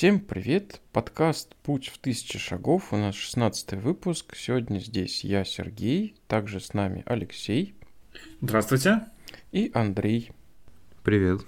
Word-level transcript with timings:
Всем 0.00 0.18
привет! 0.18 0.80
Подкаст 0.92 1.54
«Путь 1.56 1.88
в 1.88 1.98
тысячи 1.98 2.38
шагов». 2.38 2.94
У 2.94 2.96
нас 2.96 3.14
16 3.14 3.74
выпуск. 3.74 4.34
Сегодня 4.34 4.78
здесь 4.78 5.24
я, 5.24 5.44
Сергей. 5.44 6.14
Также 6.26 6.58
с 6.58 6.72
нами 6.72 7.02
Алексей. 7.04 7.74
Здравствуйте. 8.40 9.02
И 9.52 9.70
Андрей. 9.74 10.32
Привет. 11.04 11.42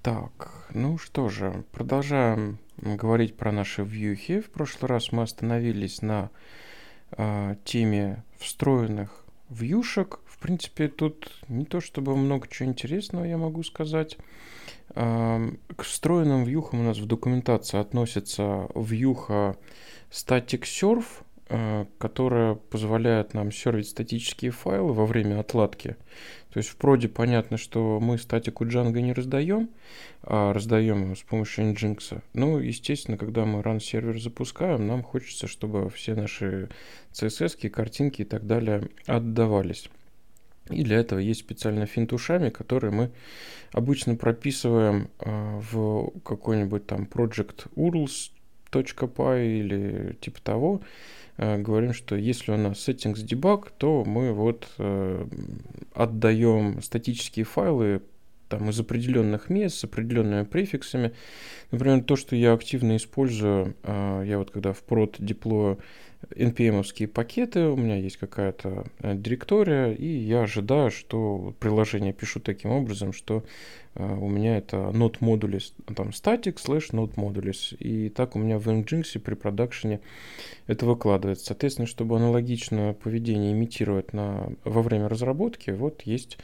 Так, 0.00 0.70
ну 0.72 0.96
что 0.96 1.28
же, 1.28 1.66
продолжаем 1.70 2.58
говорить 2.78 3.36
про 3.36 3.52
наши 3.52 3.82
вьюхи. 3.82 4.40
В 4.40 4.48
прошлый 4.48 4.88
раз 4.88 5.12
мы 5.12 5.24
остановились 5.24 6.00
на 6.00 6.30
э, 7.10 7.56
теме 7.62 8.24
встроенных 8.38 9.26
вьюшек. 9.50 10.20
В 10.38 10.40
принципе, 10.40 10.86
тут 10.86 11.32
не 11.48 11.64
то 11.64 11.80
чтобы 11.80 12.14
много 12.14 12.46
чего 12.48 12.68
интересного 12.68 13.24
я 13.24 13.36
могу 13.36 13.64
сказать. 13.64 14.16
К 14.94 15.82
встроенным 15.82 16.44
вьюхам 16.44 16.80
у 16.80 16.82
нас 16.84 16.98
в 16.98 17.06
документации 17.06 17.80
относится 17.80 18.68
вьюха 18.76 19.56
Static 20.12 20.62
Surf, 20.62 21.04
э, 21.48 21.86
которая 21.98 22.54
позволяет 22.54 23.34
нам 23.34 23.50
сервить 23.50 23.88
статические 23.88 24.52
файлы 24.52 24.92
во 24.92 25.06
время 25.06 25.40
отладки. 25.40 25.96
То 26.52 26.58
есть 26.58 26.68
в 26.68 26.76
проде 26.76 27.08
понятно, 27.08 27.56
что 27.56 27.98
мы 28.00 28.16
статику 28.16 28.64
Django 28.64 29.00
не 29.00 29.12
раздаем, 29.12 29.68
а 30.22 30.52
раздаем 30.52 31.02
его 31.02 31.16
с 31.16 31.22
помощью 31.22 31.72
Nginx. 31.72 32.22
Ну, 32.32 32.58
естественно, 32.60 33.18
когда 33.18 33.44
мы 33.44 33.60
run 33.60 33.80
сервер 33.80 34.20
запускаем, 34.20 34.86
нам 34.86 35.02
хочется, 35.02 35.48
чтобы 35.48 35.90
все 35.90 36.14
наши 36.14 36.68
CSS, 37.12 37.68
картинки 37.70 38.22
и 38.22 38.24
так 38.24 38.46
далее 38.46 38.88
отдавались. 39.06 39.90
И 40.70 40.82
для 40.82 40.98
этого 40.98 41.18
есть 41.18 41.40
специально 41.40 41.86
финтушами, 41.86 42.50
которые 42.50 42.90
мы 42.90 43.10
обычно 43.72 44.16
прописываем 44.16 45.08
э, 45.20 45.60
в 45.70 46.12
какой-нибудь 46.24 46.86
там 46.86 47.08
project 47.10 47.66
urls.py 47.76 49.58
или 49.58 50.16
типа 50.20 50.40
того. 50.42 50.80
Э, 51.36 51.58
говорим, 51.58 51.92
что 51.92 52.16
если 52.16 52.52
у 52.52 52.56
нас 52.56 52.88
settings 52.88 53.24
debug, 53.24 53.68
то 53.76 54.04
мы 54.04 54.32
вот 54.32 54.68
э, 54.78 55.26
отдаем 55.94 56.82
статические 56.82 57.44
файлы 57.44 58.02
там, 58.48 58.70
из 58.70 58.80
определенных 58.80 59.50
мест 59.50 59.76
с 59.76 59.84
определенными 59.84 60.44
префиксами. 60.44 61.12
Например, 61.70 62.02
то, 62.02 62.16
что 62.16 62.34
я 62.34 62.54
активно 62.54 62.96
использую, 62.96 63.76
я 63.84 64.38
вот 64.38 64.50
когда 64.50 64.72
в 64.72 64.82
prod 64.82 65.16
деплою 65.18 65.78
npm 66.30 67.06
пакеты, 67.06 67.68
у 67.68 67.76
меня 67.76 67.96
есть 67.96 68.16
какая-то 68.16 68.86
э, 69.00 69.14
директория, 69.14 69.92
и 69.92 70.06
я 70.06 70.42
ожидаю, 70.42 70.90
что 70.90 71.54
приложение 71.60 72.12
пишу 72.12 72.40
таким 72.40 72.70
образом, 72.70 73.12
что 73.12 73.44
у 73.94 74.28
меня 74.28 74.58
это 74.58 74.76
node 74.76 75.18
modules, 75.20 75.72
там 75.94 76.10
static 76.10 76.56
slash 76.56 76.90
node 76.92 77.14
modules, 77.14 77.76
и 77.78 78.08
так 78.10 78.36
у 78.36 78.38
меня 78.38 78.58
в 78.58 78.68
Nginx 78.68 79.18
при 79.18 79.34
продакшене 79.34 80.00
это 80.66 80.86
выкладывается. 80.86 81.46
Соответственно, 81.46 81.86
чтобы 81.86 82.16
аналогичное 82.16 82.92
поведение 82.92 83.52
имитировать 83.52 84.12
на, 84.12 84.52
во 84.64 84.82
время 84.82 85.08
разработки, 85.08 85.70
вот 85.70 86.02
есть 86.02 86.38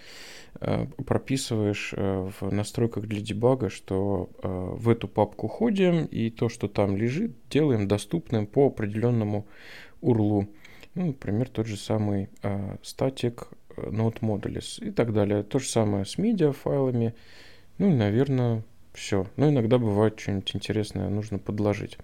Э, 0.60 0.86
прописываешь 1.06 1.92
э, 1.96 2.30
в 2.40 2.52
настройках 2.52 3.06
для 3.06 3.20
дебага, 3.20 3.70
что 3.70 4.30
в 4.42 4.88
эту 4.88 5.08
папку 5.08 5.48
ходим, 5.48 6.04
и 6.06 6.30
то, 6.30 6.48
что 6.48 6.68
там 6.68 6.96
лежит, 6.96 7.32
делаем 7.50 7.88
доступным 7.88 8.46
по 8.46 8.66
определенному 8.66 9.46
URL. 10.02 10.48
Ну, 10.94 11.06
например, 11.06 11.48
тот 11.48 11.66
же 11.66 11.76
самый 11.76 12.28
static 12.42 13.48
node 13.76 14.20
modules 14.20 14.84
и 14.84 14.90
так 14.90 15.12
далее. 15.12 15.42
То 15.42 15.58
же 15.58 15.68
самое 15.68 16.04
с 16.04 16.18
медиа 16.18 16.52
файлами. 16.52 17.14
Ну 17.78 17.90
и, 17.90 17.94
наверное, 17.94 18.62
все. 18.92 19.26
Но 19.36 19.48
иногда 19.48 19.78
бывает 19.78 20.18
что-нибудь 20.18 20.54
интересное 20.54 21.08
нужно 21.08 21.38
подложить. 21.38 21.98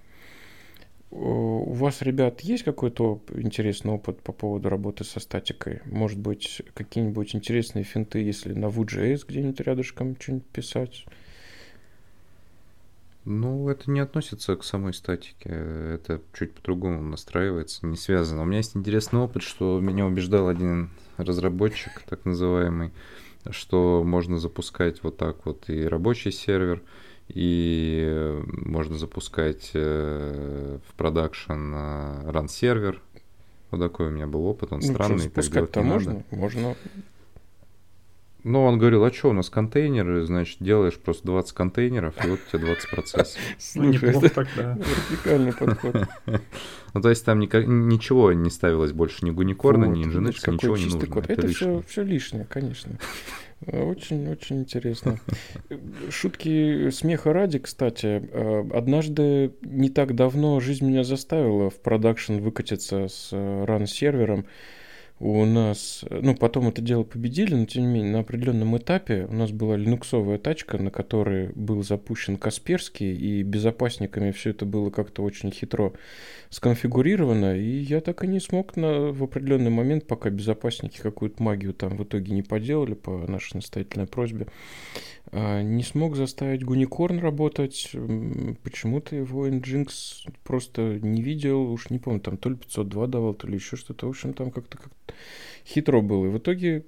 У 1.12 1.72
вас, 1.72 2.02
ребят, 2.02 2.40
есть 2.42 2.62
какой-то 2.62 3.20
интересный 3.34 3.92
опыт 3.92 4.22
по 4.22 4.32
поводу 4.32 4.68
работы 4.68 5.02
со 5.02 5.18
статикой? 5.18 5.80
Может 5.84 6.20
быть, 6.20 6.62
какие-нибудь 6.74 7.34
интересные 7.34 7.82
финты, 7.82 8.20
если 8.20 8.52
на 8.52 8.66
Vue.js 8.66 9.24
где-нибудь 9.26 9.60
рядышком 9.60 10.16
что-нибудь 10.20 10.46
писать? 10.46 11.04
Ну, 13.24 13.68
это 13.68 13.90
не 13.90 14.00
относится 14.00 14.56
к 14.56 14.64
самой 14.64 14.94
статике. 14.94 15.50
Это 15.50 16.22
чуть 16.32 16.54
по-другому 16.54 17.02
настраивается, 17.02 17.86
не 17.86 17.96
связано. 17.96 18.42
У 18.42 18.44
меня 18.46 18.58
есть 18.58 18.76
интересный 18.76 19.20
опыт, 19.20 19.42
что 19.42 19.78
меня 19.78 20.06
убеждал 20.06 20.48
один 20.48 20.90
разработчик, 21.18 22.02
так 22.08 22.24
называемый, 22.24 22.92
что 23.50 24.02
можно 24.04 24.38
запускать 24.38 25.02
вот 25.02 25.18
так 25.18 25.44
вот 25.44 25.68
и 25.68 25.84
рабочий 25.84 26.32
сервер, 26.32 26.82
и 27.28 28.40
можно 28.46 28.96
запускать 28.96 29.70
э, 29.74 30.78
в 30.88 30.94
продакшн 30.94 31.52
run 31.52 32.48
сервер. 32.48 33.02
Вот 33.70 33.80
такой 33.80 34.08
у 34.08 34.10
меня 34.10 34.26
был 34.26 34.46
опыт, 34.46 34.72
он 34.72 34.80
ну, 34.80 34.92
странный. 34.92 35.18
Запускать-то 35.18 35.82
можно? 35.82 36.14
Надо. 36.14 36.24
Можно. 36.30 36.76
Ну, 38.44 38.64
он 38.64 38.78
говорил, 38.78 39.04
а 39.04 39.12
что, 39.12 39.30
у 39.30 39.32
нас 39.32 39.50
контейнеры, 39.50 40.24
значит, 40.24 40.58
делаешь 40.60 40.98
просто 40.98 41.26
20 41.26 41.52
контейнеров, 41.52 42.24
и 42.24 42.28
вот 42.28 42.40
у 42.46 42.50
тебя 42.50 42.66
20 42.66 42.90
процессов. 42.90 43.40
Слушай, 43.58 44.10
это 44.10 44.28
тогда. 44.28 44.78
вертикальный 45.10 45.52
подход. 45.52 46.08
Ну, 46.92 47.02
то 47.02 47.08
есть 47.08 47.24
там 47.24 47.38
ничего 47.38 48.32
не 48.32 48.50
ставилось 48.50 48.90
больше, 48.90 49.24
ни 49.24 49.30
гуникорна, 49.30 49.84
ни 49.84 50.04
Nginx, 50.04 50.50
ничего 50.50 50.76
не 50.76 50.86
нужно. 50.86 51.22
Это 51.28 51.46
все 51.86 52.02
лишнее, 52.02 52.46
конечно. 52.50 52.98
Очень-очень 53.66 54.60
интересно. 54.60 55.20
Шутки 56.10 56.90
смеха 56.90 57.32
ради, 57.32 57.58
кстати. 57.58 58.28
Э, 58.32 58.64
однажды, 58.72 59.52
не 59.60 59.90
так 59.90 60.16
давно, 60.16 60.58
жизнь 60.60 60.86
меня 60.86 61.04
заставила 61.04 61.68
в 61.68 61.78
продакшн 61.78 62.38
выкатиться 62.38 63.06
с 63.08 63.30
ран-сервером. 63.32 64.46
У 65.22 65.44
нас, 65.44 66.02
ну, 66.08 66.34
потом 66.34 66.68
это 66.68 66.80
дело 66.80 67.02
победили, 67.02 67.54
но 67.54 67.66
тем 67.66 67.82
не 67.82 67.88
менее, 67.88 68.10
на 68.10 68.20
определенном 68.20 68.78
этапе 68.78 69.26
у 69.28 69.34
нас 69.34 69.50
была 69.50 69.76
линуксовая 69.76 70.38
тачка, 70.38 70.78
на 70.78 70.90
которой 70.90 71.50
был 71.54 71.82
запущен 71.82 72.38
Касперский, 72.38 73.14
и 73.14 73.42
безопасниками 73.42 74.30
все 74.30 74.50
это 74.50 74.64
было 74.64 74.88
как-то 74.88 75.22
очень 75.22 75.50
хитро 75.50 75.92
сконфигурировано, 76.48 77.54
и 77.54 77.68
я 77.68 78.00
так 78.00 78.24
и 78.24 78.26
не 78.26 78.40
смог 78.40 78.76
на, 78.76 79.12
в 79.12 79.22
определенный 79.22 79.70
момент, 79.70 80.06
пока 80.06 80.30
безопасники 80.30 80.98
какую-то 81.02 81.42
магию 81.42 81.74
там 81.74 81.98
в 81.98 82.04
итоге 82.04 82.32
не 82.32 82.42
поделали 82.42 82.94
по 82.94 83.18
нашей 83.28 83.56
настоятельной 83.56 84.06
просьбе, 84.06 84.46
не 85.32 85.82
смог 85.82 86.16
заставить 86.16 86.64
Гуникорн 86.64 87.18
работать. 87.18 87.90
Почему-то 88.62 89.16
его 89.16 89.48
Nginx 89.48 90.28
просто 90.44 90.98
не 91.00 91.22
видел, 91.22 91.70
уж 91.70 91.90
не 91.90 91.98
помню, 91.98 92.20
там 92.20 92.36
то 92.36 92.50
ли 92.50 92.56
502 92.56 93.06
давал, 93.06 93.34
то 93.34 93.46
ли 93.46 93.54
еще 93.54 93.76
что-то. 93.76 94.06
В 94.06 94.10
общем, 94.10 94.32
там 94.32 94.50
как-то 94.50 94.78
как 94.78 94.92
хитро 95.64 96.00
было. 96.00 96.26
И 96.26 96.30
в 96.30 96.38
итоге 96.38 96.84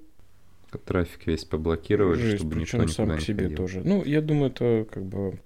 трафик 0.85 1.27
весь 1.27 1.45
поблокировали, 1.45 2.19
Жесть, 2.19 2.37
чтобы 2.37 2.55
никто 2.55 2.77
никуда 2.77 2.93
сам 2.93 3.17
к 3.17 3.21
себе 3.21 3.43
ходил. 3.43 3.57
тоже. 3.57 3.81
Ну, 3.85 4.03
я 4.03 4.21
думаю, 4.21 4.51
это 4.51 4.87
как 4.91 5.05
бы 5.05 5.39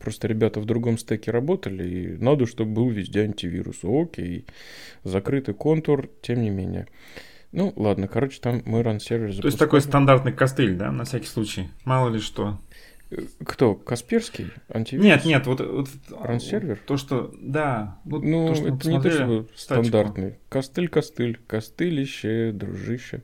просто 0.00 0.28
ребята 0.28 0.60
в 0.60 0.64
другом 0.64 0.98
стеке 0.98 1.30
работали, 1.30 1.88
и 1.88 2.08
надо, 2.16 2.46
чтобы 2.46 2.72
был 2.72 2.88
везде 2.88 3.20
антивирус. 3.20 3.80
Окей, 3.84 4.46
закрытый 5.04 5.54
контур, 5.54 6.08
тем 6.22 6.42
не 6.42 6.50
менее. 6.50 6.86
Ну, 7.52 7.72
ладно, 7.76 8.08
короче, 8.08 8.40
там 8.40 8.62
мы 8.64 8.82
ран 8.82 8.98
сервер 8.98 9.28
запускали. 9.28 9.42
То 9.42 9.48
есть 9.48 9.58
такой 9.58 9.80
стандартный 9.82 10.32
костыль, 10.32 10.74
да, 10.74 10.90
на 10.90 11.04
всякий 11.04 11.26
случай? 11.26 11.68
Мало 11.84 12.08
ли 12.08 12.18
что. 12.18 12.58
Э, 13.10 13.16
кто? 13.44 13.74
Касперский? 13.74 14.50
Антивирус? 14.68 15.04
Нет, 15.04 15.24
нет, 15.26 15.46
вот... 15.46 15.60
вот 15.60 15.88
Ран-сервер? 16.10 16.80
То, 16.86 16.96
что... 16.96 17.32
Да. 17.38 17.98
Вот 18.04 18.24
ну, 18.24 18.48
то, 18.48 18.54
что 18.54 18.68
это 18.68 18.90
не 18.90 19.00
то, 19.00 19.10
что 19.10 19.46
стандартный. 19.54 20.38
Костыль-костыль. 20.48 21.38
Костылище, 21.46 22.52
дружище. 22.52 23.22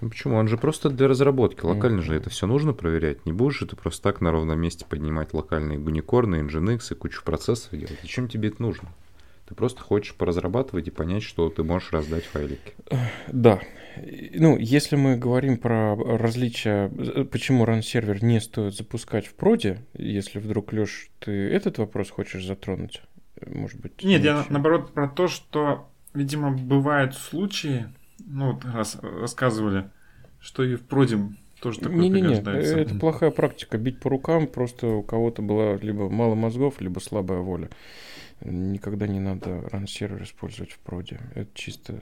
Ну 0.00 0.08
почему? 0.08 0.36
Он 0.36 0.46
же 0.46 0.56
просто 0.56 0.88
для 0.88 1.08
разработки. 1.08 1.64
Локально 1.64 2.00
mm-hmm. 2.00 2.04
же 2.04 2.14
это 2.16 2.30
все 2.30 2.46
нужно 2.46 2.72
проверять. 2.72 3.26
Не 3.26 3.32
будешь 3.32 3.58
же 3.58 3.66
ты 3.66 3.76
просто 3.76 4.02
так 4.02 4.20
на 4.20 4.30
ровном 4.30 4.60
месте 4.60 4.84
поднимать 4.88 5.32
локальные 5.32 5.78
гуникорны, 5.78 6.42
Nginx 6.42 6.92
и 6.92 6.94
кучу 6.94 7.24
процессов 7.24 7.72
делать. 7.72 7.98
Зачем 8.02 8.28
тебе 8.28 8.48
это 8.48 8.62
нужно? 8.62 8.88
Ты 9.52 9.56
просто 9.56 9.82
хочешь 9.82 10.14
поразрабатывать 10.14 10.88
и 10.88 10.90
понять, 10.90 11.22
что 11.22 11.50
ты 11.50 11.62
можешь 11.62 11.92
раздать 11.92 12.24
файлики. 12.24 12.72
Да. 13.30 13.60
Ну, 14.34 14.56
если 14.56 14.96
мы 14.96 15.18
говорим 15.18 15.58
про 15.58 15.94
различия, 15.94 16.88
почему 17.30 17.66
ран-сервер 17.66 18.24
не 18.24 18.40
стоит 18.40 18.74
запускать 18.74 19.26
в 19.26 19.34
проде, 19.34 19.80
если 19.92 20.38
вдруг, 20.38 20.72
Леш, 20.72 21.10
ты 21.18 21.30
этот 21.30 21.76
вопрос 21.76 22.08
хочешь 22.08 22.46
затронуть, 22.46 23.02
может 23.46 23.78
быть? 23.78 24.02
Нет, 24.02 24.24
я 24.24 24.46
наоборот 24.48 24.94
про 24.94 25.06
то, 25.06 25.28
что, 25.28 25.86
видимо, 26.14 26.52
бывают 26.52 27.14
случаи, 27.14 27.84
ну, 28.24 28.52
вот 28.52 28.64
раз 28.64 28.96
рассказывали, 29.02 29.90
что 30.40 30.64
и 30.64 30.76
в 30.76 30.86
проде 30.86 31.18
тоже 31.60 31.80
такое 31.80 31.98
не, 31.98 32.08
не, 32.08 32.22
не, 32.22 32.36
это 32.36 32.94
плохая 32.94 33.30
практика. 33.30 33.76
Бить 33.76 34.00
по 34.00 34.08
рукам 34.08 34.46
просто 34.46 34.86
у 34.86 35.02
кого-то 35.02 35.42
была 35.42 35.76
либо 35.76 36.08
мало 36.08 36.34
мозгов, 36.34 36.80
либо 36.80 37.00
слабая 37.00 37.40
воля. 37.40 37.68
Никогда 38.44 39.06
не 39.06 39.20
надо 39.20 39.50
run-сервер 39.72 40.22
использовать 40.22 40.72
в 40.72 40.78
проде. 40.78 41.20
Это 41.34 41.50
чисто... 41.54 42.00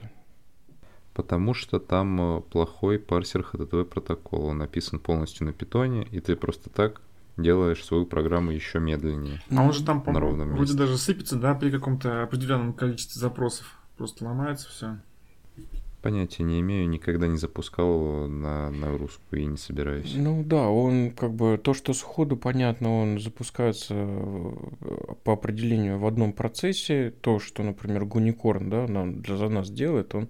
Потому 1.13 1.53
что 1.53 1.79
там 1.79 2.37
э, 2.37 2.41
плохой 2.41 2.97
парсер 2.97 3.41
HTTP 3.41 3.83
протокола. 3.83 4.51
Он 4.51 4.59
написан 4.59 4.97
полностью 4.97 5.45
на 5.45 5.51
питоне, 5.51 6.07
и 6.09 6.21
ты 6.21 6.37
просто 6.37 6.69
так 6.69 7.01
делаешь 7.35 7.83
свою 7.83 8.05
программу 8.05 8.51
еще 8.51 8.79
медленнее. 8.79 9.41
А 9.49 9.61
он 9.61 9.73
же 9.73 9.83
там, 9.83 10.01
по 10.01 10.11
вроде 10.11 10.73
даже 10.73 10.97
сыпется, 10.97 11.35
да, 11.35 11.53
при 11.53 11.69
каком-то 11.69 12.23
определенном 12.23 12.73
количестве 12.73 13.19
запросов. 13.19 13.77
Просто 13.97 14.23
ломается 14.23 14.69
все. 14.69 14.99
Понятия 16.01 16.41
не 16.43 16.59
имею, 16.61 16.89
никогда 16.89 17.27
не 17.27 17.37
запускал 17.37 17.93
его 17.93 18.27
на 18.27 18.71
нагрузку 18.71 19.35
и 19.35 19.45
не 19.45 19.57
собираюсь. 19.57 20.13
Ну 20.15 20.43
да, 20.43 20.67
он 20.67 21.11
как 21.11 21.31
бы 21.33 21.59
то, 21.63 21.75
что 21.75 21.93
сходу 21.93 22.37
понятно, 22.37 23.01
он 23.01 23.19
запускается 23.19 23.93
э, 23.95 24.53
по 25.23 25.33
определению 25.33 25.99
в 25.99 26.07
одном 26.07 26.33
процессе. 26.33 27.13
То, 27.21 27.39
что, 27.39 27.61
например, 27.61 28.05
Гуникорн 28.05 28.69
да, 28.69 28.87
нам, 28.87 29.21
для, 29.21 29.47
нас 29.47 29.69
делает, 29.69 30.15
он, 30.15 30.29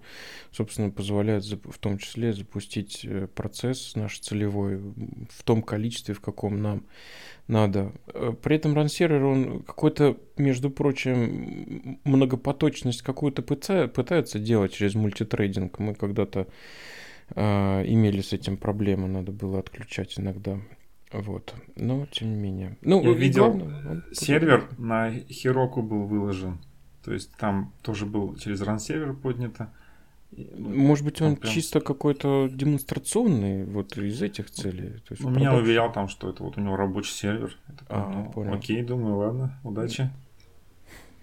собственно, 0.51 0.89
позволяет 0.89 1.45
в 1.45 1.79
том 1.79 1.97
числе 1.99 2.33
запустить 2.33 3.05
э, 3.05 3.27
процесс 3.33 3.95
наш 3.95 4.19
целевой 4.19 4.77
в 4.77 5.43
том 5.45 5.61
количестве, 5.61 6.13
в 6.13 6.19
каком 6.19 6.61
нам 6.61 6.83
надо. 7.51 7.91
Э, 8.07 8.33
при 8.41 8.55
этом 8.55 8.73
ран-сервер, 8.73 9.23
он 9.23 9.63
какой-то, 9.63 10.17
между 10.37 10.71
прочим, 10.71 11.99
многопоточность 12.03 13.01
какую-то 13.01 13.43
пытается 13.43 14.39
делать 14.39 14.73
через 14.73 14.95
мультитрейдинг. 14.95 15.77
Мы 15.79 15.93
когда-то 15.93 16.47
э, 17.35 17.43
имели 17.85 18.21
с 18.21 18.33
этим 18.33 18.57
проблемы, 18.57 19.07
надо 19.07 19.31
было 19.31 19.59
отключать 19.59 20.17
иногда. 20.17 20.59
Вот. 21.11 21.53
Но, 21.75 22.07
тем 22.11 22.29
не 22.29 22.35
менее. 22.35 22.77
Ну, 22.81 23.03
Я 23.03 23.13
видел, 23.13 23.51
главное, 23.51 24.03
сервер 24.13 24.69
на 24.77 25.11
Хироку 25.11 25.81
был 25.81 26.05
выложен. 26.05 26.59
То 27.03 27.13
есть 27.13 27.35
там 27.37 27.73
тоже 27.81 28.05
был 28.05 28.35
через 28.35 28.61
ран-сервер 28.61 29.13
поднято. 29.13 29.73
Может 30.37 31.03
быть, 31.03 31.21
он, 31.21 31.31
он 31.31 31.35
прям... 31.35 31.53
чисто 31.53 31.81
какой-то 31.81 32.49
демонстрационный, 32.51 33.65
вот 33.65 33.97
из 33.97 34.21
этих 34.21 34.49
целей. 34.49 34.99
То 34.99 35.13
есть 35.13 35.23
ну, 35.23 35.29
меня 35.29 35.53
уверял 35.53 35.91
там, 35.91 36.07
что 36.07 36.29
это 36.29 36.43
вот 36.43 36.57
у 36.57 36.61
него 36.61 36.77
рабочий 36.77 37.11
сервер. 37.11 37.57
такой, 37.67 37.85
а, 37.89 38.09
ну, 38.09 38.31
понял. 38.31 38.53
Окей, 38.53 38.81
думаю, 38.81 39.17
ладно, 39.17 39.59
удачи. 39.63 40.09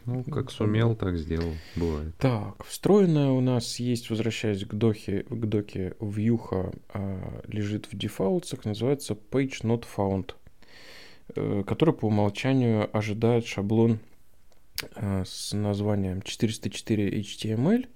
Ну, 0.05 0.25
как 0.25 0.50
сумел, 0.50 0.94
так 0.94 1.16
сделал, 1.16 1.52
бывает. 1.76 2.16
Так, 2.19 2.64
встроенная 2.64 3.31
у 3.31 3.40
нас 3.40 3.78
есть, 3.78 4.10
возвращаясь 4.10 4.64
к 4.64 4.75
доке, 4.75 5.22
к 5.22 5.46
доке 5.46 5.94
вьюха, 6.00 6.72
а, 6.93 7.43
лежит 7.46 7.90
в 7.90 7.96
дефаултах, 7.96 8.64
называется 8.64 9.14
page 9.14 9.62
not 9.62 9.84
found, 9.96 10.34
э, 11.34 11.62
который 11.66 11.94
по 11.94 12.06
умолчанию 12.06 12.94
ожидает 12.96 13.46
шаблон 13.46 14.00
а, 14.94 15.25
с 15.26 15.55
названием 15.55 16.22
404 16.22 17.20
HTML, 17.20 17.87
Э, 17.87 17.88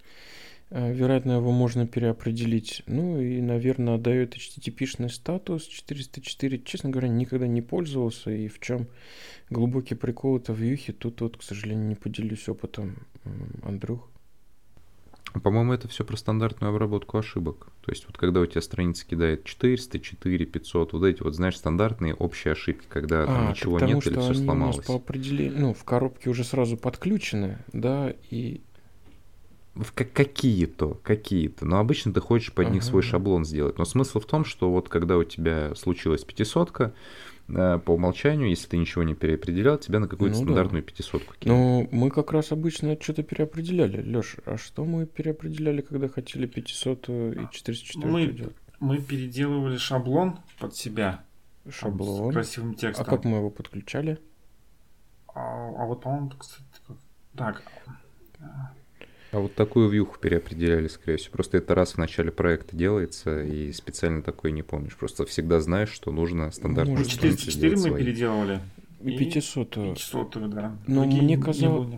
вероятно, 0.73 1.33
его 1.33 1.53
можно 1.53 1.87
переопределить. 1.87 2.83
Ну 2.87 3.21
и, 3.21 3.41
наверное, 3.41 3.99
дает 3.99 4.37
HTTP-шный 4.37 5.11
статус 5.11 5.67
404. 5.67 6.59
Честно 6.61 6.91
говоря, 6.91 7.09
никогда 7.09 7.47
не 7.47 7.61
пользовался. 7.61 8.31
И 8.31 8.49
в 8.49 8.59
чем 8.59 8.87
глубокий 9.51 9.95
прикол 9.95 10.39
это 10.39 10.53
в 10.53 10.63
Юхе, 10.63 10.93
тут 10.93 11.21
вот, 11.21 11.37
к 11.37 11.43
сожалению, 11.43 11.87
не 11.89 11.95
поделюсь 11.95 12.49
опытом. 12.49 12.97
Андрюх? 13.63 14.09
По-моему, 15.43 15.73
это 15.73 15.89
все 15.89 16.05
про 16.05 16.17
стандартную 16.17 16.71
обработку 16.71 17.17
ошибок. 17.17 17.69
То 17.83 17.91
есть 17.91 18.07
вот 18.07 18.19
когда 18.19 18.41
у 18.41 18.47
тебя 18.47 18.61
страница 18.61 19.07
кидает 19.07 19.45
400, 19.45 19.99
4, 19.99 20.47
500, 20.47 20.93
вот 20.93 21.05
эти 21.05 21.23
вот, 21.23 21.35
знаешь, 21.35 21.57
стандартные 21.57 22.15
общие 22.15 22.53
ошибки, 22.53 22.85
когда 22.89 23.25
там 23.25 23.49
а, 23.49 23.51
ничего 23.51 23.75
потому, 23.75 23.95
нет 23.95 24.07
или 24.07 24.19
все 24.19 24.35
сломалось. 24.35 24.85
по 24.85 24.97
определению, 24.97 25.61
ну, 25.61 25.75
в 25.75 25.85
коробке 25.85 26.29
уже 26.29 26.45
сразу 26.45 26.77
подключены, 26.77 27.59
да, 27.73 28.15
и 28.31 28.61
какие-то, 29.95 30.95
какие-то. 31.03 31.65
Но 31.65 31.79
обычно 31.79 32.13
ты 32.13 32.21
хочешь 32.21 32.53
под 32.53 32.71
них 32.71 32.83
свой 32.83 33.03
шаблон 33.03 33.45
сделать. 33.45 33.79
Но 33.79 33.85
смысл 33.85 34.21
в 34.21 34.27
том, 34.27 34.45
что 34.45 34.71
вот 34.71 34.89
когда 34.89 35.17
у 35.17 35.25
тебя 35.25 35.75
случилась 35.75 36.25
пятисотка, 36.25 36.93
э, 37.49 37.79
по 37.79 37.93
умолчанию, 37.93 38.51
если 38.51 38.69
ты 38.69 38.77
ничего 38.77 39.03
не 39.03 39.15
переопределял, 39.15 39.79
тебя 39.79 39.99
на 39.99 40.09
какую-то 40.09 40.37
ну, 40.37 40.45
стандартную 40.45 40.83
да. 40.83 40.89
пятисотку 40.89 41.35
кинут. 41.39 41.57
Ну, 41.57 41.89
мы 41.91 42.11
как 42.11 42.33
раз 42.33 42.53
обычно 42.53 42.99
что-то 43.01 43.23
переопределяли. 43.23 44.03
Леш, 44.03 44.37
а 44.45 44.59
что 44.59 44.85
мы 44.85 45.07
переопределяли, 45.07 45.81
когда 45.81 46.09
хотели 46.09 46.47
500 46.47 47.09
и 47.09 47.49
404 47.51 48.13
мы, 48.13 48.27
делать? 48.27 48.57
Мы 48.79 48.99
переделывали 48.99 49.79
шаблон 49.79 50.39
под 50.59 50.77
себя. 50.77 51.25
Шаблон. 51.69 52.33
С 52.33 52.35
красивым 52.35 52.75
текстом. 52.75 53.07
А 53.07 53.11
как 53.11 53.25
мы 53.25 53.39
его 53.39 53.49
подключали? 53.49 54.19
А, 55.29 55.41
а 55.41 55.87
вот, 55.87 56.03
по-моему, 56.03 56.31
кстати, 56.39 56.63
так. 57.37 57.63
А 59.33 59.39
вот 59.39 59.55
такую 59.55 59.89
вьюху 59.89 60.19
переопределяли, 60.21 60.89
скорее 60.89 61.17
всего. 61.17 61.33
Просто 61.33 61.57
это 61.57 61.75
раз 61.75 61.95
в 61.95 61.99
начале 61.99 62.31
проекта 62.31 62.77
делается, 62.77 63.43
и 63.43 63.73
специально 63.73 64.23
такое 64.23 64.53
не 64.53 64.63
помнишь. 64.63 64.95
Просто 64.95 65.25
всегда 65.25 65.59
знаешь, 65.61 65.89
что 65.91 66.11
нужно 66.13 66.51
стандартную 66.51 66.99
Может, 66.99 67.13
404 67.13 67.71
мы 67.71 67.77
свои. 67.79 68.05
переделывали. 68.05 68.61
И 69.03 69.17
500. 69.17 69.71
500, 69.71 70.51
да. 70.51 70.77
Но 70.87 71.03
Другие 71.03 71.23
мне 71.23 71.39
казалось, 71.39 71.89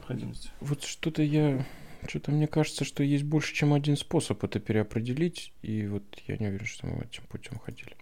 вот 0.61 0.85
что-то 0.85 1.23
я, 1.23 1.67
что-то 2.07 2.31
мне 2.31 2.47
кажется, 2.47 2.85
что 2.85 3.03
есть 3.03 3.25
больше, 3.25 3.53
чем 3.53 3.75
один 3.75 3.97
способ 3.97 4.43
это 4.45 4.61
переопределить, 4.61 5.53
и 5.63 5.87
вот 5.89 6.05
я 6.29 6.37
не 6.37 6.47
уверен, 6.47 6.67
что 6.67 6.87
мы 6.87 7.03
этим 7.03 7.25
путем 7.29 7.59
ходили. 7.59 7.97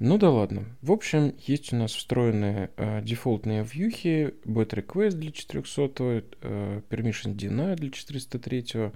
Ну 0.00 0.18
да 0.18 0.30
ладно. 0.30 0.64
В 0.82 0.90
общем, 0.90 1.34
есть 1.38 1.72
у 1.72 1.76
нас 1.76 1.92
встроенные 1.92 2.70
э, 2.76 3.00
дефолтные 3.02 3.62
вьюхи, 3.62 4.34
bot 4.44 4.70
request 4.70 5.12
для 5.12 5.30
400, 5.30 6.24
э, 6.42 6.80
permission 6.90 7.34
deny 7.36 7.76
для 7.76 7.90
403, 7.90 8.92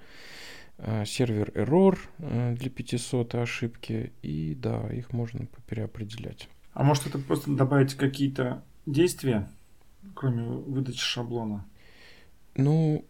э, 0.79 1.05
сервер 1.07 1.51
error 1.55 1.99
э, 2.19 2.57
для 2.59 2.71
500 2.71 3.37
ошибки, 3.37 4.13
и 4.23 4.57
да, 4.57 4.89
их 4.89 5.13
можно 5.13 5.47
переопределять. 5.69 6.49
А 6.75 6.83
может 6.83 7.07
это 7.07 7.19
просто 7.19 7.53
добавить 7.53 7.95
какие-то 7.95 8.65
действия, 8.85 9.49
кроме 10.15 10.43
выдачи 10.43 10.99
шаблона? 10.99 11.65
Ну, 12.57 13.05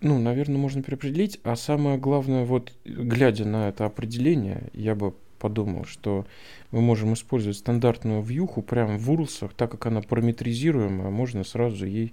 ну, 0.00 0.18
наверное, 0.18 0.58
можно 0.58 0.82
переопределить, 0.82 1.38
а 1.44 1.54
самое 1.54 1.96
главное, 1.96 2.44
вот 2.44 2.72
глядя 2.84 3.44
на 3.44 3.68
это 3.68 3.86
определение, 3.86 4.68
я 4.74 4.96
бы 4.96 5.14
подумал, 5.36 5.84
что 5.84 6.26
мы 6.70 6.80
можем 6.80 7.14
использовать 7.14 7.56
стандартную 7.56 8.22
вьюху 8.22 8.62
прямо 8.62 8.96
в 8.96 9.10
URLs, 9.10 9.52
так 9.56 9.70
как 9.70 9.86
она 9.86 10.02
параметризируемая, 10.02 11.10
можно 11.10 11.44
сразу 11.44 11.86
ей 11.86 12.12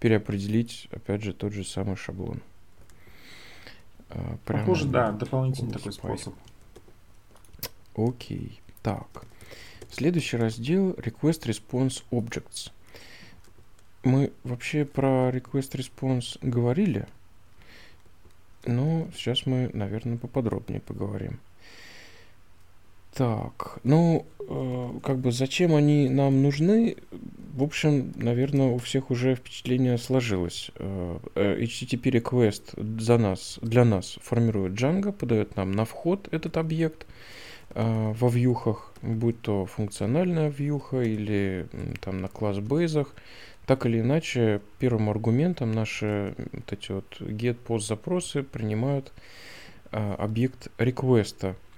переопределить, 0.00 0.88
опять 0.90 1.22
же, 1.22 1.34
тот 1.34 1.52
же 1.52 1.64
самый 1.64 1.96
шаблон. 1.96 2.40
А, 4.10 4.36
прямо 4.44 4.62
Похоже, 4.64 4.88
да, 4.88 5.12
дополнительный 5.12 5.72
такой 5.72 5.92
способ. 5.92 6.34
Окей, 7.96 8.60
так. 8.82 9.24
Следующий 9.90 10.36
раздел 10.36 10.92
Request 10.92 11.46
Response 11.46 12.02
Objects. 12.10 12.70
Мы 14.02 14.32
вообще 14.44 14.84
про 14.84 15.30
Request 15.30 15.72
Response 15.72 16.38
говорили, 16.40 17.06
но 18.64 19.08
сейчас 19.14 19.46
мы, 19.46 19.70
наверное, 19.74 20.16
поподробнее 20.16 20.80
поговорим. 20.80 21.38
Так, 23.14 23.80
ну, 23.82 24.26
э, 24.38 25.00
как 25.02 25.18
бы 25.18 25.32
зачем 25.32 25.74
они 25.74 26.08
нам 26.08 26.42
нужны? 26.42 26.96
В 27.52 27.64
общем, 27.64 28.12
наверное, 28.14 28.68
у 28.68 28.78
всех 28.78 29.10
уже 29.10 29.34
впечатление 29.34 29.98
сложилось. 29.98 30.70
Э, 30.76 31.18
э 31.34 31.62
HTTP 31.62 32.20
request 32.20 33.00
за 33.00 33.18
нас, 33.18 33.58
для 33.62 33.84
нас 33.84 34.18
формирует 34.22 34.74
Django, 34.74 35.12
подает 35.12 35.56
нам 35.56 35.72
на 35.72 35.84
вход 35.84 36.28
этот 36.30 36.56
объект 36.56 37.06
э, 37.70 38.12
во 38.12 38.28
вьюхах, 38.28 38.92
будь 39.02 39.40
то 39.40 39.66
функциональная 39.66 40.48
вьюха 40.48 41.02
или 41.02 41.66
там 42.00 42.20
на 42.20 42.28
класс-бейзах. 42.28 43.14
Так 43.66 43.86
или 43.86 44.00
иначе, 44.00 44.60
первым 44.78 45.10
аргументом 45.10 45.72
наши 45.72 46.34
вот 46.52 46.72
эти 46.72 46.92
вот 46.92 47.20
get 47.20 47.56
post 47.66 47.88
запросы 47.88 48.44
принимают 48.44 49.12
э, 49.90 50.14
объект 50.14 50.68
реквеста. 50.78 51.48
Э, 51.48 51.69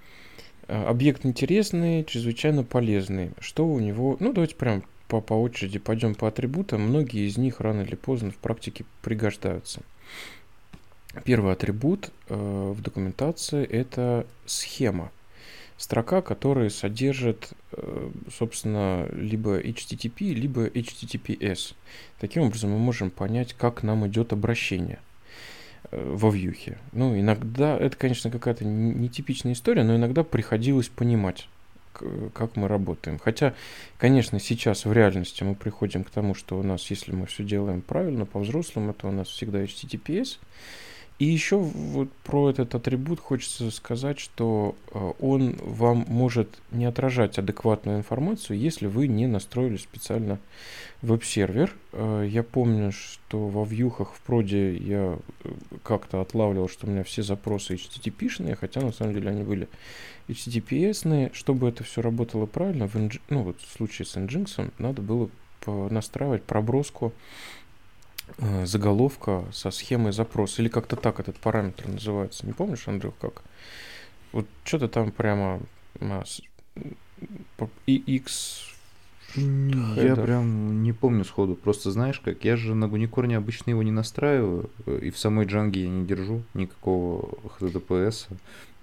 объект 0.73 1.27
интересный, 1.27 2.05
чрезвычайно 2.05 2.65
полезный. 2.65 3.33
Что 3.41 3.67
у 3.67 3.79
него... 3.79 4.17
Ну, 4.21 4.33
давайте 4.33 4.55
прям 4.55 4.83
по, 5.09 5.21
по 5.21 5.35
очереди 5.35 5.79
пойдем 5.79 6.15
по 6.15 6.29
атрибутам. 6.29 6.83
Многие 6.83 7.29
из 7.29 7.37
них 7.37 7.61
рано 7.61 7.83
или 7.83 7.95
поздно 7.95 8.31
в 8.31 8.37
практике 8.37 8.85
пригождаются. 9.03 9.83
Первый 11.25 11.53
атрибут 11.53 12.11
э, 12.29 12.35
в 12.75 12.81
документации– 12.81 13.65
это 13.71 14.27
схема. 14.47 15.13
Строка, 15.77 16.23
которая 16.23 16.71
содержит, 16.71 17.51
э, 17.73 18.11
собственно, 18.35 19.07
либо 19.13 19.61
HTTP, 19.61 20.33
либо 20.33 20.69
HTTPS. 20.69 21.75
Таким 22.19 22.45
образом, 22.45 22.71
мы 22.71 22.79
можем 22.79 23.11
понять, 23.11 23.53
как 23.53 23.83
нам 23.83 24.07
идет 24.07 24.33
обращение– 24.33 25.01
во 25.91 26.31
вьюхе. 26.31 26.79
Ну, 26.93 27.19
иногда, 27.19 27.77
это, 27.77 27.97
конечно, 27.97 28.31
какая-то 28.31 28.65
нетипичная 28.65 29.53
история, 29.53 29.85
но 29.85 29.97
иногда 29.97 30.23
приходилось 30.25 30.89
понимать, 30.89 31.49
как 32.35 32.57
мы 32.57 32.69
работаем. 32.69 33.19
Хотя, 33.19 33.55
конечно, 33.99 34.41
сейчас 34.41 34.85
в 34.85 34.93
реальности 34.93 35.43
мы 35.43 35.55
приходим 35.55 36.05
к 36.05 36.11
тому, 36.11 36.35
что 36.35 36.59
у 36.59 36.63
нас, 36.63 36.91
если 36.91 37.13
мы 37.13 37.27
все 37.27 37.45
делаем 37.45 37.83
правильно, 37.83 38.25
по-взрослому, 38.25 38.93
это 38.93 39.07
у 39.09 39.13
нас 39.13 39.29
всегда 39.29 39.63
HTTPS. 39.63 40.39
И 41.23 41.25
еще 41.25 41.57
вот 41.57 42.11
про 42.25 42.51
этот 42.51 42.75
атрибут 42.75 43.21
хочется 43.21 43.71
сказать, 43.71 44.19
что 44.19 44.75
э, 44.91 45.13
он 45.21 45.55
вам 45.63 46.05
может 46.09 46.49
не 46.73 46.85
отражать 46.85 47.39
адекватную 47.39 47.99
информацию, 47.99 48.59
если 48.59 48.89
вы 48.89 49.07
не 49.07 49.29
настроили 49.29 49.77
специально 49.77 50.41
веб-сервер. 51.01 51.73
Э, 51.93 52.27
я 52.29 52.43
помню, 52.43 52.91
что 52.91 53.47
во 53.47 53.65
вьюхах 53.65 54.15
в 54.15 54.21
проде 54.23 54.75
я 54.75 55.17
э, 55.45 55.49
как-то 55.85 56.21
отлавливал, 56.21 56.69
что 56.69 56.89
у 56.89 56.91
меня 56.91 57.05
все 57.05 57.23
запросы 57.23 57.77
HTTP-шные, 57.77 58.57
хотя 58.57 58.81
на 58.81 58.91
самом 58.91 59.15
деле 59.15 59.31
они 59.31 59.45
были 59.45 59.69
HTTPS-ные. 60.27 61.31
Чтобы 61.35 61.69
это 61.69 61.85
все 61.85 62.03
работало 62.03 62.47
правильно, 62.47 62.89
в 62.89 62.97
ну 62.97 63.43
вот 63.45 63.61
в 63.61 63.73
случае 63.77 64.07
с 64.07 64.17
Nginx 64.17 64.73
надо 64.79 65.03
было 65.03 65.31
настраивать 65.67 66.43
проброску 66.43 67.13
заголовка 68.65 69.45
со 69.53 69.71
схемой 69.71 70.13
запроса. 70.13 70.63
Или 70.63 70.69
как-то 70.69 70.97
так 70.97 71.21
этот 71.21 71.37
параметр 71.39 71.89
называется. 71.89 72.47
Не 72.47 72.53
помнишь, 72.53 72.89
Андрюх, 72.89 73.15
как? 73.21 73.43
Вот 74.33 74.47
что-то 74.65 74.89
там 74.89 75.13
прямо 75.13 75.61
а, 76.01 76.25
x 77.87 78.72
я 79.37 80.17
прям 80.17 80.83
не 80.83 80.93
помню 80.93 81.25
сходу. 81.25 81.55
Просто 81.55 81.91
знаешь 81.91 82.21
как, 82.21 82.45
я 82.45 82.57
же 82.57 82.75
на 82.75 82.89
Гуникорне 82.89 83.37
обычно 83.37 83.71
его 83.71 83.83
не 83.83 83.91
настраиваю, 83.91 84.71
э, 84.87 85.01
и 85.03 85.11
в 85.11 85.19
самой 85.19 85.47
джанге 85.47 85.85
я 85.85 85.89
не 85.89 86.07
держу 86.07 86.43
никакого 86.55 87.39
HTTPS. 87.61 88.27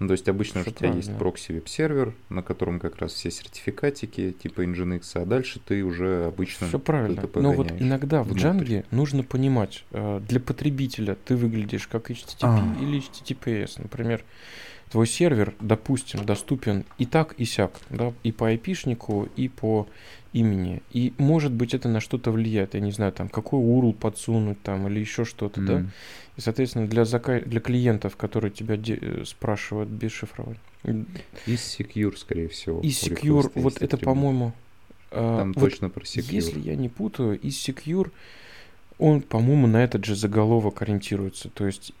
Ну, 0.00 0.06
то 0.06 0.12
есть 0.12 0.28
обычно 0.30 0.62
у 0.62 0.64
тебя 0.64 0.94
есть 0.94 1.14
прокси 1.18 1.52
веб-сервер, 1.52 2.14
на 2.30 2.42
котором 2.42 2.80
как 2.80 2.96
раз 2.96 3.12
все 3.12 3.30
сертификатики 3.30 4.32
типа 4.32 4.62
Nginx, 4.62 5.02
а 5.14 5.26
дальше 5.26 5.60
ты 5.60 5.84
уже 5.84 6.24
обычно 6.24 6.68
Все 6.68 6.78
правильно. 6.78 7.28
Но 7.34 7.52
вот 7.52 7.70
иногда 7.78 8.22
внутрь. 8.22 8.38
в 8.38 8.42
джанге 8.42 8.84
нужно 8.90 9.22
понимать, 9.22 9.84
э, 9.90 10.22
для 10.26 10.40
потребителя 10.40 11.16
ты 11.22 11.36
выглядишь 11.36 11.86
как 11.86 12.10
HTTP 12.10 12.38
а. 12.42 12.76
или 12.80 12.98
HTTPS. 12.98 13.82
Например, 13.82 14.24
твой 14.90 15.06
сервер, 15.06 15.54
допустим, 15.60 16.24
доступен 16.24 16.84
и 16.98 17.06
так, 17.06 17.34
и 17.38 17.44
сяк, 17.44 17.80
да, 17.90 18.12
и 18.22 18.32
по 18.32 18.52
IP-шнику, 18.52 19.28
и 19.36 19.48
по 19.48 19.86
имени. 20.32 20.82
И 20.92 21.12
может 21.18 21.52
быть 21.52 21.74
это 21.74 21.88
на 21.88 22.00
что-то 22.00 22.30
влияет, 22.30 22.74
я 22.74 22.80
не 22.80 22.90
знаю, 22.90 23.12
там, 23.12 23.28
какой 23.28 23.60
URL 23.60 23.94
подсунуть 23.94 24.60
там 24.62 24.88
или 24.88 25.00
еще 25.00 25.24
что-то, 25.24 25.60
mm. 25.60 25.66
да. 25.66 25.86
И, 26.36 26.40
соответственно, 26.40 26.86
для, 26.86 27.04
зака... 27.04 27.40
для 27.40 27.60
клиентов, 27.60 28.16
которые 28.16 28.50
тебя 28.50 28.76
де... 28.76 28.98
Э, 29.00 29.24
спрашивают 29.24 29.88
без 29.88 30.12
шифрования. 30.12 30.60
И 30.84 31.54
Secure, 31.54 32.16
скорее 32.16 32.48
всего. 32.48 32.80
И 32.80 32.88
Secure, 32.88 33.50
вот 33.54 33.82
это, 33.82 33.96
по-моему... 33.96 34.52
А, 35.12 35.38
там 35.38 35.52
вот 35.52 35.60
точно 35.60 35.90
про 35.90 36.02
Secure. 36.02 36.32
Если 36.32 36.60
я 36.60 36.76
не 36.76 36.88
путаю, 36.88 37.38
и 37.38 37.48
Secure, 37.48 38.10
он, 38.98 39.22
по-моему, 39.22 39.66
на 39.66 39.82
этот 39.82 40.04
же 40.04 40.14
заголовок 40.14 40.82
ориентируется. 40.82 41.48
То 41.48 41.66
есть 41.66 41.92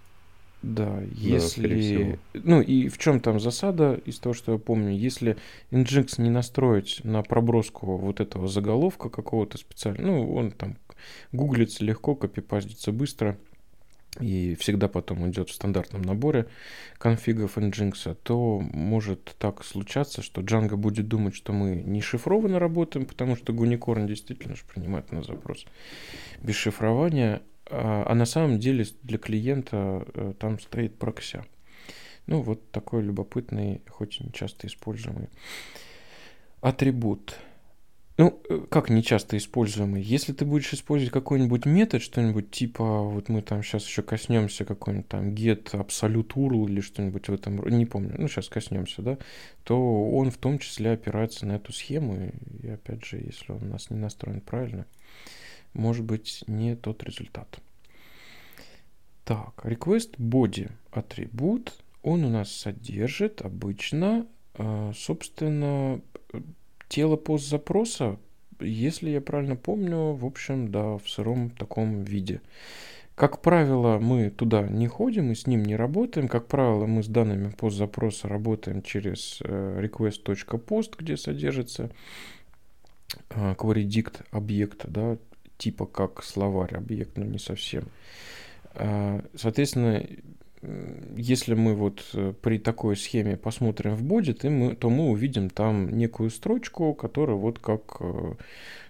да, 0.62 1.02
если... 1.14 2.18
Да, 2.34 2.40
ну 2.44 2.60
и 2.60 2.88
в 2.88 2.98
чем 2.98 3.20
там 3.20 3.40
засада, 3.40 3.94
из 4.04 4.18
того, 4.18 4.34
что 4.34 4.52
я 4.52 4.58
помню, 4.58 4.92
если 4.92 5.36
Nginx 5.70 6.20
не 6.20 6.30
настроить 6.30 7.00
на 7.02 7.22
проброску 7.22 7.96
вот 7.96 8.20
этого 8.20 8.46
заголовка 8.46 9.08
какого-то 9.08 9.58
специального, 9.58 10.16
ну 10.16 10.34
он 10.34 10.50
там 10.50 10.76
гуглится 11.32 11.84
легко, 11.84 12.14
копипастится 12.14 12.92
быстро, 12.92 13.38
и 14.18 14.56
всегда 14.56 14.88
потом 14.88 15.30
идет 15.30 15.50
в 15.50 15.54
стандартном 15.54 16.02
наборе 16.02 16.46
конфигов 16.98 17.56
Nginx, 17.56 18.16
то 18.22 18.58
может 18.60 19.36
так 19.38 19.64
случаться, 19.64 20.20
что 20.20 20.40
Django 20.40 20.76
будет 20.76 21.06
думать, 21.06 21.34
что 21.34 21.52
мы 21.52 21.76
не 21.76 22.00
шифрованно 22.00 22.58
работаем, 22.58 23.06
потому 23.06 23.36
что 23.36 23.52
Гуникорн 23.52 24.06
действительно 24.06 24.56
же 24.56 24.62
принимает 24.64 25.12
на 25.12 25.22
запрос 25.22 25.64
без 26.42 26.56
шифрования, 26.56 27.40
а, 27.70 28.04
а 28.06 28.14
на 28.14 28.26
самом 28.26 28.58
деле 28.58 28.86
для 29.02 29.18
клиента 29.18 30.04
э, 30.14 30.34
там 30.38 30.58
стоит 30.58 30.98
прокси. 30.98 31.42
Ну, 32.26 32.42
вот 32.42 32.70
такой 32.70 33.02
любопытный, 33.02 33.82
хоть 33.88 34.20
и 34.20 34.24
не 34.24 34.32
часто 34.32 34.66
используемый 34.66 35.28
атрибут. 36.60 37.36
Ну, 38.18 38.38
э, 38.50 38.66
как 38.68 38.90
не 38.90 39.02
часто 39.02 39.38
используемый? 39.38 40.02
Если 40.02 40.34
ты 40.34 40.44
будешь 40.44 40.74
использовать 40.74 41.10
какой-нибудь 41.10 41.64
метод, 41.64 42.02
что-нибудь 42.02 42.50
типа, 42.50 42.84
вот 43.02 43.30
мы 43.30 43.40
там 43.40 43.62
сейчас 43.62 43.86
еще 43.86 44.02
коснемся 44.02 44.66
какой-нибудь 44.66 45.08
там 45.08 45.30
get 45.30 45.70
absolute 45.72 46.28
URL 46.34 46.68
или 46.68 46.82
что-нибудь 46.82 47.28
в 47.28 47.32
этом, 47.32 47.66
не 47.66 47.86
помню, 47.86 48.16
ну 48.18 48.28
сейчас 48.28 48.50
коснемся, 48.50 49.00
да, 49.00 49.16
то 49.64 50.10
он 50.10 50.30
в 50.30 50.36
том 50.36 50.58
числе 50.58 50.92
опирается 50.92 51.46
на 51.46 51.52
эту 51.52 51.72
схему, 51.72 52.30
и 52.62 52.68
опять 52.68 53.06
же, 53.06 53.16
если 53.16 53.52
он 53.52 53.62
у 53.62 53.72
нас 53.72 53.88
не 53.88 53.96
настроен 53.96 54.42
правильно, 54.42 54.86
может 55.74 56.04
быть 56.04 56.44
не 56.46 56.76
тот 56.76 57.02
результат. 57.02 57.60
Так, 59.24 59.64
request 59.64 60.16
body 60.18 60.70
атрибут, 60.90 61.74
он 62.02 62.24
у 62.24 62.28
нас 62.28 62.50
содержит 62.50 63.42
обычно, 63.42 64.26
а, 64.54 64.92
собственно, 64.94 66.00
тело 66.88 67.16
пост 67.16 67.48
запроса, 67.48 68.18
если 68.58 69.10
я 69.10 69.20
правильно 69.20 69.56
помню, 69.56 70.14
в 70.14 70.24
общем, 70.24 70.70
да, 70.70 70.98
в 70.98 71.08
сыром 71.08 71.50
таком 71.50 72.02
виде. 72.02 72.40
Как 73.14 73.42
правило, 73.42 73.98
мы 73.98 74.30
туда 74.30 74.62
не 74.62 74.86
ходим 74.88 75.30
и 75.30 75.34
с 75.34 75.46
ним 75.46 75.62
не 75.62 75.76
работаем. 75.76 76.26
Как 76.26 76.46
правило, 76.46 76.86
мы 76.86 77.02
с 77.02 77.06
данными 77.06 77.50
пост 77.50 77.76
запроса 77.76 78.28
работаем 78.28 78.82
через 78.82 79.40
э, 79.42 79.80
request.post, 79.84 80.94
где 80.98 81.18
содержится 81.18 81.90
а, 83.28 83.54
query 83.54 84.24
объект, 84.30 84.86
да, 84.88 85.18
типа 85.60 85.86
как 85.86 86.24
словарь 86.24 86.74
объект, 86.74 87.16
но 87.16 87.24
не 87.24 87.38
совсем. 87.38 87.84
А, 88.74 89.22
соответственно, 89.36 90.04
если 91.16 91.54
мы 91.54 91.74
вот 91.74 92.04
э, 92.12 92.34
при 92.42 92.58
такой 92.58 92.96
схеме 92.96 93.36
посмотрим 93.36 93.94
в 93.94 94.02
боди, 94.02 94.34
то 94.34 94.50
мы, 94.50 94.76
то 94.76 94.90
мы 94.90 95.08
увидим 95.08 95.48
там 95.48 95.96
некую 95.96 96.28
строчку, 96.28 96.92
которая 96.92 97.36
вот 97.36 97.58
как, 97.58 97.96
э, 98.00 98.34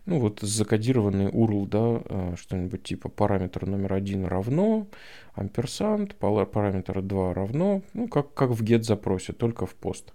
ну 0.06 0.18
вот 0.18 0.40
закодированный 0.40 1.26
URL, 1.26 1.68
да, 1.68 2.02
э, 2.04 2.34
что-нибудь 2.36 2.82
типа 2.82 3.08
параметр 3.08 3.66
номер 3.66 3.92
один 3.94 4.24
равно, 4.24 4.88
амперсант, 5.34 6.16
параметр 6.16 7.02
2 7.02 7.34
равно, 7.34 7.82
ну 7.94 8.08
как, 8.08 8.34
как 8.34 8.50
в 8.50 8.64
get 8.64 8.82
запросе, 8.82 9.32
только 9.32 9.64
в 9.64 9.76
пост. 9.76 10.12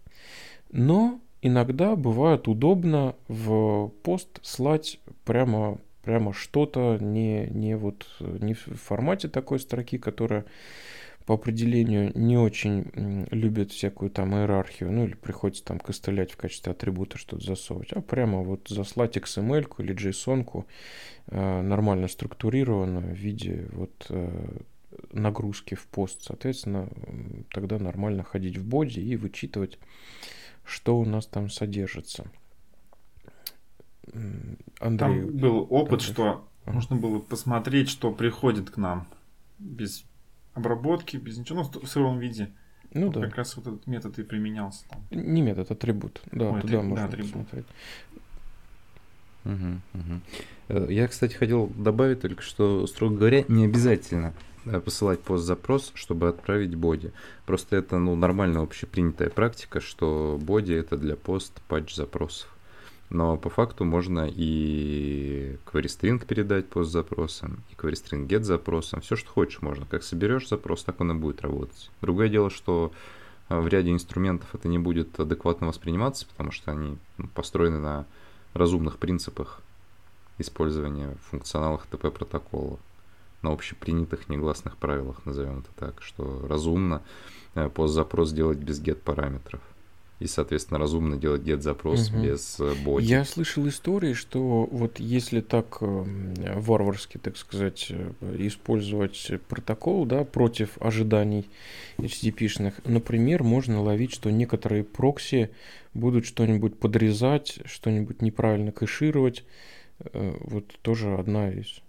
Но 0.71 1.21
иногда 1.41 1.95
бывает 1.95 2.49
удобно 2.49 3.15
в 3.29 3.93
пост 4.03 4.39
слать 4.41 4.99
прямо 5.23 5.79
прямо 6.05 6.33
что-то 6.33 6.97
не, 7.01 7.47
не, 7.47 7.75
вот, 7.75 8.05
не 8.19 8.53
в 8.53 8.75
формате 8.75 9.27
такой 9.27 9.59
строки, 9.59 9.97
которая 9.97 10.45
по 11.25 11.33
определению 11.33 12.11
не 12.13 12.37
очень 12.37 13.27
любит 13.31 13.71
всякую 13.71 14.11
там 14.11 14.35
иерархию, 14.35 14.91
ну 14.91 15.05
или 15.05 15.15
приходится 15.15 15.65
там 15.65 15.79
костылять 15.79 16.31
в 16.31 16.37
качестве 16.37 16.71
атрибута 16.71 17.17
что-то 17.17 17.43
засовывать, 17.43 17.93
а 17.93 18.01
прямо 18.01 18.43
вот 18.43 18.67
заслать 18.69 19.17
XML 19.17 19.67
или 19.79 19.95
JSON 19.95 20.65
э, 21.27 21.61
нормально 21.61 22.07
структурированную 22.07 23.15
в 23.15 23.17
виде 23.17 23.67
вот 23.71 24.05
э, 24.09 24.59
нагрузки 25.11 25.73
в 25.73 25.87
пост. 25.87 26.23
Соответственно, 26.23 26.89
тогда 27.51 27.79
нормально 27.79 28.23
ходить 28.23 28.57
в 28.57 28.65
боди 28.65 28.99
и 28.99 29.15
вычитывать, 29.15 29.79
что 30.63 30.99
у 30.99 31.05
нас 31.05 31.25
там 31.25 31.49
содержится. 31.49 32.29
Андрей. 34.79 34.97
Там 34.97 35.37
был 35.37 35.67
опыт, 35.69 35.93
Андрей. 36.01 36.13
что 36.13 36.47
ага. 36.65 36.75
можно 36.75 36.95
было 36.95 37.19
посмотреть, 37.19 37.89
что 37.89 38.11
приходит 38.11 38.69
к 38.69 38.77
нам 38.77 39.07
без 39.59 40.05
обработки, 40.53 41.17
без 41.17 41.37
ничего, 41.37 41.69
ну, 41.73 41.81
в 41.81 41.87
сыром 41.87 42.19
виде. 42.19 42.51
Ну 42.93 43.07
вот 43.07 43.15
да. 43.15 43.21
Как 43.21 43.35
раз 43.35 43.55
вот 43.57 43.67
этот 43.67 43.87
метод 43.87 44.17
и 44.19 44.23
применялся 44.23 44.85
там. 44.87 45.05
Не 45.11 45.41
метод, 45.41 45.69
атрибут. 45.69 46.21
Да, 46.31 46.51
Ой, 46.51 46.61
туда 46.61 46.79
атрибут, 46.79 46.85
можно 46.85 46.95
да, 46.95 47.05
атрибут. 47.05 47.31
посмотреть. 47.31 47.65
Угу, 49.43 49.81
угу. 49.93 50.91
Я, 50.91 51.07
кстати, 51.07 51.35
хотел 51.35 51.67
добавить 51.67 52.21
только, 52.21 52.41
что, 52.41 52.87
строго 52.87 53.17
говоря, 53.17 53.43
не 53.47 53.65
обязательно 53.65 54.33
э, 54.65 54.79
посылать 54.79 55.21
пост-запрос, 55.21 55.91
чтобы 55.93 56.29
отправить 56.29 56.73
боди. 56.73 57.11
Просто 57.45 57.75
это 57.75 57.99
ну, 57.99 58.15
нормальная 58.15 58.63
общепринятая 58.63 59.29
практика, 59.29 59.81
что 59.81 60.39
боди 60.41 60.73
это 60.73 60.97
для 60.97 61.15
пост-патч 61.15 61.93
запросов. 61.93 62.54
Но 63.09 63.37
по 63.37 63.49
факту 63.49 63.85
можно 63.85 64.27
и 64.31 65.57
query 65.65 66.25
передать 66.25 66.67
пост 66.67 66.91
запросом, 66.91 67.63
и 67.71 67.75
query 67.75 68.27
get 68.27 68.41
запросом. 68.41 69.01
Все, 69.01 69.15
что 69.15 69.29
хочешь, 69.29 69.61
можно. 69.61 69.85
Как 69.85 70.03
соберешь 70.03 70.49
запрос, 70.49 70.83
так 70.83 70.99
он 70.99 71.11
и 71.11 71.13
будет 71.13 71.41
работать. 71.41 71.91
Другое 72.01 72.29
дело, 72.29 72.49
что 72.49 72.91
а, 73.47 73.61
в 73.61 73.67
ряде 73.67 73.91
инструментов 73.91 74.53
это 74.53 74.67
не 74.67 74.79
будет 74.79 75.19
адекватно 75.19 75.67
восприниматься, 75.67 76.25
потому 76.25 76.51
что 76.51 76.71
они 76.71 76.97
ну, 77.17 77.27
построены 77.27 77.77
на 77.77 78.05
разумных 78.53 78.97
принципах 78.97 79.61
использования 80.37 81.15
функционалов 81.29 81.85
HTTP 81.89 82.11
протокола, 82.11 82.79
на 83.41 83.51
общепринятых 83.51 84.27
негласных 84.27 84.75
правилах, 84.77 85.23
назовем 85.25 85.59
это 85.59 85.69
так, 85.75 86.01
что 86.01 86.45
разумно 86.47 87.03
э, 87.53 87.69
пост 87.69 87.93
запрос 87.93 88.31
делать 88.31 88.57
без 88.57 88.81
get 88.81 88.95
параметров. 88.95 89.61
И, 90.19 90.27
соответственно, 90.27 90.79
разумно 90.79 91.17
делать 91.17 91.41
get-запрос 91.41 92.09
угу. 92.09 92.23
без 92.23 92.59
э, 92.59 92.73
боди. 92.83 93.05
Я 93.05 93.25
слышал 93.25 93.67
истории, 93.67 94.13
что 94.13 94.65
вот 94.71 94.99
если 94.99 95.41
так 95.41 95.77
э, 95.81 96.05
варварски, 96.55 97.17
так 97.17 97.35
сказать, 97.35 97.87
э, 97.89 98.11
использовать 98.39 99.31
протокол 99.49 100.05
да, 100.05 100.23
против 100.23 100.77
ожиданий 100.79 101.49
HTTP-шных, 101.97 102.75
например, 102.85 103.43
можно 103.43 103.81
ловить, 103.81 104.13
что 104.13 104.29
некоторые 104.29 104.85
прокси 104.85 105.49
будут 105.93 106.25
что-нибудь 106.25 106.79
подрезать, 106.79 107.59
что-нибудь 107.65 108.21
неправильно 108.21 108.71
кэшировать. 108.71 109.43
Вот 110.13 110.65
тоже 110.81 111.13
одна 111.15 111.51
из 111.51 111.79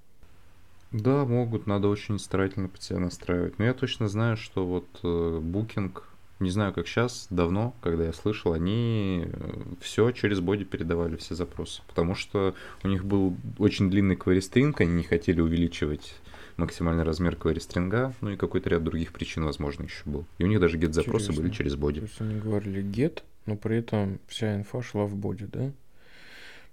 да, 0.93 1.25
могут, 1.25 1.67
надо 1.67 1.89
очень 1.89 2.19
старательно 2.19 2.69
под 2.69 2.81
себя 2.81 3.01
настраивать. 3.01 3.59
Но 3.59 3.65
я 3.65 3.75
точно 3.75 4.09
знаю, 4.09 4.37
что 4.37 4.65
вот 4.65 4.87
Booking 5.03 5.93
не 6.39 6.51
знаю, 6.51 6.73
как 6.73 6.87
сейчас, 6.87 7.27
давно, 7.31 7.75
когда 7.81 8.05
я 8.05 8.13
слышал, 8.13 8.53
они 8.53 9.25
э, 9.27 9.63
все 9.81 10.11
через 10.11 10.41
боди 10.41 10.65
передавали, 10.65 11.17
все 11.17 11.35
запросы. 11.35 11.83
Потому 11.87 12.15
что 12.15 12.55
у 12.83 12.89
них 12.89 13.05
был 13.05 13.37
очень 13.59 13.91
длинный 13.91 14.17
query 14.17 14.75
они 14.79 14.93
не 14.93 15.03
хотели 15.03 15.41
увеличивать 15.41 16.15
максимальный 16.57 17.05
размер 17.05 17.35
query 17.35 17.61
стринга, 17.61 18.15
ну 18.21 18.31
и 18.31 18.37
какой-то 18.37 18.71
ряд 18.71 18.85
других 18.85 19.13
причин, 19.13 19.45
возможно, 19.45 19.85
еще 19.85 20.03
был. 20.05 20.25
И 20.39 20.45
у 20.45 20.47
них 20.47 20.61
даже 20.61 20.79
get-запросы 20.79 21.33
были 21.33 21.51
через 21.51 21.75
боди. 21.77 22.01
То 22.01 22.07
есть 22.07 22.21
они 22.21 22.39
говорили 22.39 22.83
get, 22.83 23.23
но 23.47 23.57
при 23.57 23.79
этом 23.79 24.21
вся 24.27 24.57
инфа 24.57 24.83
шла 24.83 25.05
в 25.05 25.17
боди, 25.17 25.47
да? 25.47 25.73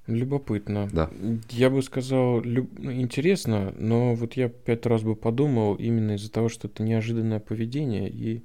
Любопытно. 0.06 0.90
Да. 0.92 1.10
Я 1.50 1.70
бы 1.70 1.82
сказал, 1.82 2.42
люб... 2.42 2.70
Ну, 2.78 2.92
интересно, 2.92 3.74
но 3.78 4.16
вот 4.16 4.34
я 4.34 4.50
пять 4.50 4.86
раз 4.86 5.02
бы 5.02 5.16
подумал 5.16 5.76
именно 5.76 6.16
из-за 6.16 6.30
того, 6.30 6.50
что 6.50 6.68
это 6.68 6.84
неожиданное 6.84 7.40
поведение, 7.40 8.10
и 8.10 8.44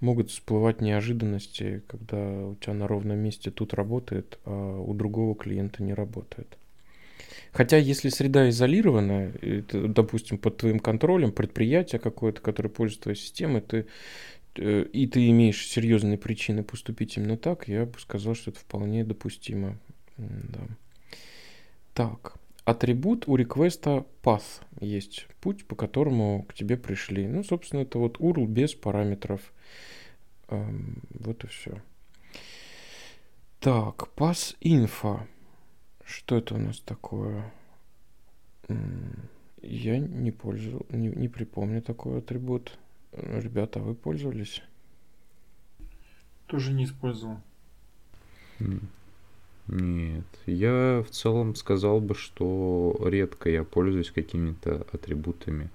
могут 0.00 0.30
всплывать 0.30 0.80
неожиданности, 0.80 1.82
когда 1.86 2.46
у 2.48 2.54
тебя 2.56 2.74
на 2.74 2.86
ровном 2.86 3.18
месте 3.18 3.50
тут 3.50 3.74
работает, 3.74 4.38
а 4.44 4.78
у 4.78 4.94
другого 4.94 5.34
клиента 5.34 5.82
не 5.82 5.94
работает. 5.94 6.58
Хотя, 7.52 7.78
если 7.78 8.10
среда 8.10 8.50
изолированная, 8.50 9.32
это, 9.40 9.88
допустим, 9.88 10.36
под 10.36 10.58
твоим 10.58 10.78
контролем, 10.78 11.32
предприятие 11.32 11.98
какое-то, 11.98 12.40
которое 12.40 12.68
пользуется 12.68 13.04
твоей 13.04 13.16
системой, 13.16 13.62
ты, 13.62 13.86
э, 14.56 14.82
и 14.92 15.06
ты 15.06 15.28
имеешь 15.30 15.66
серьезные 15.66 16.18
причины 16.18 16.62
поступить 16.62 17.16
именно 17.16 17.38
так, 17.38 17.68
я 17.68 17.86
бы 17.86 17.98
сказал, 17.98 18.34
что 18.34 18.50
это 18.50 18.60
вполне 18.60 19.04
допустимо. 19.04 19.78
Да. 20.18 20.60
Так, 21.94 22.34
атрибут 22.66 23.24
у 23.26 23.36
реквеста 23.36 24.04
path 24.22 24.65
есть, 24.80 25.26
путь, 25.40 25.66
по 25.66 25.74
которому 25.74 26.44
к 26.48 26.54
тебе 26.54 26.76
пришли. 26.76 27.26
Ну, 27.26 27.42
собственно, 27.42 27.80
это 27.80 27.98
вот 27.98 28.18
URL 28.18 28.46
без 28.46 28.74
параметров. 28.74 29.40
Эм, 30.48 31.02
вот 31.10 31.44
и 31.44 31.46
все. 31.48 31.82
Так, 33.60 34.08
pass 34.16 34.56
info. 34.60 35.20
Что 36.04 36.36
это 36.36 36.54
у 36.54 36.58
нас 36.58 36.80
такое? 36.80 37.52
Я 39.60 39.98
не 39.98 40.30
пользовал, 40.30 40.86
не, 40.90 41.08
не 41.08 41.28
припомню 41.28 41.82
такой 41.82 42.18
атрибут. 42.18 42.78
Ребята, 43.12 43.80
вы 43.80 43.94
пользовались? 43.94 44.62
Тоже 46.46 46.72
не 46.72 46.84
использовал. 46.84 47.38
Нет, 49.68 50.24
я 50.46 51.02
в 51.06 51.10
целом 51.10 51.56
сказал 51.56 52.00
бы, 52.00 52.14
что 52.14 52.96
редко 53.04 53.50
я 53.50 53.64
пользуюсь 53.64 54.12
какими-то 54.12 54.86
атрибутами 54.92 55.70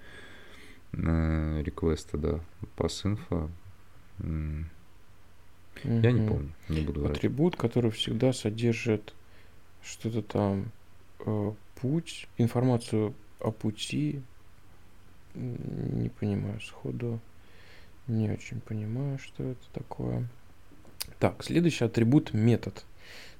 э, 0.94 1.62
реквеста, 1.62 2.18
да. 2.18 2.40
Passinfo. 2.78 3.50
Угу. 4.20 4.66
Я 5.84 6.12
не 6.12 6.28
помню, 6.28 6.54
не 6.70 6.82
буду 6.82 7.02
врать. 7.02 7.18
Атрибут, 7.18 7.56
который 7.56 7.92
всегда 7.92 8.34
содержит 8.34 9.14
что-то 9.84 10.22
там, 10.22 10.72
э, 11.26 11.54
путь, 11.76 12.28
информацию 12.38 13.14
о 13.40 13.52
пути. 13.52 14.22
Не 15.34 16.10
понимаю 16.10 16.60
сходу. 16.62 17.20
Не 18.08 18.30
очень 18.30 18.62
понимаю, 18.62 19.18
что 19.20 19.44
это 19.44 19.64
такое. 19.74 20.28
Так, 21.20 21.44
следующий 21.44 21.86
атрибут 21.86 22.34
метод. 22.34 22.86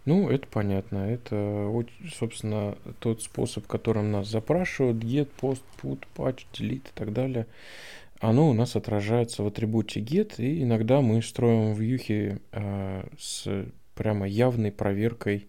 Ну, 0.06 0.30
это 0.30 0.48
понятно. 0.48 1.10
Это, 1.10 1.72
собственно, 2.14 2.78
тот 3.00 3.22
способ, 3.22 3.68
которым 3.68 4.12
нас 4.12 4.28
запрашивают. 4.28 4.98
Get, 5.04 5.30
post, 5.40 5.62
put, 5.82 6.04
patch, 6.16 6.46
delete 6.54 6.88
и 6.88 6.94
так 6.96 7.14
далее. 7.14 7.46
Оно 8.20 8.50
у 8.50 8.54
нас 8.54 8.76
отражается 8.76 9.44
в 9.44 9.48
атрибуте 9.48 10.00
get, 10.00 10.36
и 10.38 10.64
иногда 10.64 11.02
мы 11.02 11.22
строим 11.22 11.74
вьюхи 11.74 12.40
э, 12.52 13.08
с 13.18 13.66
прямо 13.96 14.28
явной 14.28 14.72
проверкой 14.72 15.48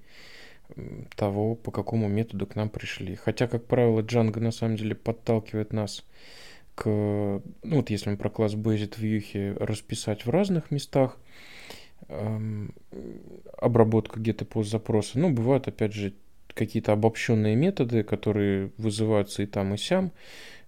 того, 1.16 1.55
по 1.55 1.70
какому 1.70 2.09
методу 2.09 2.46
к 2.46 2.57
нам 2.57 2.68
пришли. 2.68 3.14
Хотя, 3.14 3.46
как 3.46 3.66
правило, 3.66 4.00
Django 4.00 4.40
на 4.40 4.53
самом 4.53 4.76
деле 4.76 4.94
подталкивает 4.94 5.72
нас 5.72 6.05
к... 6.74 6.87
Ну, 6.87 7.42
вот 7.62 7.90
если 7.90 8.11
мы 8.11 8.16
про 8.16 8.31
класс 8.31 8.55
Based 8.55 8.94
вьюхи 8.98 9.55
расписать 9.59 10.24
в 10.24 10.31
разных 10.31 10.70
местах, 10.70 11.18
обработка 13.59 14.20
post 14.20 14.64
запроса. 14.64 15.18
Ну, 15.18 15.31
бывают, 15.33 15.68
опять 15.68 15.92
же, 15.92 16.14
какие-то 16.55 16.92
обобщенные 16.92 17.57
методы, 17.57 18.03
которые 18.03 18.72
вызываются 18.77 19.42
и 19.42 19.46
там, 19.46 19.75
и 19.75 19.77
сям, 19.77 20.12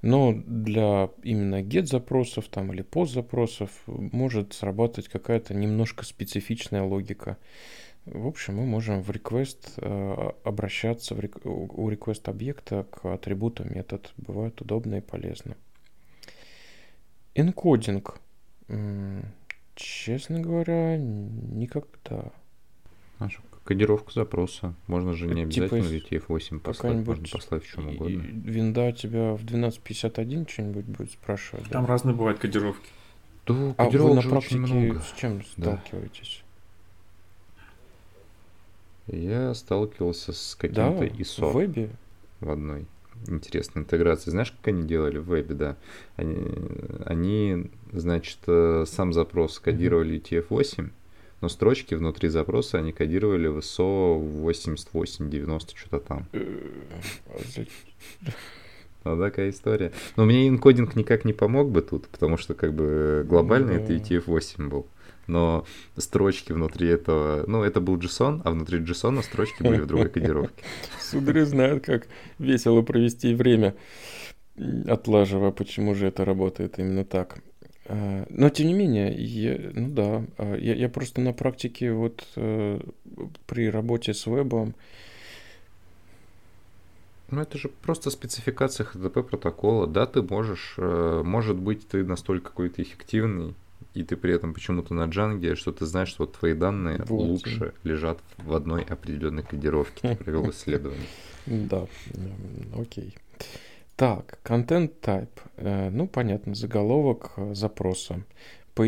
но 0.03 0.35
для 0.35 1.11
именно 1.23 1.63
get 1.63 1.87
запросов 1.87 2.49
там, 2.49 2.73
или 2.73 2.85
post 2.85 3.15
запросов 3.15 3.71
может 3.87 4.53
срабатывать 4.53 5.09
какая-то 5.09 5.55
немножко 5.55 6.05
специфичная 6.05 6.83
логика. 6.83 7.39
В 8.05 8.27
общем, 8.27 8.57
мы 8.57 8.67
можем 8.67 9.03
в 9.03 9.11
request 9.11 9.79
э, 9.79 10.33
обращаться 10.45 11.15
в, 11.15 11.21
у 11.45 11.91
request 11.91 12.29
объекта 12.29 12.85
к 12.91 13.07
атрибуту 13.07 13.65
метод. 13.65 14.13
Бывает 14.19 14.61
удобно 14.61 14.97
и 14.97 15.01
полезно. 15.01 15.57
Энкодинг. 17.35 18.21
Честно 19.75 20.41
говоря, 20.41 20.97
никогда. 20.97 22.33
А 23.19 23.29
что, 23.29 23.43
кодировку 23.65 24.13
запроса. 24.13 24.75
Можно 24.87 25.15
же 25.15 25.27
не 25.27 25.51
типа 25.51 25.67
обязательно 25.67 26.01
типа 26.01 26.15
UTF-8 26.15 26.59
послать, 26.61 27.07
можно 27.07 27.27
послать 27.31 27.65
в 27.65 27.67
чем 27.67 27.89
угодно. 27.89 28.23
Винда 28.23 28.93
тебя 28.93 29.35
в 29.35 29.45
1251 29.45 30.47
что-нибудь 30.47 30.85
будет 30.85 31.11
спрашивать. 31.13 31.69
Там 31.71 31.85
да? 31.85 31.89
разные 31.89 32.15
бывают 32.15 32.39
кодировки. 32.39 32.89
Да, 33.47 33.75
а 33.77 33.91
вы 33.91 34.15
на 34.15 34.23
практике 34.23 34.57
много. 34.57 35.01
с 35.01 35.13
чем 35.19 35.45
сталкиваетесь? 35.45 36.43
Я 39.07 39.53
сталкивался 39.55 40.33
с 40.33 40.55
каким-то 40.55 40.99
да, 40.99 41.07
ISO. 41.07 41.51
в 41.51 41.55
вебе? 41.55 41.91
В 42.41 42.51
одной 42.51 42.87
интересная 43.27 43.83
интеграция. 43.83 44.31
Знаешь, 44.31 44.53
как 44.53 44.69
они 44.69 44.87
делали 44.87 45.19
в 45.19 45.27
вебе, 45.27 45.55
да? 45.55 45.77
Они, 46.17 46.47
они 47.05 47.71
значит, 47.93 48.39
э, 48.47 48.85
сам 48.87 49.13
запрос 49.13 49.59
кодировали 49.59 50.21
TF8, 50.21 50.91
но 51.41 51.49
строчки 51.49 51.95
внутри 51.95 52.29
запроса 52.29 52.79
они 52.79 52.93
кодировали 52.93 53.49
в 53.49 53.59
ISO 53.59 54.19
88-90, 54.45 55.77
что-то 55.77 56.01
там. 56.01 56.27
Ну, 59.05 59.19
такая 59.19 59.51
история. 59.51 59.93
Но 60.17 60.25
мне 60.25 60.49
инкодинг 60.49 60.97
никак 60.97 61.27
не 61.27 61.35
помог 61.35 61.71
бы 61.71 61.83
тут, 61.83 62.09
потому 62.09 62.39
что 62.39 62.55
как 62.55 62.73
бы 62.73 63.25
глобально 63.29 63.73
это 63.73 63.93
UTF-8 63.93 64.69
был 64.69 64.87
но 65.27 65.65
строчки 65.97 66.53
внутри 66.53 66.89
этого... 66.89 67.45
Ну, 67.47 67.63
это 67.63 67.81
был 67.81 67.97
JSON, 67.97 68.43
а 68.45 68.51
внутри 68.51 68.81
JSON 68.81 69.23
строчки 69.23 69.63
были 69.63 69.81
в 69.81 69.87
другой 69.87 70.09
кодировке. 70.09 70.65
Судари 71.01 71.43
знают, 71.43 71.85
как 71.85 72.07
весело 72.39 72.83
провести 72.83 73.35
время, 73.35 73.75
отлаживая, 74.87 75.51
почему 75.51 75.95
же 75.95 76.07
это 76.07 76.25
работает 76.25 76.79
именно 76.79 77.05
так. 77.05 77.39
А, 77.87 78.27
но 78.29 78.49
тем 78.51 78.69
не 78.69 78.75
менее, 78.75 79.15
я, 79.15 79.71
ну 79.75 79.89
да, 79.91 80.25
а, 80.39 80.57
я, 80.57 80.75
я 80.75 80.89
просто 80.89 81.21
на 81.21 81.33
практике 81.33 81.93
вот 81.93 82.25
э, 82.37 82.81
при 83.47 83.69
работе 83.69 84.15
с 84.15 84.27
вебом, 84.27 84.75
ну, 87.31 87.41
это 87.41 87.59
же 87.59 87.69
просто 87.69 88.11
спецификация 88.11 88.87
HTTP 88.87 89.23
протокола. 89.23 89.87
Да, 89.87 90.07
ты 90.07 90.23
можешь, 90.23 90.75
э, 90.77 91.23
может 91.25 91.57
быть, 91.57 91.89
ты 91.89 92.05
настолько 92.05 92.51
какой-то 92.51 92.83
эффективный, 92.83 93.55
и 93.93 94.03
ты 94.03 94.17
при 94.17 94.35
этом 94.35 94.55
почему-то 94.55 94.95
на 94.95 95.07
джанге, 95.07 95.55
что 95.55 95.73
ты 95.73 95.87
знаешь, 95.87 96.09
что 96.09 96.27
твои 96.27 96.55
данные 96.55 96.99
вот. 97.07 97.23
лучше 97.23 97.75
лежат 97.83 98.21
в 98.39 98.55
одной 98.55 98.83
определенной 98.83 99.43
кодировке. 99.43 100.17
Ты 100.17 100.17
провел 100.17 100.51
исследование. 100.51 101.07
Да, 101.47 101.87
окей. 102.77 103.15
Так, 103.97 104.41
контент 104.43 104.93
type. 105.01 105.41
Э, 105.57 105.91
ну, 105.91 106.09
понятно, 106.09 106.55
заголовок 106.55 107.33
э, 107.37 107.55
запроса. 107.55 108.25
По... 108.75 108.85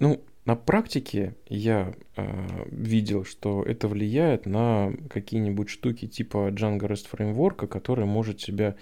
Ну, 0.00 0.20
на 0.44 0.56
практике 0.56 1.34
я 1.46 1.94
э, 2.16 2.24
видел, 2.70 3.24
что 3.24 3.62
это 3.62 3.86
влияет 3.86 4.46
на 4.46 4.92
какие-нибудь 5.10 5.68
штуки 5.68 6.08
типа 6.08 6.50
Django 6.50 6.88
REST 6.88 7.06
Framework, 7.12 7.66
который 7.66 8.06
может 8.06 8.40
себя 8.40 8.74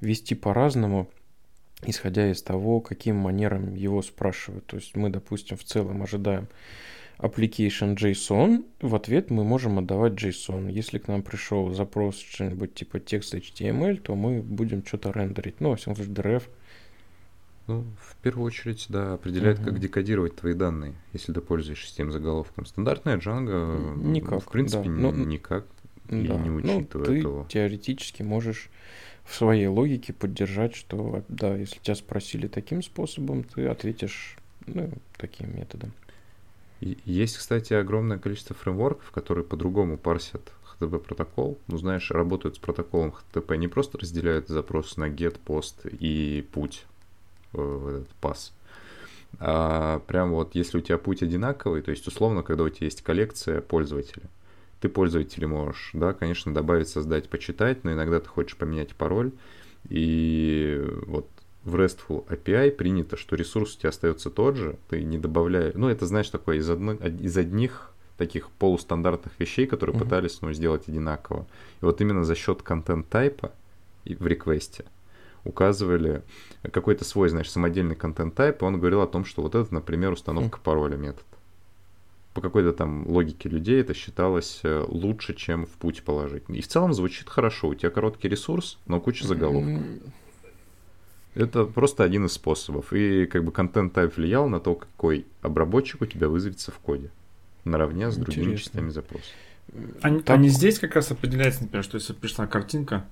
вести 0.00 0.34
по-разному 0.34 1.08
исходя 1.84 2.30
из 2.30 2.42
того, 2.42 2.80
каким 2.80 3.16
манером 3.16 3.74
его 3.74 4.02
спрашивают. 4.02 4.66
То 4.66 4.76
есть 4.76 4.96
мы, 4.96 5.10
допустим, 5.10 5.56
в 5.56 5.64
целом 5.64 6.02
ожидаем 6.02 6.48
application 7.18 7.96
JSON, 7.96 8.64
в 8.80 8.94
ответ 8.94 9.30
мы 9.30 9.44
можем 9.44 9.78
отдавать 9.78 10.14
JSON. 10.14 10.70
Если 10.70 10.98
к 10.98 11.08
нам 11.08 11.22
пришел 11.22 11.72
запрос 11.72 12.18
что-нибудь 12.18 12.74
типа 12.74 13.00
текст 13.00 13.34
HTML, 13.34 13.96
то 14.00 14.14
мы 14.14 14.42
будем 14.42 14.84
что-то 14.84 15.12
рендерить. 15.12 15.60
Ну, 15.60 15.70
во 15.70 15.76
всяком 15.76 15.96
случае, 15.96 16.14
DRF. 16.14 16.42
Ну, 17.68 17.84
в 18.00 18.16
первую 18.16 18.46
очередь, 18.46 18.86
да, 18.88 19.14
определяет, 19.14 19.60
uh-huh. 19.60 19.66
как 19.66 19.78
декодировать 19.78 20.34
твои 20.34 20.52
данные, 20.52 20.94
если 21.12 21.32
ты 21.32 21.40
пользуешься 21.40 21.94
тем 21.94 22.10
заголовком. 22.10 22.66
Стандартная 22.66 23.18
Django, 23.18 23.96
никак, 24.02 24.42
в 24.42 24.48
принципе, 24.50 24.84
да. 24.84 24.90
ну, 24.90 25.12
никак 25.12 25.64
да. 26.12 26.34
и 26.34 26.38
не 26.38 26.50
учитывая 26.50 27.06
ну, 27.06 27.12
ты 27.12 27.18
этого. 27.18 27.48
теоретически 27.48 28.22
можешь 28.22 28.70
в 29.24 29.34
своей 29.34 29.66
логике 29.66 30.12
поддержать, 30.12 30.74
что, 30.74 31.24
да, 31.28 31.56
если 31.56 31.78
тебя 31.78 31.94
спросили 31.94 32.48
таким 32.48 32.82
способом, 32.82 33.44
ты 33.44 33.66
ответишь 33.66 34.36
ну, 34.66 34.90
таким 35.16 35.56
методом. 35.56 35.92
Есть, 36.80 37.36
кстати, 37.36 37.74
огромное 37.74 38.18
количество 38.18 38.56
фреймворков, 38.56 39.12
которые 39.12 39.44
по-другому 39.44 39.96
парсят 39.96 40.52
HTTP 40.80 40.98
протокол. 40.98 41.58
Ну, 41.68 41.78
знаешь, 41.78 42.10
работают 42.10 42.56
с 42.56 42.58
протоколом 42.58 43.14
HTTP, 43.32 43.56
не 43.56 43.68
просто 43.68 43.98
разделяют 43.98 44.48
запрос 44.48 44.96
на 44.96 45.08
get, 45.08 45.38
post 45.46 45.88
и 45.88 46.42
путь, 46.52 46.84
э, 47.52 47.58
в 47.58 47.88
этот 47.88 48.08
пас. 48.20 48.52
А 49.38 50.00
прям 50.00 50.32
вот, 50.32 50.54
если 50.54 50.78
у 50.78 50.80
тебя 50.80 50.98
путь 50.98 51.22
одинаковый, 51.22 51.82
то 51.82 51.90
есть, 51.92 52.06
условно, 52.06 52.42
когда 52.42 52.64
у 52.64 52.68
тебя 52.68 52.86
есть 52.86 53.02
коллекция 53.02 53.60
пользователя, 53.60 54.24
ты 54.82 54.88
пользователя 54.88 55.46
можешь, 55.46 55.90
да, 55.92 56.12
конечно, 56.12 56.52
добавить, 56.52 56.88
создать, 56.88 57.28
почитать, 57.28 57.84
но 57.84 57.92
иногда 57.92 58.18
ты 58.18 58.28
хочешь 58.28 58.56
поменять 58.56 58.96
пароль, 58.96 59.30
и 59.88 60.84
вот 61.06 61.28
в 61.62 61.76
RESTful 61.76 62.26
API 62.26 62.72
принято, 62.72 63.16
что 63.16 63.36
ресурс 63.36 63.76
у 63.76 63.78
тебя 63.78 63.90
остается 63.90 64.28
тот 64.28 64.56
же, 64.56 64.76
ты 64.90 65.04
не 65.04 65.18
добавляешь... 65.18 65.74
Ну, 65.76 65.88
это, 65.88 66.06
знаешь, 66.06 66.28
такое 66.30 66.56
из, 66.56 66.68
одно, 66.68 66.94
из 66.94 67.36
одних 67.36 67.92
таких 68.18 68.50
полустандартных 68.50 69.38
вещей, 69.38 69.66
которые 69.66 69.94
uh-huh. 69.94 70.00
пытались 70.02 70.42
ну, 70.42 70.52
сделать 70.52 70.88
одинаково. 70.88 71.46
И 71.80 71.84
вот 71.84 72.00
именно 72.00 72.24
за 72.24 72.34
счет 72.34 72.62
контент-тайпа 72.62 73.52
в 74.04 74.26
реквесте 74.26 74.84
указывали 75.44 76.22
какой-то 76.72 77.04
свой, 77.04 77.28
знаешь, 77.28 77.50
самодельный 77.50 77.94
контент-тайп, 77.94 78.62
и 78.62 78.64
он 78.64 78.80
говорил 78.80 79.00
о 79.00 79.06
том, 79.06 79.24
что 79.24 79.42
вот 79.42 79.54
это, 79.54 79.72
например, 79.72 80.10
установка 80.10 80.58
uh-huh. 80.58 80.64
пароля 80.64 80.96
метод. 80.96 81.24
По 82.34 82.40
какой-то 82.40 82.72
там 82.72 83.06
логике 83.06 83.48
людей 83.48 83.80
это 83.80 83.92
считалось 83.92 84.60
э, 84.62 84.84
лучше, 84.88 85.34
чем 85.34 85.66
в 85.66 85.70
путь 85.70 86.02
положить. 86.02 86.44
И 86.48 86.62
в 86.62 86.68
целом 86.68 86.94
звучит 86.94 87.28
хорошо. 87.28 87.68
У 87.68 87.74
тебя 87.74 87.90
короткий 87.90 88.28
ресурс, 88.28 88.78
но 88.86 89.00
куча 89.00 89.26
заголовков. 89.26 89.82
Это 91.34 91.64
просто 91.64 92.04
один 92.04 92.26
из 92.26 92.32
способов. 92.32 92.92
И 92.92 93.26
как 93.26 93.44
бы 93.44 93.52
контент 93.52 93.96
type 93.96 94.14
влиял 94.16 94.48
на 94.48 94.60
то, 94.60 94.74
какой 94.74 95.26
обработчик 95.42 96.02
у 96.02 96.06
тебя 96.06 96.28
вызовется 96.28 96.70
в 96.70 96.78
коде. 96.78 97.10
Наравне 97.64 98.10
с 98.10 98.16
другими 98.16 98.44
Интересно. 98.44 98.64
частями 98.64 98.90
запроса. 98.90 99.24
Они, 100.02 100.20
Там... 100.20 100.38
они 100.38 100.48
здесь 100.48 100.78
как 100.78 100.94
раз 100.94 101.10
определяется, 101.10 101.62
например, 101.62 101.84
что 101.84 101.96
если 101.96 102.12
пришла 102.12 102.46
картинка, 102.46 103.06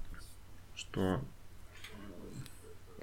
что 0.74 1.20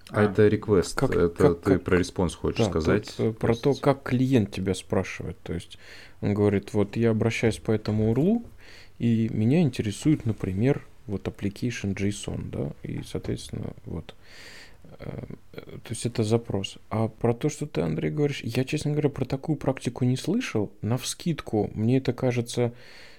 а, 0.09 0.21
а 0.21 0.23
это 0.23 0.47
request, 0.47 0.95
как, 0.95 1.11
это 1.11 1.29
как, 1.29 1.61
ты 1.61 1.73
как, 1.73 1.83
про 1.83 1.97
response 1.97 2.36
хочешь 2.35 2.65
да, 2.65 2.69
сказать? 2.69 3.13
Тут, 3.17 3.25
э, 3.25 3.33
про 3.33 3.55
то, 3.55 3.73
как 3.73 4.03
клиент 4.03 4.51
тебя 4.51 4.73
спрашивает. 4.73 5.37
То 5.43 5.53
есть 5.53 5.77
он 6.21 6.33
говорит, 6.33 6.73
вот 6.73 6.95
я 6.95 7.11
обращаюсь 7.11 7.57
по 7.57 7.71
этому 7.71 8.13
URL, 8.13 8.45
и 8.99 9.29
меня 9.29 9.61
интересует, 9.61 10.25
например, 10.25 10.85
вот 11.05 11.27
application 11.27 11.95
JSON, 11.95 12.49
да, 12.49 12.71
и, 12.83 13.01
соответственно, 13.03 13.73
вот. 13.85 14.15
Э, 14.99 15.25
то 15.51 15.89
есть 15.89 16.05
это 16.05 16.23
запрос. 16.23 16.77
А 16.89 17.07
про 17.07 17.33
то, 17.33 17.49
что 17.49 17.65
ты, 17.65 17.81
Андрей, 17.81 18.11
говоришь, 18.11 18.41
я, 18.43 18.63
честно 18.63 18.91
говоря, 18.91 19.09
про 19.09 19.25
такую 19.25 19.57
практику 19.57 20.05
не 20.05 20.17
слышал. 20.17 20.71
На 20.81 20.97
вскидку 20.97 21.69
мне 21.73 21.97
это 21.97 22.13
кажется 22.13 22.73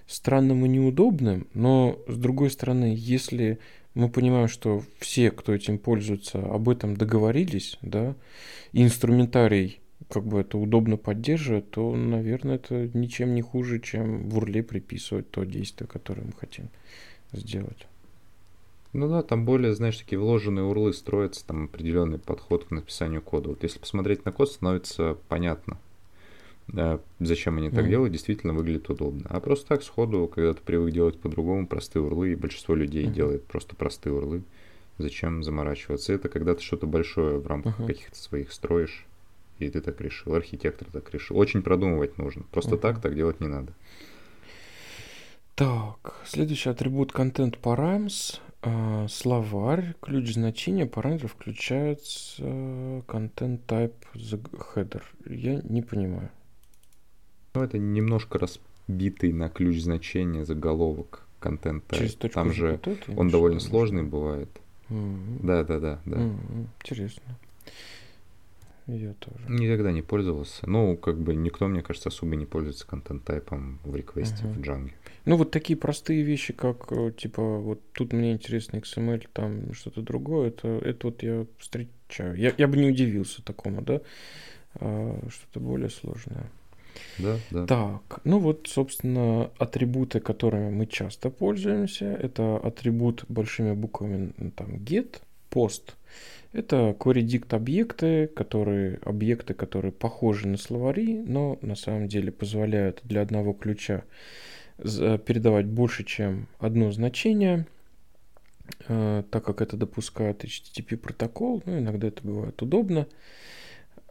странным 0.06 0.64
и 0.64 0.68
неудобным, 0.68 1.46
но, 1.52 1.98
с 2.08 2.16
другой 2.16 2.50
стороны, 2.50 2.94
если 2.96 3.58
мы 3.98 4.08
понимаем, 4.08 4.46
что 4.46 4.84
все, 5.00 5.32
кто 5.32 5.52
этим 5.52 5.76
пользуется, 5.76 6.38
об 6.38 6.68
этом 6.68 6.96
договорились, 6.96 7.78
да, 7.82 8.14
и 8.72 8.84
инструментарий 8.84 9.80
как 10.08 10.24
бы 10.24 10.40
это 10.40 10.56
удобно 10.56 10.96
поддерживает, 10.96 11.72
то, 11.72 11.94
наверное, 11.96 12.54
это 12.54 12.88
ничем 12.94 13.34
не 13.34 13.42
хуже, 13.42 13.80
чем 13.80 14.28
в 14.28 14.38
урле 14.38 14.62
приписывать 14.62 15.28
то 15.32 15.42
действие, 15.42 15.88
которое 15.88 16.22
мы 16.22 16.32
хотим 16.32 16.68
сделать. 17.32 17.88
Ну 18.92 19.08
да, 19.08 19.24
там 19.24 19.44
более, 19.44 19.74
знаешь, 19.74 19.98
такие 19.98 20.20
вложенные 20.20 20.64
урлы 20.64 20.92
строятся, 20.92 21.44
там 21.44 21.64
определенный 21.64 22.20
подход 22.20 22.66
к 22.66 22.70
написанию 22.70 23.20
кода. 23.20 23.48
Вот 23.48 23.64
если 23.64 23.80
посмотреть 23.80 24.24
на 24.24 24.30
код, 24.30 24.52
становится 24.52 25.18
понятно, 25.28 25.76
да, 26.68 27.00
зачем 27.18 27.58
они 27.58 27.70
так 27.70 27.86
mm. 27.86 27.88
делают, 27.88 28.12
действительно 28.12 28.52
выглядит 28.52 28.90
удобно. 28.90 29.26
А 29.28 29.40
просто 29.40 29.68
так 29.68 29.82
сходу, 29.82 30.30
когда 30.32 30.52
ты 30.54 30.60
привык 30.62 30.92
делать 30.92 31.18
по-другому, 31.18 31.66
простые 31.66 32.02
урлы, 32.02 32.32
и 32.32 32.36
большинство 32.36 32.74
людей 32.74 33.06
mm. 33.06 33.12
делает 33.12 33.44
просто 33.44 33.74
простые 33.74 34.12
урлы, 34.12 34.42
зачем 34.98 35.42
заморачиваться? 35.42 36.12
Это 36.12 36.28
когда 36.28 36.54
ты 36.54 36.62
что-то 36.62 36.86
большое 36.86 37.38
в 37.38 37.46
рамках 37.46 37.80
uh-huh. 37.80 37.86
каких-то 37.86 38.16
своих 38.16 38.52
строишь, 38.52 39.06
и 39.58 39.68
ты 39.70 39.80
так 39.80 40.00
решил, 40.00 40.34
архитектор 40.34 40.88
так 40.92 41.12
решил. 41.12 41.38
Очень 41.38 41.62
продумывать 41.62 42.18
нужно. 42.18 42.44
Просто 42.50 42.76
uh-huh. 42.76 42.80
так 42.80 43.00
так 43.00 43.14
делать 43.14 43.40
не 43.40 43.48
надо. 43.48 43.72
Так, 45.54 46.14
следующий 46.24 46.70
атрибут 46.70 47.12
content 47.12 47.58
params. 47.60 48.40
А, 48.60 49.06
словарь, 49.08 49.94
ключ 50.00 50.34
значения, 50.34 50.86
параметров 50.86 51.32
включается 51.32 52.42
content 52.42 53.60
type 53.66 53.94
header. 54.14 55.02
Я 55.26 55.60
не 55.62 55.82
понимаю. 55.82 56.30
Ну, 57.58 57.64
это 57.64 57.78
немножко 57.78 58.38
разбитый 58.38 59.32
на 59.32 59.48
ключ 59.48 59.80
значения 59.80 60.44
заголовок 60.44 61.26
контент 61.40 61.84
type. 61.88 62.28
Там 62.28 62.52
же 62.52 62.80
вот 62.84 63.18
он 63.18 63.30
довольно 63.30 63.60
сложный 63.60 64.02
бывает. 64.02 64.48
Mm-hmm. 64.90 65.40
Да, 65.42 65.64
да, 65.64 65.80
да, 65.80 66.00
да. 66.04 66.16
Mm-hmm. 66.16 66.66
Интересно. 66.80 67.22
Я 68.86 69.12
тоже. 69.14 69.38
Никогда 69.48 69.92
не 69.92 70.00
пользовался. 70.00 70.68
Ну, 70.68 70.96
как 70.96 71.18
бы 71.18 71.34
никто, 71.34 71.68
мне 71.68 71.82
кажется, 71.82 72.08
особо 72.08 72.36
не 72.36 72.46
пользуется 72.46 72.86
контент-тайпом 72.86 73.80
в 73.84 73.94
реквесте 73.94 74.44
uh-huh. 74.44 74.54
в 74.54 74.60
Django. 74.60 74.92
Ну, 75.26 75.36
вот 75.36 75.50
такие 75.50 75.76
простые 75.76 76.22
вещи, 76.22 76.54
как, 76.54 76.90
э, 76.90 77.12
типа, 77.14 77.42
вот 77.42 77.82
тут 77.92 78.14
мне 78.14 78.32
интересно 78.32 78.78
XML, 78.78 79.26
там 79.34 79.74
что-то 79.74 80.00
другое, 80.00 80.48
это, 80.48 80.68
это 80.68 81.08
вот 81.08 81.22
я 81.22 81.44
встречаю. 81.58 82.34
Я, 82.36 82.54
я 82.56 82.66
бы 82.66 82.78
не 82.78 82.88
удивился 82.88 83.44
такому, 83.44 83.82
да? 83.82 84.00
А, 84.76 85.20
что-то 85.28 85.60
более 85.60 85.90
сложное. 85.90 86.50
Да, 87.18 87.36
да. 87.50 87.66
Так, 87.66 88.20
ну 88.24 88.38
вот, 88.38 88.68
собственно, 88.68 89.50
атрибуты, 89.58 90.20
которыми 90.20 90.70
мы 90.70 90.86
часто 90.86 91.30
пользуемся, 91.30 92.06
это 92.06 92.56
атрибут 92.56 93.24
большими 93.28 93.72
буквами, 93.72 94.32
там, 94.56 94.76
get, 94.76 95.20
post. 95.50 95.94
Это 96.52 96.96
query 96.98 97.54
объекты, 97.54 98.26
которые, 98.28 98.98
объекты, 99.04 99.54
которые 99.54 99.92
похожи 99.92 100.48
на 100.48 100.56
словари, 100.56 101.22
но 101.26 101.58
на 101.60 101.74
самом 101.74 102.08
деле 102.08 102.32
позволяют 102.32 103.00
для 103.04 103.20
одного 103.20 103.52
ключа 103.52 104.04
передавать 104.78 105.66
больше, 105.66 106.04
чем 106.04 106.46
одно 106.58 106.90
значение, 106.92 107.66
э, 108.86 109.24
так 109.30 109.44
как 109.44 109.60
это 109.60 109.76
допускает 109.76 110.44
HTTP 110.44 110.96
протокол. 110.96 111.62
Ну, 111.66 111.78
иногда 111.78 112.08
это 112.08 112.22
бывает 112.22 112.60
удобно. 112.62 113.06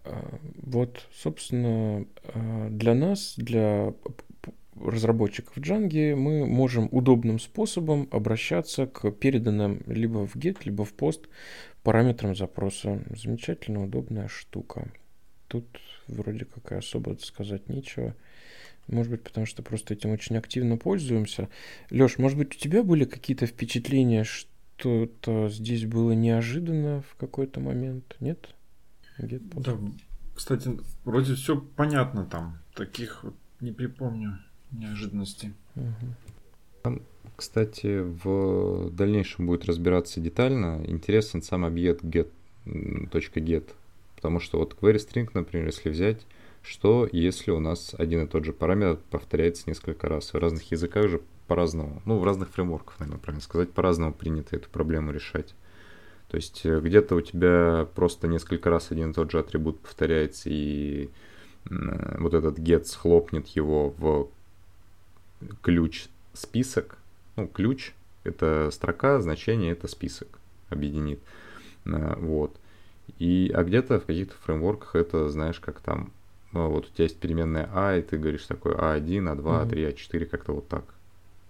Э, 0.07 0.37
вот, 0.63 1.07
собственно, 1.13 2.05
э, 2.23 2.69
для 2.71 2.93
нас, 2.93 3.33
для 3.37 3.93
разработчиков 4.79 5.57
Django, 5.57 6.15
мы 6.15 6.45
можем 6.45 6.87
удобным 6.91 7.39
способом 7.39 8.07
обращаться 8.11 8.85
к 8.85 9.11
переданным 9.11 9.81
либо 9.87 10.27
в 10.27 10.35
get, 10.35 10.59
либо 10.65 10.85
в 10.85 10.93
post 10.93 11.27
параметрам 11.83 12.35
запроса. 12.35 13.01
Замечательно 13.09 13.83
удобная 13.83 14.27
штука. 14.27 14.91
Тут 15.47 15.65
вроде 16.07 16.45
как 16.45 16.71
и 16.71 16.75
особо 16.75 17.17
сказать 17.21 17.69
нечего. 17.69 18.15
Может 18.87 19.11
быть, 19.11 19.23
потому 19.23 19.45
что 19.45 19.63
просто 19.63 19.93
этим 19.93 20.11
очень 20.11 20.37
активно 20.37 20.77
пользуемся. 20.77 21.49
Леш, 21.89 22.17
может 22.17 22.37
быть, 22.37 22.55
у 22.55 22.59
тебя 22.59 22.83
были 22.83 23.05
какие-то 23.05 23.45
впечатления, 23.45 24.23
что-то 24.23 25.49
здесь 25.49 25.85
было 25.85 26.11
неожиданно 26.11 27.01
в 27.01 27.15
какой-то 27.15 27.59
момент? 27.59 28.15
Нет? 28.19 28.55
Да, 29.19 29.77
кстати, 30.35 30.79
вроде 31.03 31.35
все 31.35 31.59
понятно 31.59 32.25
там. 32.25 32.59
Таких 32.75 33.23
вот 33.23 33.35
не 33.59 33.71
припомню 33.71 34.39
неожиданностей. 34.71 35.53
Угу. 35.75 36.13
Там, 36.83 37.01
кстати, 37.35 38.01
в 38.01 38.91
дальнейшем 38.91 39.47
будет 39.47 39.65
разбираться 39.65 40.19
детально. 40.19 40.83
Интересен 40.85 41.41
сам 41.41 41.65
объект 41.65 42.03
get, 42.03 42.29
.get. 42.65 43.73
Потому 44.15 44.39
что 44.39 44.59
вот 44.59 44.75
query 44.79 44.97
string, 44.97 45.29
например, 45.33 45.67
если 45.67 45.89
взять, 45.89 46.25
что 46.61 47.07
если 47.11 47.51
у 47.51 47.59
нас 47.59 47.95
один 47.97 48.25
и 48.25 48.27
тот 48.27 48.45
же 48.45 48.53
параметр 48.53 48.99
повторяется 49.09 49.63
несколько 49.67 50.09
раз? 50.09 50.33
В 50.33 50.37
разных 50.37 50.69
языках 50.71 51.07
же 51.07 51.21
по-разному, 51.47 52.01
ну, 52.05 52.19
в 52.19 52.23
разных 52.23 52.49
фреймворках, 52.49 52.99
наверное, 52.99 53.21
правильно 53.21 53.41
сказать, 53.41 53.71
по-разному 53.71 54.13
принято 54.13 54.55
эту 54.55 54.69
проблему 54.69 55.11
решать. 55.11 55.55
То 56.29 56.37
есть 56.37 56.65
э, 56.65 56.79
где-то 56.79 57.15
у 57.15 57.21
тебя 57.21 57.87
просто 57.95 58.27
несколько 58.27 58.69
раз 58.69 58.91
один 58.91 59.11
и 59.11 59.13
тот 59.13 59.31
же 59.31 59.39
атрибут 59.39 59.79
повторяется, 59.79 60.49
и 60.49 61.09
вот 61.69 62.33
этот 62.33 62.59
get 62.59 62.85
схлопнет 62.85 63.47
его 63.47 63.89
в 63.89 64.29
ключ 65.61 66.07
список. 66.33 66.97
Ну, 67.35 67.47
ключ— 67.47 67.91
это 68.23 68.69
строка, 68.71 69.19
значение— 69.19 69.71
это 69.73 69.87
список 69.87 70.39
объединит. 70.69 71.19
Вот. 71.83 72.55
И, 73.19 73.51
а 73.53 73.63
где-то 73.63 73.99
в 73.99 74.05
каких-то 74.05 74.35
фреймворках 74.43 74.95
это, 74.95 75.29
знаешь, 75.29 75.59
как 75.59 75.79
там, 75.79 76.11
ну, 76.51 76.69
вот 76.69 76.85
у 76.85 76.89
тебя 76.89 77.05
есть 77.05 77.19
переменная 77.19 77.69
А, 77.73 77.97
и 77.97 78.01
ты 78.01 78.17
говоришь 78.17 78.45
такой 78.45 78.73
А1, 78.73 79.35
А2, 79.35 79.67
А3, 79.67 79.93
А4, 79.93 80.25
как-то 80.25 80.53
вот 80.53 80.67
так. 80.67 80.83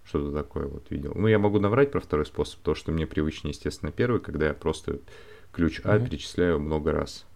Что-то 0.08 0.32
такое 0.32 0.66
вот 0.66 0.90
видел. 0.90 1.12
Ну, 1.14 1.28
я 1.28 1.38
могу 1.38 1.60
наврать 1.60 1.90
про 1.90 2.00
второй 2.00 2.24
способ, 2.24 2.60
то, 2.60 2.74
что 2.74 2.92
мне 2.92 3.06
привычнее, 3.06 3.52
естественно, 3.52 3.92
первый, 3.92 4.20
когда 4.20 4.46
я 4.46 4.54
просто 4.54 5.00
ключ 5.52 5.82
А 5.84 5.96
mm-hmm. 5.96 6.06
перечисляю 6.06 6.58
много 6.60 6.92
раз. 6.92 7.26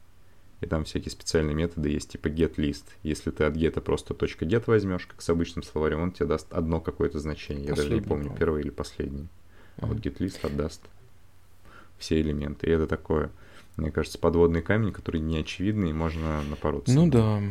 И 0.62 0.66
там 0.66 0.84
всякие 0.84 1.10
специальные 1.10 1.54
методы 1.54 1.90
есть, 1.90 2.12
типа 2.12 2.28
get-list. 2.28 2.84
Если 3.02 3.30
ты 3.30 3.44
от 3.44 3.56
get 3.56 3.78
просто 3.82 4.14
.get 4.14 4.62
возьмешь, 4.66 5.06
как 5.06 5.20
с 5.20 5.28
обычным 5.28 5.62
словарем, 5.62 6.00
он 6.00 6.12
тебе 6.12 6.26
даст 6.26 6.50
одно 6.50 6.80
какое-то 6.80 7.18
значение. 7.18 7.68
Последний, 7.68 7.96
я 7.96 8.00
даже 8.00 8.02
не 8.02 8.08
помню, 8.08 8.30
по 8.30 8.36
первый 8.38 8.62
или 8.62 8.70
последний. 8.70 9.28
А 9.76 9.82
mm-hmm. 9.82 9.88
вот 9.88 9.98
get-list 9.98 10.46
отдаст 10.46 10.80
все 11.98 12.20
элементы. 12.22 12.68
И 12.68 12.70
это 12.70 12.86
такое, 12.86 13.30
мне 13.76 13.90
кажется, 13.90 14.18
подводный 14.18 14.62
камень, 14.62 14.92
который 14.92 15.20
не 15.20 15.38
очевидный, 15.38 15.90
и 15.90 15.92
можно 15.92 16.42
напороться. 16.44 16.94
Ну 16.94 17.06
да. 17.10 17.42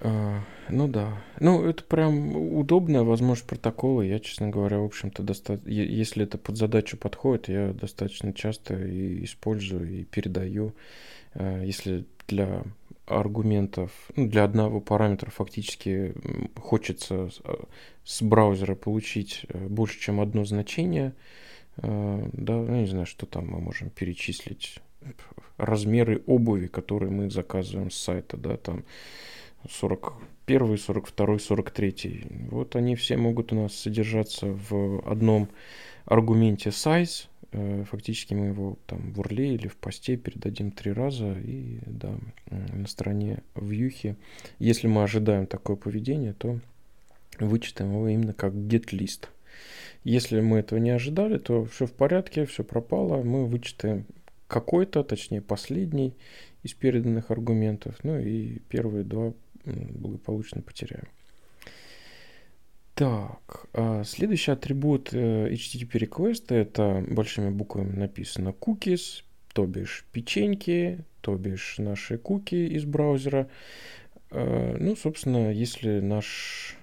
А, 0.00 0.40
ну 0.68 0.88
да. 0.88 1.22
Ну, 1.40 1.64
это 1.64 1.82
прям 1.84 2.36
удобная 2.36 3.02
возможность 3.02 3.48
протокола. 3.48 4.02
Я, 4.02 4.20
честно 4.20 4.48
говоря, 4.48 4.78
в 4.78 4.84
общем-то, 4.84 5.22
доста... 5.22 5.60
если 5.64 6.24
это 6.24 6.38
под 6.38 6.56
задачу 6.56 6.96
подходит, 6.96 7.48
я 7.48 7.72
достаточно 7.72 8.32
часто 8.32 8.74
и 8.74 9.24
использую 9.24 10.00
и 10.00 10.04
передаю. 10.04 10.74
А, 11.34 11.62
если 11.62 12.04
для 12.28 12.64
аргументов, 13.06 13.90
ну, 14.16 14.28
для 14.28 14.44
одного 14.44 14.80
параметра 14.80 15.30
фактически 15.30 16.14
хочется 16.56 17.28
с 18.04 18.22
браузера 18.22 18.74
получить 18.74 19.44
э, 19.48 19.66
больше, 19.68 20.00
чем 20.00 20.20
одно 20.20 20.44
значение, 20.44 21.14
а, 21.76 22.28
да, 22.32 22.62
я 22.62 22.80
не 22.80 22.86
знаю, 22.86 23.06
что 23.06 23.26
там 23.26 23.48
мы 23.48 23.60
можем 23.60 23.90
перечислить. 23.90 24.78
Размеры 25.58 26.22
обуви, 26.26 26.66
которые 26.66 27.10
мы 27.10 27.30
заказываем 27.30 27.90
с 27.90 27.96
сайта, 27.96 28.36
да, 28.36 28.56
там 28.56 28.84
41, 29.70 30.78
42, 30.78 31.38
43. 31.38 32.26
Вот 32.50 32.76
они 32.76 32.96
все 32.96 33.16
могут 33.16 33.52
у 33.52 33.56
нас 33.56 33.74
содержаться 33.74 34.46
в 34.46 35.00
одном 35.08 35.48
аргументе 36.04 36.70
size. 36.70 37.26
Э, 37.52 37.84
фактически 37.88 38.34
мы 38.34 38.46
его 38.46 38.78
там 38.86 39.12
в 39.12 39.20
урле 39.20 39.54
или 39.54 39.68
в 39.68 39.76
посте 39.76 40.16
передадим 40.16 40.70
три 40.70 40.92
раза 40.92 41.32
и 41.38 41.78
да, 41.86 42.14
на 42.50 42.86
стороне 42.86 43.42
вьюхи. 43.54 44.16
Если 44.58 44.86
мы 44.86 45.02
ожидаем 45.02 45.46
такое 45.46 45.76
поведение, 45.76 46.32
то 46.32 46.58
вычитаем 47.38 47.92
его 47.92 48.08
именно 48.08 48.32
как 48.32 48.52
get 48.52 48.90
list. 48.90 49.28
Если 50.02 50.40
мы 50.40 50.58
этого 50.58 50.78
не 50.78 50.90
ожидали, 50.90 51.38
то 51.38 51.64
все 51.64 51.86
в 51.86 51.92
порядке, 51.92 52.44
все 52.44 52.64
пропало. 52.64 53.22
Мы 53.22 53.46
вычитаем 53.46 54.04
какой-то, 54.48 55.02
точнее 55.02 55.40
последний 55.40 56.14
из 56.62 56.74
переданных 56.74 57.30
аргументов. 57.30 57.96
Ну 58.02 58.18
и 58.18 58.58
первые 58.68 59.04
два 59.04 59.32
благополучно 59.64 60.62
потеряем. 60.62 61.08
Так, 62.94 63.66
а 63.72 64.04
следующий 64.04 64.52
атрибут 64.52 65.12
э, 65.12 65.48
HTTP 65.52 66.08
request 66.08 66.54
это 66.54 67.04
большими 67.08 67.50
буквами 67.50 67.96
написано 67.96 68.50
cookies, 68.50 69.24
то 69.52 69.66
бишь 69.66 70.06
печеньки, 70.12 71.04
то 71.20 71.34
бишь 71.34 71.76
наши 71.78 72.18
куки 72.18 72.54
из 72.54 72.84
браузера. 72.84 73.48
Э, 74.30 74.76
ну, 74.78 74.94
собственно, 74.94 75.52
если 75.52 76.00
наш... 76.00 76.76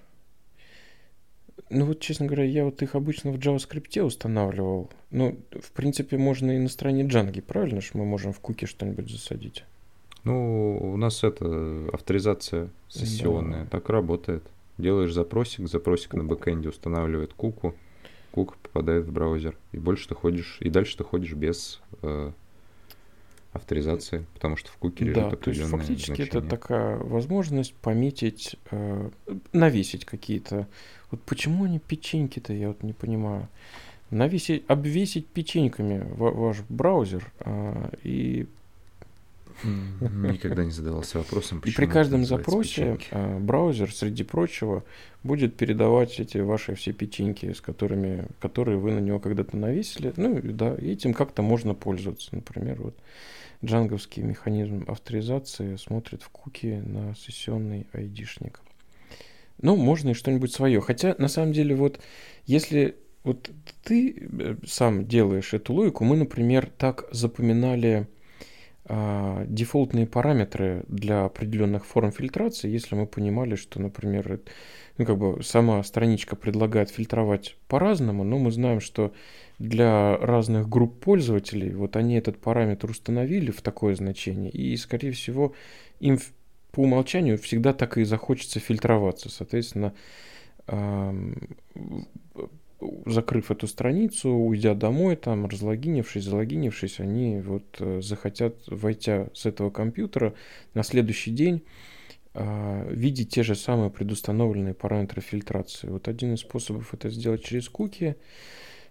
Ну 1.70 1.86
вот, 1.86 2.02
честно 2.02 2.26
говоря, 2.26 2.44
я 2.44 2.66
вот 2.66 2.82
их 2.82 2.96
обычно 2.96 3.32
в 3.32 3.38
JavaScript 3.38 4.02
устанавливал. 4.02 4.90
Ну, 5.12 5.40
в 5.52 5.72
принципе, 5.72 6.18
можно 6.18 6.52
и 6.52 6.58
на 6.58 6.68
стороне 6.68 7.04
Django, 7.04 7.42
правильно, 7.42 7.80
что 7.80 7.98
мы 7.98 8.06
можем 8.06 8.34
в 8.34 8.42
куки 8.42 8.66
что-нибудь 8.66 9.10
засадить? 9.10 9.64
Ну, 10.24 10.78
у 10.94 10.98
нас 10.98 11.24
это 11.24 11.90
авторизация 11.92 12.70
сессионная, 12.90 13.64
да. 13.64 13.70
так 13.70 13.90
работает. 13.90 14.44
Делаешь 14.78 15.14
запросик, 15.14 15.68
запросик 15.68 16.14
на 16.14 16.24
бэкэнде 16.24 16.70
устанавливает 16.70 17.34
куку, 17.34 17.76
кука 18.32 18.56
попадает 18.62 19.06
в 19.06 19.12
браузер. 19.12 19.58
И 19.72 19.78
больше 19.78 20.08
ты 20.08 20.16
ходишь, 20.16 20.58
и 20.60 20.70
дальше 20.70 20.98
ты 20.98 21.04
ходишь 21.04 21.34
без 21.34 21.82
э, 22.02 22.32
авторизации, 23.54 24.26
потому 24.34 24.58
что 24.58 24.72
в 24.72 24.78
куке 24.78 25.06
лежит 25.06 25.30
да, 25.30 25.36
то 25.36 25.50
есть 25.50 25.62
фактически 25.64 26.08
значение. 26.08 26.40
это 26.40 26.42
такая 26.42 26.98
возможность 26.98 27.74
пометить, 27.76 28.56
э, 28.72 29.10
навесить 29.54 30.06
какие-то. 30.06 30.68
Вот 31.10 31.22
почему 31.24 31.66
они 31.66 31.80
печеньки-то, 31.80 32.54
я 32.54 32.70
вот 32.70 32.84
не 32.84 32.94
понимаю. 32.94 33.48
Навесить, 34.10 34.64
обвесить 34.68 35.28
печеньками 35.28 36.06
ваш 36.16 36.62
браузер 36.70 37.32
э, 37.40 37.90
и 38.04 38.48
Никогда 39.64 40.64
не 40.64 40.72
задавался 40.72 41.20
вопросом, 41.20 41.62
почему. 41.62 41.74
И 41.74 41.76
при 41.76 41.92
каждом 41.92 42.26
запросе 42.26 42.94
печеньки. 42.94 43.08
А, 43.12 43.40
браузер, 43.40 43.94
среди 43.94 44.24
прочего, 44.24 44.84
будет 45.24 45.56
передавать 45.56 46.20
эти 46.20 46.38
ваши 46.38 46.76
все 46.76 46.94
печеньки, 46.94 47.54
с 47.54 47.62
которыми, 47.62 48.28
которые 48.40 48.78
вы 48.78 48.92
на 48.92 49.00
него 49.00 49.20
когда-то 49.20 49.58
навесили. 49.58 50.14
Ну, 50.18 50.40
да, 50.44 50.76
и 50.76 50.92
этим 50.92 51.14
как-то 51.14 51.42
можно 51.42 51.74
пользоваться. 51.74 52.36
Например, 52.36 52.82
вот 52.82 52.96
джанговский 53.64 54.24
механизм 54.24 54.86
авторизации 54.88 55.76
смотрит 55.76 56.24
в 56.24 56.30
куки 56.30 56.82
на 56.86 57.16
сессионный 57.16 57.88
айдишник. 57.94 58.62
Ну, 59.62 59.76
можно 59.76 60.10
и 60.10 60.14
что-нибудь 60.14 60.52
свое. 60.52 60.82
Хотя, 60.82 61.16
на 61.20 61.28
самом 61.28 61.54
деле, 61.54 61.76
вот 61.76 62.00
если 62.46 62.96
вот 63.24 63.52
ты 63.84 64.16
э, 64.20 64.56
сам 64.66 65.08
делаешь 65.08 65.54
эту 65.54 65.74
логику, 65.74 66.04
мы, 66.04 66.18
например, 66.18 66.72
так 66.78 67.08
запоминали 67.12 68.08
дефолтные 68.88 70.08
параметры 70.08 70.84
для 70.88 71.26
определенных 71.26 71.86
форм 71.86 72.12
фильтрации, 72.12 72.70
если 72.70 72.96
мы 72.96 73.06
понимали, 73.06 73.56
что, 73.56 73.80
например, 73.80 74.42
ну, 74.98 75.06
как 75.06 75.18
бы 75.18 75.44
сама 75.44 75.82
страничка 75.84 76.36
предлагает 76.36 76.90
фильтровать 76.90 77.58
по-разному, 77.68 78.24
но 78.24 78.38
мы 78.38 78.52
знаем, 78.52 78.80
что 78.80 79.14
для 79.60 80.18
разных 80.18 80.68
групп 80.68 81.00
пользователей 81.00 81.74
вот 81.74 81.96
они 81.96 82.16
этот 82.16 82.40
параметр 82.40 82.90
установили 82.90 83.52
в 83.52 83.62
такое 83.62 83.96
значение, 83.96 84.50
и, 84.50 84.76
скорее 84.78 85.12
всего, 85.12 85.54
им 86.00 86.18
по 86.72 86.82
умолчанию 86.82 87.38
всегда 87.38 87.74
так 87.74 87.98
и 87.98 88.04
захочется 88.04 88.60
фильтроваться. 88.60 89.30
Соответственно, 89.30 89.94
закрыв 93.06 93.52
эту 93.52 93.68
страницу, 93.68 94.30
уйдя 94.30 94.74
домой, 94.74 95.16
там, 95.16 95.46
разлогинившись, 95.46 96.24
залогинившись, 96.24 97.00
они 97.00 97.40
вот 97.40 97.78
э, 97.80 98.02
захотят, 98.02 98.56
войти 98.68 99.26
с 99.34 99.46
этого 99.46 99.70
компьютера 99.70 100.34
на 100.74 100.84
следующий 100.84 101.32
день, 101.32 101.64
э, 102.34 102.94
видеть 102.94 103.30
те 103.30 103.44
же 103.44 103.56
самые 103.56 103.90
предустановленные 103.90 104.74
параметры 104.74 105.22
фильтрации. 105.22 105.88
Вот 105.88 106.08
один 106.08 106.34
из 106.34 106.42
способов 106.42 106.94
это 106.94 107.10
сделать 107.10 107.44
через 107.44 107.70
куки, 107.70 108.16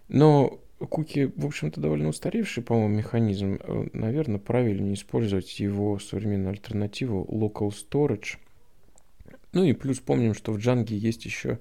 но 0.07 0.59
куки, 0.89 1.31
в 1.35 1.45
общем-то, 1.45 1.79
довольно 1.79 2.09
устаревший, 2.09 2.63
по-моему, 2.63 2.95
механизм. 2.95 3.59
Э, 3.61 3.87
Наверное, 3.93 4.39
правильнее 4.39 4.95
использовать 4.95 5.59
его 5.59 5.99
современную 5.99 6.51
альтернативу 6.51 7.27
Local 7.29 7.69
Storage. 7.69 8.37
Ну 9.53 9.63
и 9.63 9.73
плюс 9.73 9.99
помним, 9.99 10.33
что 10.33 10.53
в 10.53 10.57
Django 10.57 10.93
есть 10.93 11.25
еще 11.25 11.59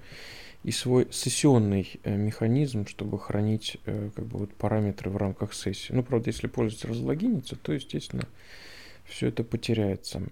и 0.62 0.72
свой 0.72 1.08
сессионный 1.10 2.00
э, 2.02 2.16
механизм, 2.16 2.86
чтобы 2.86 3.18
хранить 3.18 3.78
э, 3.86 4.10
как 4.14 4.26
бы 4.26 4.38
вот 4.40 4.54
параметры 4.54 5.10
в 5.10 5.16
рамках 5.16 5.54
сессии. 5.54 5.92
Ну, 5.92 6.02
правда, 6.02 6.28
если 6.28 6.48
пользователь 6.48 6.90
разлогинится, 6.90 7.56
то, 7.56 7.72
естественно, 7.72 8.24
все 9.04 9.28
это 9.28 9.42
потеряется. 9.42 10.22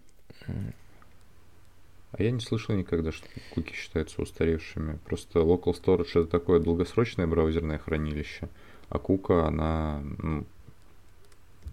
А 0.46 2.22
я 2.22 2.30
не 2.30 2.40
слышал 2.40 2.74
никогда, 2.74 3.12
что 3.12 3.26
куки 3.54 3.74
считаются 3.74 4.22
устаревшими. 4.22 4.98
Просто 5.04 5.40
Local 5.40 5.74
Storage 5.74 6.22
это 6.22 6.26
такое 6.26 6.60
долгосрочное 6.60 7.26
браузерное 7.26 7.78
хранилище, 7.78 8.48
а 8.88 8.98
кука, 8.98 9.46
она 9.46 10.02
ну, 10.18 10.46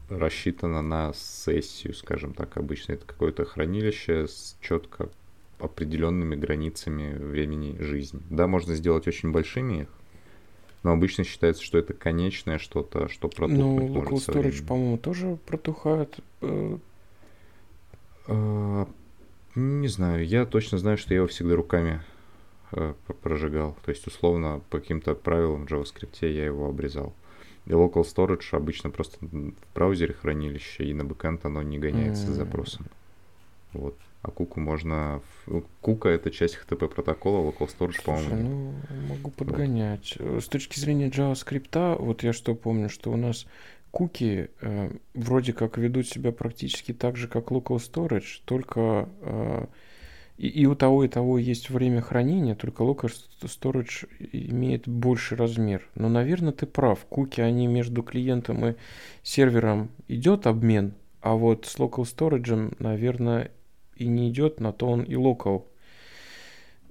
рассчитана 0.10 0.82
на 0.82 1.13
сессию, 1.13 1.94
скажем 1.94 2.34
так, 2.34 2.58
обычно. 2.58 2.94
Это 2.94 3.06
какое-то 3.06 3.46
хранилище 3.46 4.28
с 4.28 4.58
четко 4.62 5.10
определенными 5.60 6.36
границами 6.36 7.13
времени 7.13 7.78
жизни. 7.80 8.22
Да, 8.30 8.48
можно 8.48 8.76
сделать 8.76 9.08
очень 9.08 9.32
большими 9.32 9.82
их, 9.82 9.88
но 10.84 10.91
обычно 10.91 11.24
считается, 11.24 11.63
что 11.63 11.78
это 11.78 11.94
конечное 11.94 12.60
что-то, 12.60 13.08
что 13.10 13.28
протухнуть 13.28 13.89
Ну, 13.89 14.02
Local 14.02 14.18
Storage, 14.18 14.65
по-моему, 14.65 14.98
тоже 14.98 15.38
протухает. 15.46 16.20
Э. 16.41 16.78
А, 18.28 18.88
не 19.56 19.88
знаю, 19.88 20.26
я 20.26 20.46
точно 20.46 20.78
знаю, 20.78 20.98
что 20.98 21.13
я 21.13 21.18
его 21.18 21.28
всегда 21.28 21.56
руками 21.56 22.02
э, 22.72 22.94
прожигал. 23.22 23.78
То 23.84 23.91
есть, 23.91 24.06
условно, 24.06 24.62
по 24.70 24.80
каким-то 24.80 25.15
правилам 25.15 25.65
в 25.65 25.72
JavaScript 25.72 26.18
я 26.22 26.46
его 26.46 26.68
обрезал. 26.68 27.13
И 27.65 27.72
local 27.72 28.04
storage 28.04 28.56
обычно 28.56 28.91
просто 28.91 29.18
в 29.26 29.54
браузере 29.74 30.13
хранилище, 30.13 30.86
и 30.86 30.94
на 30.94 31.04
бэкэнд 31.04 31.46
оно 31.46 31.63
не 31.63 31.80
гоняется 31.80 32.28
mm. 32.28 32.32
с 32.32 32.36
запросом. 32.36 32.86
Вот. 33.74 33.98
А 34.26 34.32
куку 34.32 34.60
можно... 34.60 35.22
Кука— 35.82 36.10
это 36.10 36.32
часть 36.32 36.58
HTTP 36.58 36.88
протокола, 36.88 37.48
local 37.48 37.70
storage, 37.70 38.04
по-моему. 38.04 38.36
ну, 38.36 38.74
могу 39.08 39.30
подгонять. 39.30 40.18
Вот. 40.20 40.44
С 40.44 40.48
точки 40.48 40.80
зрения 40.80 41.10
JavaScript, 41.10 42.02
вот 42.02 42.24
я 42.24 42.34
что 42.34 42.56
помню, 42.56 42.90
что 42.90 43.12
у 43.12 43.18
нас 43.18 43.46
куки 43.92 44.50
э, 44.62 44.90
вроде 45.14 45.54
как 45.54 45.78
ведут 45.78 46.08
себя 46.08 46.32
практически 46.32 46.92
так 46.92 47.18
же, 47.18 47.28
как 47.28 47.52
local 47.52 47.78
storage, 47.78 48.42
только 48.46 49.10
э, 49.22 49.68
и, 50.38 50.48
и 50.48 50.66
у 50.66 50.74
того 50.74 51.04
и 51.04 51.08
того 51.08 51.38
есть 51.38 51.70
время 51.70 52.02
хранения, 52.02 52.56
только 52.56 52.84
local 52.84 53.14
storage 53.44 54.10
имеет 54.32 54.88
больший 54.88 55.38
размер. 55.38 55.88
Но, 55.94 56.10
наверное, 56.10 56.52
ты 56.52 56.66
прав. 56.66 57.06
Куки, 57.06 57.42
они 57.42 57.68
между 57.68 58.02
клиентом 58.02 58.66
и 58.66 58.76
сервером 59.22 59.90
идет 60.08 60.48
обмен, 60.48 60.96
а 61.22 61.36
вот 61.36 61.68
с 61.68 61.78
local 61.78 62.04
storage, 62.04 62.76
наверное, 62.80 63.52
и 63.95 64.08
не 64.08 64.29
идет, 64.29 64.60
на 64.60 64.71
то 64.71 64.88
он 64.88 65.03
и 65.03 65.13
local. 65.13 65.63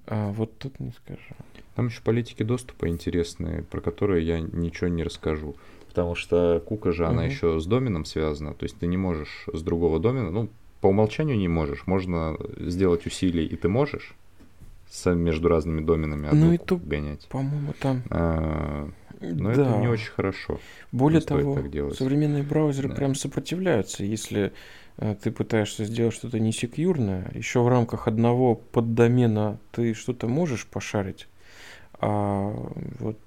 А 0.06 0.32
вот 0.32 0.58
тут 0.58 0.80
не 0.80 0.92
скажу. 0.92 1.34
Там 1.74 1.86
еще 1.86 2.02
политики 2.02 2.42
доступа 2.42 2.88
интересные, 2.88 3.62
про 3.62 3.80
которые 3.80 4.26
я 4.26 4.40
ничего 4.40 4.88
не 4.88 5.02
расскажу. 5.02 5.56
Потому 5.88 6.14
что 6.14 6.62
кука 6.66 6.92
же, 6.92 7.06
она 7.06 7.22
угу. 7.22 7.30
еще 7.30 7.60
с 7.60 7.66
доменом 7.66 8.04
связана. 8.04 8.54
То 8.54 8.64
есть 8.64 8.78
ты 8.78 8.86
не 8.86 8.96
можешь 8.96 9.46
с 9.52 9.62
другого 9.62 9.98
домена, 9.98 10.30
ну, 10.30 10.48
по 10.80 10.88
умолчанию 10.88 11.38
не 11.38 11.48
можешь. 11.48 11.86
Можно 11.86 12.36
сделать 12.58 13.06
усилия, 13.06 13.46
и 13.46 13.56
ты 13.56 13.68
можешь 13.68 14.14
между 15.06 15.48
разными 15.48 15.80
доменами 15.84 16.28
одну 16.28 16.46
ну, 16.46 16.52
и 16.52 16.58
тут, 16.58 16.86
гонять. 16.86 17.26
По-моему, 17.28 17.72
там. 17.80 18.02
А, 18.10 18.88
но 19.20 19.54
да. 19.54 19.62
это 19.62 19.78
не 19.78 19.88
очень 19.88 20.10
хорошо. 20.10 20.60
Более 20.92 21.20
не 21.20 21.26
того, 21.26 21.58
современные 21.94 22.42
браузеры 22.42 22.88
да. 22.88 22.94
прям 22.94 23.14
сопротивляются, 23.14 24.04
если 24.04 24.52
ты 24.96 25.30
пытаешься 25.30 25.84
сделать 25.84 26.14
что-то 26.14 26.38
несекьюрное, 26.38 27.30
еще 27.34 27.62
в 27.62 27.68
рамках 27.68 28.06
одного 28.08 28.54
поддомена 28.54 29.58
ты 29.72 29.94
что-то 29.94 30.28
можешь 30.28 30.66
пошарить, 30.66 31.28
а 32.00 32.54
вот 32.98 33.18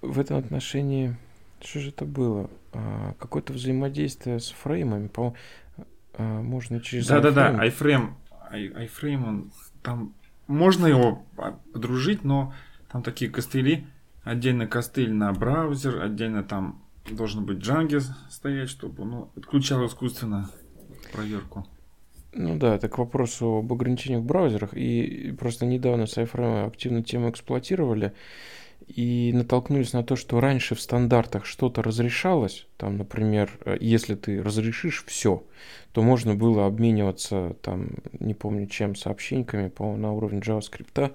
в 0.00 0.18
этом 0.18 0.38
отношении 0.38 1.16
что 1.60 1.80
же 1.80 1.88
это 1.88 2.04
было? 2.04 2.50
А, 2.72 3.14
какое-то 3.18 3.52
взаимодействие 3.52 4.40
с 4.40 4.50
фреймами, 4.50 5.08
по 5.08 5.34
а, 6.14 6.40
можно 6.40 6.80
через 6.80 7.06
Да-да-да, 7.06 7.66
iFrame, 7.66 8.12
iFrame, 8.52 9.28
он 9.28 9.52
там 9.82 10.14
можно 10.46 10.86
его 10.86 11.24
подружить, 11.72 12.24
но 12.24 12.52
там 12.90 13.02
такие 13.02 13.30
костыли, 13.30 13.86
отдельно 14.22 14.66
костыль 14.66 15.12
на 15.12 15.32
браузер, 15.32 16.00
отдельно 16.02 16.44
там 16.44 16.82
должен 17.10 17.44
быть 17.44 17.58
Django 17.58 18.00
стоять, 18.30 18.70
чтобы 18.70 19.02
он 19.02 19.10
ну, 19.10 19.30
отключал 19.36 19.86
искусственно 19.86 20.50
проверку. 21.10 21.66
Ну 22.32 22.56
да, 22.56 22.74
это 22.74 22.88
к 22.88 22.98
вопросу 22.98 23.58
об 23.58 23.72
ограничениях 23.72 24.22
в 24.22 24.26
браузерах. 24.26 24.74
И 24.74 25.34
просто 25.38 25.66
недавно 25.66 26.06
с 26.06 26.18
активно 26.18 27.02
тему 27.02 27.30
эксплуатировали 27.30 28.12
и 28.86 29.32
натолкнулись 29.34 29.92
на 29.92 30.02
то, 30.02 30.16
что 30.16 30.40
раньше 30.40 30.74
в 30.74 30.80
стандартах 30.80 31.44
что-то 31.44 31.82
разрешалось, 31.82 32.66
там, 32.76 32.96
например, 32.96 33.50
э, 33.64 33.76
если 33.80 34.14
ты 34.14 34.42
разрешишь 34.42 35.04
все, 35.06 35.44
то 35.92 36.02
можно 36.02 36.34
было 36.34 36.66
обмениваться, 36.66 37.56
там, 37.60 37.90
не 38.18 38.34
помню 38.34 38.66
чем, 38.66 38.94
сообщениями 38.94 39.68
по, 39.68 39.94
на 39.96 40.12
уровне 40.12 40.40
JavaScript 40.40 41.12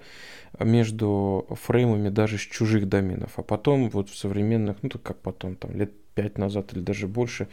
между 0.60 1.46
фреймами 1.50 2.10
даже 2.10 2.38
с 2.38 2.42
чужих 2.42 2.88
доменов. 2.88 3.32
А 3.38 3.42
потом 3.42 3.90
вот 3.90 4.08
в 4.08 4.16
современных, 4.16 4.76
ну, 4.82 4.88
так 4.88 5.02
как 5.02 5.18
потом, 5.18 5.56
там, 5.56 5.74
лет 5.74 5.92
пять 6.14 6.38
назад 6.38 6.72
или 6.74 6.80
даже 6.80 7.08
больше, 7.08 7.48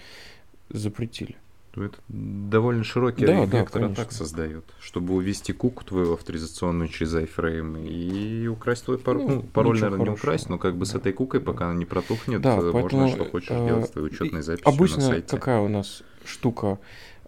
запретили. 0.70 1.36
Ну, 1.74 1.84
это 1.84 1.98
довольно 2.10 2.84
широкий 2.84 3.26
да, 3.26 3.46
вектор 3.46 3.84
да, 3.84 3.94
атак 3.94 4.12
создает, 4.12 4.66
чтобы 4.82 5.14
увести 5.14 5.54
куку 5.54 5.86
твою 5.86 6.16
авторизационную 6.16 6.90
через 6.90 7.16
iFrame 7.16 7.88
и 7.88 8.48
украсть 8.48 8.84
твой 8.84 8.98
пароль. 8.98 9.22
Ну, 9.22 9.36
ну 9.36 9.44
пароль, 9.44 9.76
наверное, 9.76 10.00
хорошего. 10.00 10.16
не 10.16 10.20
украсть, 10.20 10.50
но 10.50 10.58
как 10.58 10.74
бы 10.76 10.86
да. 10.86 10.92
с 10.92 10.96
этой 10.96 11.14
кукой, 11.14 11.40
пока 11.40 11.70
она 11.70 11.76
не 11.76 11.86
протухнет, 11.86 12.42
да, 12.42 12.58
можно 12.58 12.74
поэтому, 12.74 13.08
что 13.08 13.24
хочешь 13.24 13.52
э, 13.52 13.66
делать 13.66 13.86
с 13.86 13.92
твоей 13.92 14.08
учетной 14.08 14.42
записью 14.42 14.68
обычно 14.68 14.98
на 14.98 15.04
сайте. 15.04 15.28
какая 15.30 15.62
у 15.62 15.70
нас 15.70 16.04
штука? 16.26 16.78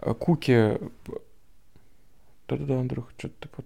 Э, 0.01 0.13
куки... 0.13 0.77
Да-да-да, 2.49 2.81
Андрюх, 2.81 3.11
что 3.17 3.29
ты 3.29 3.47
под... 3.47 3.65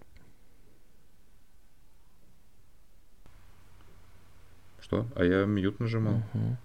Что? 4.79 5.07
А 5.15 5.23
я 5.23 5.45
мьют 5.45 5.79
нажимал. 5.79 6.21
Угу. 6.35 6.57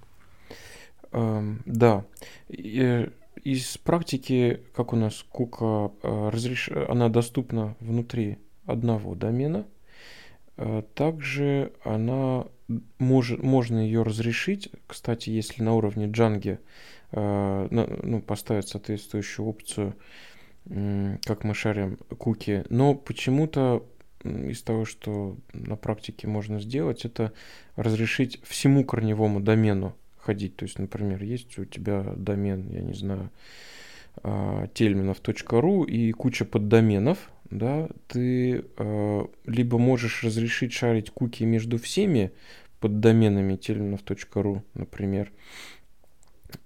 Эм, 1.12 1.62
да. 1.64 2.05
И, 2.48 3.09
из 3.42 3.76
практики, 3.78 4.61
как 4.74 4.92
у 4.92 4.96
нас 4.96 5.24
кука 5.28 5.92
э, 6.02 6.31
разреш... 6.33 6.68
она 6.88 7.09
доступна 7.09 7.76
внутри 7.81 8.38
одного 8.66 9.14
домена, 9.14 9.66
э, 10.57 10.83
также 10.94 11.72
она 11.85 12.46
может, 12.98 13.42
можно 13.42 13.78
ее 13.78 14.02
разрешить. 14.02 14.70
Кстати, 14.87 15.31
если 15.31 15.62
на 15.62 15.74
уровне 15.74 16.07
Django 16.07 16.59
э, 17.11 17.68
ну, 18.02 18.22
поставить 18.22 18.68
соответствующую 18.68 19.46
опцию, 19.46 19.94
как 21.24 21.42
мы 21.42 21.55
шарим 21.55 21.96
куки, 22.18 22.64
но 22.68 22.94
почему-то 22.94 23.85
из 24.22 24.62
того, 24.62 24.85
что 24.85 25.37
на 25.52 25.74
практике 25.74 26.28
можно 26.28 26.61
сделать, 26.61 27.05
это 27.05 27.33
разрешить 27.74 28.40
всему 28.44 28.85
корневому 28.85 29.40
домену 29.40 29.96
ходить. 30.22 30.56
То 30.56 30.64
есть, 30.64 30.78
например, 30.78 31.22
есть 31.22 31.58
у 31.58 31.64
тебя 31.64 32.14
домен, 32.16 32.68
я 32.70 32.80
не 32.80 32.94
знаю, 32.94 33.30
а, 34.22 34.68
тельминов.ру 34.74 35.85
и 35.85 36.12
куча 36.12 36.44
поддоменов, 36.44 37.30
да, 37.50 37.88
ты 38.08 38.64
э, 38.78 39.26
либо 39.44 39.78
можешь 39.78 40.24
разрешить 40.24 40.72
шарить 40.72 41.11
куки 41.11 41.44
между 41.44 41.78
всеми 41.78 42.32
поддоменами 42.80 43.56
тельминов.ру, 43.56 44.62
например, 44.72 45.30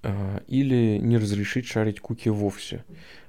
э, 0.02 0.40
или 0.46 0.98
не 0.98 1.18
разрешить 1.18 1.66
шарить 1.66 1.98
куки 1.98 2.28
вовсе. 2.28 2.84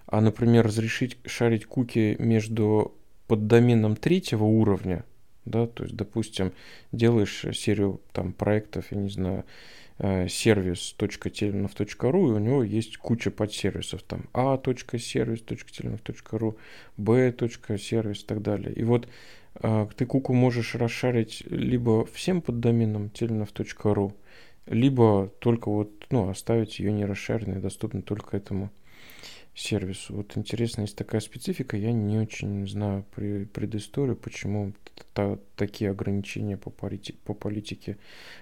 А, 0.05 0.21
например, 0.21 0.65
разрешить 0.65 1.17
шарить 1.25 1.65
куки 1.65 2.15
между 2.19 2.95
поддоменом 3.27 3.95
третьего 3.95 4.45
уровня, 4.45 5.03
да, 5.45 5.65
то 5.65 5.83
есть, 5.83 5.95
допустим, 5.95 6.53
делаешь 6.91 7.43
серию 7.53 8.01
там 8.13 8.33
проектов, 8.33 8.85
я 8.91 8.97
не 8.97 9.09
знаю, 9.09 9.45
сервис.теленов.ру, 9.99 12.29
и 12.29 12.33
у 12.33 12.37
него 12.37 12.63
есть 12.63 12.97
куча 12.97 13.31
подсервисов, 13.31 14.03
там 14.03 14.25
a.сервис.теленов.ру, 14.33 16.57
b.сервис 16.97 18.23
и 18.23 18.25
так 18.25 18.41
далее. 18.41 18.73
И 18.73 18.83
вот 18.83 19.07
э, 19.55 19.87
ты 19.95 20.05
куку 20.05 20.33
можешь 20.33 20.75
расшарить 20.75 21.43
либо 21.47 22.05
всем 22.05 22.41
поддоменом 22.41 23.09
теленов.ру, 23.09 24.13
либо 24.67 25.31
только 25.39 25.69
вот, 25.69 26.05
ну, 26.11 26.29
оставить 26.29 26.79
ее 26.79 26.91
не 26.91 27.05
расшаренной, 27.05 27.59
доступной 27.59 28.03
только 28.03 28.37
этому 28.37 28.69
сервису. 29.57 30.15
Вот 30.15 30.37
интересно, 30.37 30.81
есть 30.81 30.95
такая 30.95 31.19
специфика, 31.19 31.77
я 31.77 31.91
не 31.91 32.19
очень 32.19 32.67
знаю 32.67 33.03
предысторию, 33.03 34.15
почему 34.15 34.73
та, 35.13 35.39
такие 35.55 35.89
ограничения 35.89 36.57
по, 36.57 36.69
полити, 36.69 37.13
по 37.13 37.33
политике 37.33 37.97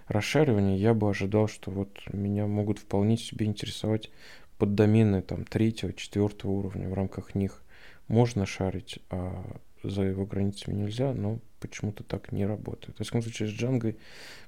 расшаривания. 0.08 0.76
Я 0.76 0.94
бы 0.94 1.10
ожидал, 1.10 1.48
что 1.48 1.72
вот 1.72 2.02
меня 2.12 2.48
могут 2.48 2.80
вполне 2.80 3.18
себе 3.18 3.46
интересовать 3.46 4.12
поддомены 4.58 5.22
там 5.22 5.46
третьего, 5.46 5.94
четвертого 5.94 6.52
уровня. 6.52 6.90
В 6.90 6.94
рамках 6.94 7.34
них 7.34 7.64
можно 8.10 8.46
шарить, 8.46 9.00
а 9.10 9.58
за 9.84 10.04
его 10.04 10.26
границами 10.26 10.76
нельзя, 10.76 11.14
но 11.14 11.40
почему-то 11.62 12.04
так 12.04 12.34
не 12.34 12.46
работает. 12.46 13.00
В 13.00 13.06
таком 13.06 13.22
случае 13.22 13.48
с 13.48 13.52
Django 13.52 13.98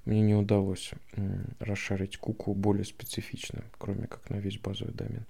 мне 0.04 0.22
не 0.22 0.36
удалось 0.36 0.92
расшарить 1.60 2.18
куку 2.18 2.54
более 2.54 2.86
специфично, 2.86 3.64
кроме 3.78 4.08
как 4.08 4.30
на 4.30 4.36
весь 4.36 4.60
базовый 4.60 4.94
домен. 4.94 5.26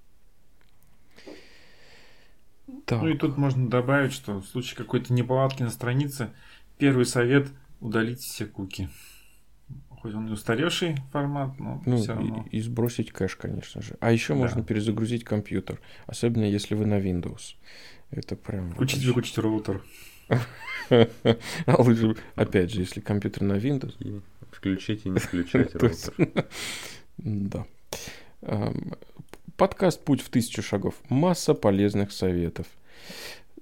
Так. 2.85 3.01
Ну 3.01 3.09
и 3.09 3.17
тут 3.17 3.37
можно 3.37 3.69
добавить, 3.69 4.11
что 4.11 4.39
в 4.41 4.45
случае 4.45 4.77
какой-то 4.77 5.13
неполадки 5.13 5.63
на 5.63 5.69
странице, 5.69 6.31
первый 6.77 7.05
совет 7.05 7.49
удалить 7.79 8.19
все 8.19 8.45
куки. 8.45 8.89
Хоть 9.89 10.13
он 10.13 10.27
и 10.27 10.31
устаревший 10.31 10.95
формат, 11.11 11.57
но 11.59 11.81
ну, 11.85 11.97
все 11.97 12.13
равно. 12.13 12.45
И, 12.51 12.57
и 12.57 12.61
сбросить 12.61 13.11
кэш, 13.11 13.35
конечно 13.35 13.81
же. 13.81 13.97
А 13.99 14.11
еще 14.11 14.33
да. 14.33 14.39
можно 14.39 14.63
перезагрузить 14.63 15.23
компьютер, 15.23 15.79
особенно 16.05 16.43
если 16.43 16.75
вы 16.75 16.85
на 16.85 16.99
Windows. 16.99 17.55
Это 18.11 18.35
прям. 18.35 18.71
Включить, 18.71 18.99
очень... 18.99 19.07
выключить 19.07 19.37
роутер. 19.37 19.83
А 20.89 21.81
лучше, 21.81 22.15
опять 22.35 22.71
же, 22.71 22.79
если 22.79 23.01
компьютер 23.01 23.43
на 23.43 23.53
Windows. 23.57 24.23
Включить 24.51 25.05
и 25.05 25.09
не 25.09 25.19
включать 25.19 25.75
роутер. 25.75 26.13
Да. 27.17 27.65
Подкаст 29.57 30.05
«Путь 30.05 30.21
в 30.21 30.29
тысячу 30.29 30.61
шагов». 30.61 30.93
Масса 31.09 31.55
полезных 31.55 32.11
советов. 32.11 32.67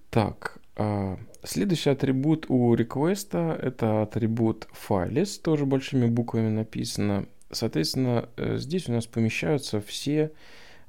Так, 0.10 0.58
а, 0.76 1.18
следующий 1.41 1.89
атрибут 1.89 2.48
у 2.50 2.74
реквеста– 2.74 3.58
это 3.62 4.02
атрибут 4.02 4.68
files, 4.74 5.39
тоже 5.41 5.66
большими 5.66 6.08
буквами 6.08 6.50
написано. 6.50 7.28
соответственно, 7.50 8.28
э, 8.36 8.58
здесь 8.58 8.89
у 8.89 8.91
нас 8.91 9.06
помещаются 9.06 9.80
все 9.80 10.34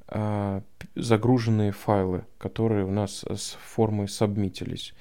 а, 0.09 0.63
загруженные 0.97 1.71
файлы, 1.71 2.25
которые 2.39 2.85
у 2.85 2.91
нас 2.91 3.25
с 3.29 3.57
формой 3.63 4.09
сабмитились. 4.09 4.93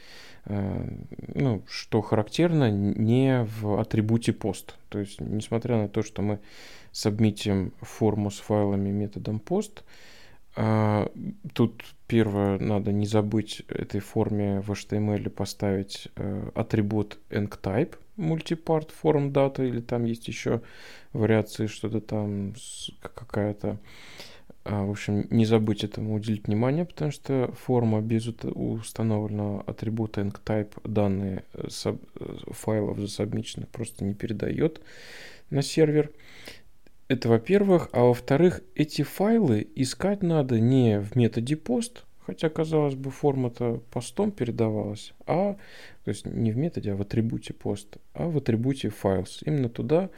Э, 0.45 0.87
ну, 1.33 1.63
что 1.67 2.01
характерно, 2.01 2.69
не 2.69 3.47
в 3.59 3.79
атрибуте 3.79 4.33
пост. 4.33 4.75
То 4.89 4.99
есть, 4.99 5.19
несмотря 5.19 5.77
на 5.77 5.89
то, 5.89 6.03
что 6.03 6.21
мы 6.21 6.39
сабмитим 6.95 7.73
форму 7.81 8.31
с 8.31 8.39
файлами 8.39 8.89
методом 8.89 9.41
post, 9.45 9.83
а, 10.55 11.11
тут 11.53 11.83
первое, 12.07 12.57
надо 12.57 12.93
не 12.93 13.05
забыть 13.05 13.63
этой 13.67 13.99
форме 13.99 14.61
в 14.61 14.71
HTML 14.71 15.29
поставить 15.29 16.07
э, 16.15 16.49
атрибут 16.55 17.17
enctype, 17.29 17.95
multipart 18.15 18.89
form 19.03 19.33
data, 19.33 19.67
или 19.67 19.81
там 19.81 20.05
есть 20.05 20.29
еще 20.29 20.61
вариации, 21.11 21.67
что-то 21.67 21.99
там 21.99 22.53
какая-то 23.01 23.77
а, 24.63 24.85
в 24.85 24.91
общем, 24.91 25.27
не 25.29 25.45
забыть 25.45 25.83
этому 25.83 26.15
уделить 26.15 26.47
внимание, 26.47 26.85
потому 26.85 27.11
что 27.11 27.53
форма 27.65 27.99
без 27.99 28.25
установленного 28.27 29.63
атрибута 29.63 30.21
enctype 30.21 30.71
данные 30.85 31.43
э, 31.53 31.67
э, 31.83 31.95
файлов 32.51 32.99
засабмиченных 32.99 33.67
просто 33.67 34.05
не 34.05 34.13
передает 34.13 34.79
на 35.49 35.61
сервер. 35.61 36.11
Это 37.07 37.29
во-первых. 37.29 37.89
А 37.91 38.01
во-вторых, 38.01 38.61
эти 38.73 39.03
файлы 39.03 39.67
искать 39.75 40.23
надо 40.23 40.59
не 40.59 40.99
в 40.99 41.15
методе 41.15 41.55
post, 41.55 41.99
хотя, 42.25 42.49
казалось 42.49 42.95
бы, 42.95 43.11
форма-то 43.11 43.83
постом 43.91 44.31
передавалась, 44.31 45.13
а, 45.27 45.53
то 46.03 46.09
есть 46.09 46.25
не 46.25 46.51
в 46.51 46.57
методе, 46.57 46.93
а 46.93 46.95
в 46.95 47.01
атрибуте 47.01 47.53
post, 47.53 47.99
а 48.13 48.27
в 48.27 48.37
атрибуте 48.37 48.87
files. 48.87 49.43
Именно 49.45 49.69
туда 49.69 50.09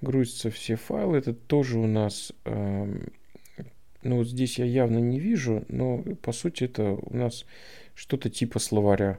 грузятся 0.00 0.50
все 0.50 0.76
файлы. 0.76 1.18
Это 1.18 1.34
тоже 1.34 1.78
у 1.78 1.86
нас 1.86 2.32
э, 2.44 2.98
ну 4.06 4.18
вот 4.18 4.28
здесь 4.28 4.58
я 4.58 4.64
явно 4.64 4.98
не 4.98 5.18
вижу, 5.18 5.64
но 5.68 5.98
по 6.22 6.32
сути 6.32 6.64
это 6.64 6.92
у 6.92 7.16
нас 7.16 7.44
что-то 7.94 8.30
типа 8.30 8.58
словаря. 8.58 9.18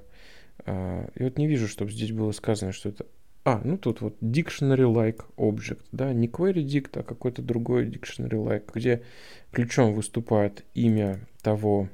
А, 0.65 1.09
и 1.15 1.23
вот 1.23 1.37
не 1.37 1.47
вижу, 1.47 1.67
чтобы 1.67 1.91
здесь 1.91 2.11
было 2.11 2.31
сказано, 2.31 2.71
что 2.71 2.89
это... 2.89 3.05
А, 3.47 3.61
ну 3.63 3.77
тут 3.77 4.01
вот 4.01 4.15
dictionary-like 4.21 5.23
object, 5.37 5.83
да, 5.91 6.11
не 6.11 6.27
query 6.27 6.65
dict, 6.65 6.99
а 6.99 7.03
какой-то 7.03 7.41
другой 7.41 7.87
dictionary-like, 7.87 8.69
где 8.73 9.03
ключом 9.51 9.93
выступает 9.93 10.65
имя 10.73 11.21
того, 11.41 11.87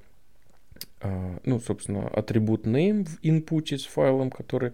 а, 1.01 1.39
ну, 1.45 1.59
собственно, 1.59 2.07
атрибут 2.07 2.65
name 2.65 3.05
в 3.05 3.19
инпуте 3.21 3.77
с 3.77 3.85
файлом, 3.85 4.31
который 4.31 4.71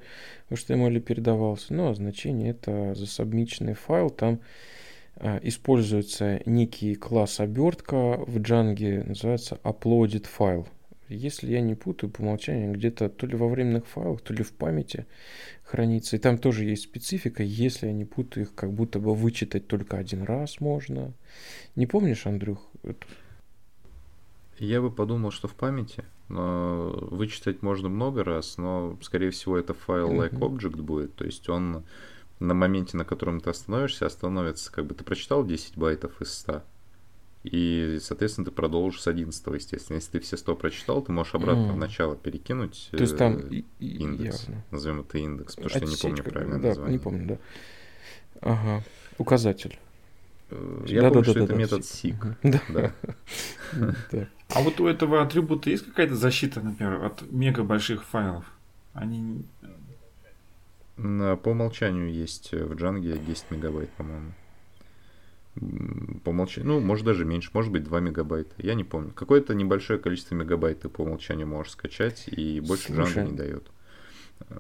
в 0.50 0.54
HTML 0.54 1.02
передавался, 1.02 1.74
ну, 1.74 1.90
а 1.90 1.96
значение 1.96 2.52
это 2.52 2.96
засабмиченный 2.96 3.74
файл, 3.74 4.10
там 4.10 4.40
Э, 5.20 5.40
используется 5.44 6.42
некий 6.46 6.96
класс 6.96 7.40
обертка. 7.40 8.18
В 8.26 8.38
Django, 8.38 9.06
называется 9.06 9.60
uploaded 9.64 10.26
file. 10.38 10.66
Если 11.10 11.52
я 11.52 11.62
не 11.62 11.76
путаю, 11.76 12.12
по 12.12 12.22
умолчанию 12.22 12.74
где-то 12.74 13.10
то 13.10 13.26
ли 13.26 13.36
во 13.36 13.50
временных 13.50 13.88
файлах, 13.88 14.22
то 14.22 14.34
ли 14.34 14.44
в 14.44 14.52
памяти 14.52 15.08
хранится. 15.64 16.16
И 16.16 16.20
там 16.20 16.38
тоже 16.38 16.66
есть 16.66 16.84
специфика, 16.84 17.44
если 17.44 17.88
я 17.88 17.94
не 17.94 18.06
путаю 18.06 18.46
их, 18.46 18.56
как 18.56 18.72
будто 18.72 19.00
бы 19.00 19.16
вычитать 19.16 19.68
только 19.68 19.98
один 19.98 20.24
раз 20.24 20.60
можно. 20.60 21.14
Не 21.76 21.88
помнишь, 21.88 22.28
Андрюх? 22.28 22.70
Эту? 22.84 23.08
Я 24.60 24.82
бы 24.82 24.92
подумал, 24.92 25.32
что 25.32 25.48
в 25.48 25.56
памяти, 25.56 26.04
но 26.28 26.92
вычитать 27.12 27.62
можно 27.62 27.90
много 27.90 28.24
раз, 28.24 28.58
но, 28.58 28.98
скорее 29.02 29.32
всего, 29.32 29.58
это 29.58 29.74
файл 29.74 30.12
like 30.12 30.38
object 30.38 30.82
будет, 30.82 31.16
то 31.16 31.26
есть 31.26 31.48
он 31.50 31.86
на 32.40 32.54
моменте, 32.54 32.98
на 32.98 33.06
котором 33.06 33.40
ты 33.40 33.50
остановишься, 33.50 34.06
остановится, 34.06 34.72
как 34.72 34.86
бы 34.86 34.96
ты 34.96 35.04
прочитал 35.04 35.46
10 35.46 35.78
байтов 35.78 36.22
из 36.22 36.34
100, 36.34 36.64
и, 37.44 38.00
соответственно, 38.02 38.46
ты 38.46 38.52
продолжишь 38.52 39.02
с 39.02 39.08
11, 39.08 39.46
естественно. 39.54 39.96
Если 39.96 40.12
ты 40.12 40.20
все 40.20 40.36
100 40.36 40.56
прочитал, 40.58 41.02
ты 41.02 41.12
можешь 41.14 41.36
обратно 41.36 41.68
mm. 41.68 41.74
в 41.74 41.78
начало 41.78 42.16
перекинуть 42.18 42.90
То 42.92 42.98
есть 42.98 43.18
там 43.18 43.38
э, 43.38 43.64
индекс. 43.80 44.44
Явно. 44.44 44.64
Назовем 44.72 45.00
это 45.02 45.18
индекс, 45.20 45.56
потому 45.56 45.70
что 45.70 45.80
Отсечка, 45.80 46.08
я 46.08 46.12
не 46.12 46.18
помню 46.18 46.32
правильное 46.32 46.60
да, 46.60 46.68
название. 46.68 46.94
Не 46.94 47.00
помню, 47.00 47.28
да. 47.28 47.38
Ага. 48.42 48.84
Указатель. 49.18 49.80
Э, 50.50 50.84
я 50.88 51.02
да, 51.02 51.10
помню, 51.10 51.24
да, 51.24 51.32
что 51.32 51.40
да, 51.40 51.46
это 51.46 51.54
да, 51.54 51.60
метод 51.60 51.82
seek. 51.82 52.36
Да. 52.44 52.94
да. 54.12 54.28
А 54.50 54.62
вот 54.62 54.80
у 54.82 54.88
этого 54.88 55.22
атрибута 55.22 55.70
есть 55.70 55.86
какая-то 55.86 56.16
защита, 56.16 56.60
например, 56.60 57.06
от 57.06 57.32
мега 57.32 57.64
больших 57.64 58.04
файлов? 58.04 58.46
Они 58.94 59.46
по 60.98 61.50
умолчанию 61.52 62.12
есть 62.12 62.52
в 62.52 62.74
Джанге 62.76 63.18
10 63.18 63.52
мегабайт, 63.52 63.90
по-моему. 63.92 64.34
По 66.24 66.30
умолчанию, 66.30 66.74
ну, 66.74 66.80
может 66.80 67.06
даже 67.06 67.26
меньше, 67.26 67.50
может 67.54 67.72
быть 67.72 67.84
2 67.84 68.00
мегабайта, 68.00 68.54
я 68.58 68.76
не 68.76 68.84
помню. 68.84 69.12
Какое-то 69.12 69.54
небольшое 69.54 70.00
количество 70.00 70.36
мегабайт 70.36 70.82
ты 70.82 70.90
по 70.90 71.02
умолчанию 71.02 71.48
можешь 71.48 71.74
скачать, 71.74 72.26
и 72.28 72.60
больше 72.60 72.94
Джанга 72.94 73.24
не 73.24 73.36
дает. 73.36 73.64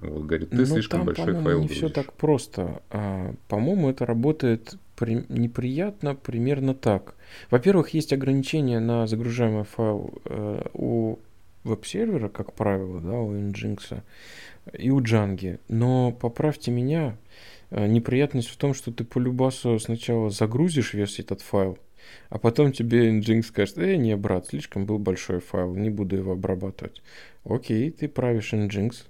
Вот, 0.01 0.25
говорит, 0.25 0.49
ты 0.49 0.57
ну, 0.57 0.65
слишком 0.65 0.99
там, 0.99 1.07
большой 1.07 1.41
файл 1.41 1.61
не 1.61 1.67
все 1.69 1.89
так 1.89 2.13
просто. 2.13 2.81
А, 2.89 3.33
по-моему, 3.47 3.89
это 3.89 4.05
работает 4.05 4.75
при... 4.97 5.25
неприятно 5.29 6.15
примерно 6.15 6.73
так. 6.73 7.15
Во-первых, 7.49 7.89
есть 7.93 8.11
ограничения 8.11 8.79
на 8.79 9.07
загружаемый 9.07 9.63
файл 9.63 10.21
э, 10.25 10.67
у 10.73 11.19
веб-сервера, 11.63 12.29
как 12.29 12.53
правило, 12.53 12.99
да, 12.99 13.13
у 13.13 13.33
Nginx 13.33 14.01
и 14.77 14.91
у 14.91 15.01
Джанги. 15.01 15.59
Но 15.67 16.11
поправьте 16.11 16.71
меня, 16.71 17.15
неприятность 17.71 18.49
в 18.49 18.57
том, 18.57 18.73
что 18.73 18.91
ты 18.91 19.03
по 19.03 19.19
любасу 19.19 19.79
сначала 19.79 20.29
загрузишь 20.29 20.93
весь 20.93 21.19
этот 21.19 21.41
файл, 21.41 21.77
а 22.29 22.39
потом 22.39 22.71
тебе 22.71 23.09
Nginx 23.09 23.43
скажет, 23.43 23.77
э, 23.77 23.95
не, 23.95 24.15
брат, 24.15 24.47
слишком 24.47 24.85
был 24.85 24.99
большой 24.99 25.39
файл, 25.39 25.75
не 25.75 25.89
буду 25.89 26.15
его 26.15 26.33
обрабатывать. 26.33 27.01
Окей, 27.43 27.91
ты 27.91 28.07
правишь 28.07 28.53
Nginx, 28.53 29.05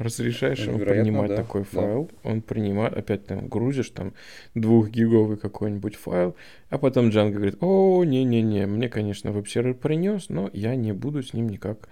разрешаешь 0.00 0.60
ему 0.60 0.78
принимать 0.78 1.28
да, 1.28 1.36
такой 1.36 1.64
файл, 1.64 2.10
да. 2.22 2.30
он 2.30 2.40
принимает, 2.40 2.96
опять 2.96 3.26
там 3.26 3.48
грузишь 3.48 3.90
там 3.90 4.14
двухгиговый 4.54 5.36
какой-нибудь 5.36 5.96
файл, 5.96 6.34
а 6.70 6.78
потом 6.78 7.10
Django 7.10 7.32
говорит, 7.32 7.56
о, 7.60 8.02
не-не-не, 8.04 8.66
мне, 8.66 8.88
конечно, 8.88 9.30
веб-сервер 9.30 9.74
принес, 9.74 10.30
но 10.30 10.48
я 10.54 10.74
не 10.74 10.92
буду 10.92 11.22
с 11.22 11.34
ним 11.34 11.50
никак 11.50 11.88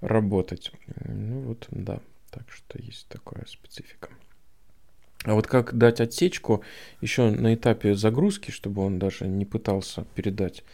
работать. 0.00 0.72
Ну 1.04 1.40
вот, 1.40 1.66
да. 1.70 2.00
Так 2.30 2.44
что 2.48 2.80
есть 2.80 3.08
такая 3.08 3.44
специфика. 3.46 4.08
А 5.24 5.34
вот 5.34 5.46
как 5.46 5.76
дать 5.76 6.00
отсечку 6.00 6.62
еще 7.02 7.30
на 7.30 7.54
этапе 7.54 7.94
загрузки, 7.94 8.50
чтобы 8.50 8.82
он 8.82 8.98
даже 8.98 9.26
не 9.26 9.44
пытался 9.44 10.04
передать, 10.14 10.64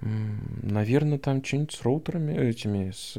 наверное, 0.00 1.18
там 1.18 1.44
что-нибудь 1.44 1.72
с 1.72 1.82
роутерами, 1.82 2.32
этими, 2.32 2.92
с, 2.92 3.14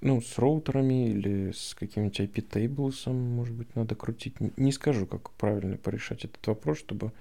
ну, 0.00 0.20
с 0.20 0.38
роутерами 0.38 1.10
или 1.10 1.52
с 1.52 1.74
каким-нибудь 1.74 2.20
IP-tables, 2.20 3.12
может 3.12 3.54
быть, 3.54 3.76
надо 3.76 3.94
крутить. 3.94 4.34
Не 4.56 4.72
скажу, 4.72 5.06
как 5.06 5.30
правильно 5.32 5.76
порешать 5.76 6.24
этот 6.24 6.44
вопрос, 6.46 6.78
чтобы 6.78 7.12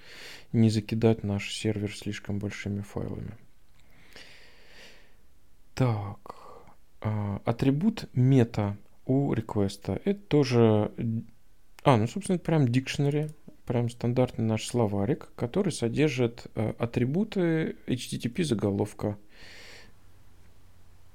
не 0.51 0.69
закидать 0.69 1.23
наш 1.23 1.53
сервер 1.53 1.95
слишком 1.95 2.39
большими 2.39 2.81
файлами. 2.81 3.33
Так, 5.75 6.35
а, 7.01 7.41
атрибут 7.45 8.09
мета 8.13 8.75
у 9.05 9.33
реквеста. 9.33 10.01
Это 10.03 10.19
тоже... 10.19 10.91
А, 11.83 11.97
ну, 11.97 12.07
собственно, 12.07 12.35
это 12.35 12.45
прям 12.45 12.67
дикшнери, 12.67 13.29
прям 13.65 13.89
стандартный 13.89 14.45
наш 14.45 14.65
словарик, 14.65 15.29
который 15.35 15.71
содержит 15.71 16.47
э, 16.55 16.73
атрибуты 16.77 17.75
HTTP 17.87 18.43
заголовка. 18.43 19.17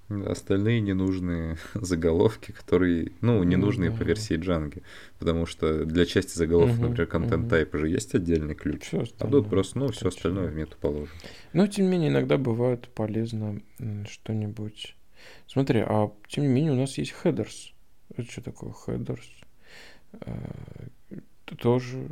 Остальные 0.09 0.81
ненужные 0.81 1.57
заголовки, 1.75 2.53
которые, 2.53 3.13
ну, 3.21 3.43
ненужные 3.43 3.91
ну, 3.91 3.97
да. 3.97 4.03
по 4.03 4.07
версии 4.07 4.39
Django. 4.39 4.83
Потому 5.19 5.47
что 5.47 5.85
для 5.85 6.07
части 6.07 6.37
заголовка, 6.37 6.75
угу, 6.75 6.83
например, 6.89 7.07
контент 7.07 7.53
type 7.53 7.69
угу. 7.71 7.79
же 7.79 7.89
есть 7.89 8.15
отдельный 8.15 8.55
ключ. 8.55 8.91
А 8.93 9.27
тут 9.27 9.49
просто, 9.49 9.79
ну, 9.79 9.89
все 9.89 10.09
остальное 10.09 10.49
в 10.49 10.55
мету 10.55 10.77
положено. 10.81 11.19
Но, 11.53 11.67
тем 11.67 11.87
не 11.87 11.93
менее, 11.93 12.11
иногда 12.11 12.39
бывает 12.39 12.89
полезно 12.89 13.61
что-нибудь. 14.09 14.95
Смотри, 15.47 15.81
а 15.81 16.13
тем 16.29 16.45
не 16.45 16.51
менее 16.51 16.73
у 16.73 16.77
нас 16.77 16.99
есть 16.99 17.15
headers. 17.23 17.73
Это 18.17 18.31
что 18.31 18.43
такое 18.43 18.75
headers? 18.87 19.44
Это 21.11 21.57
тоже 21.57 22.09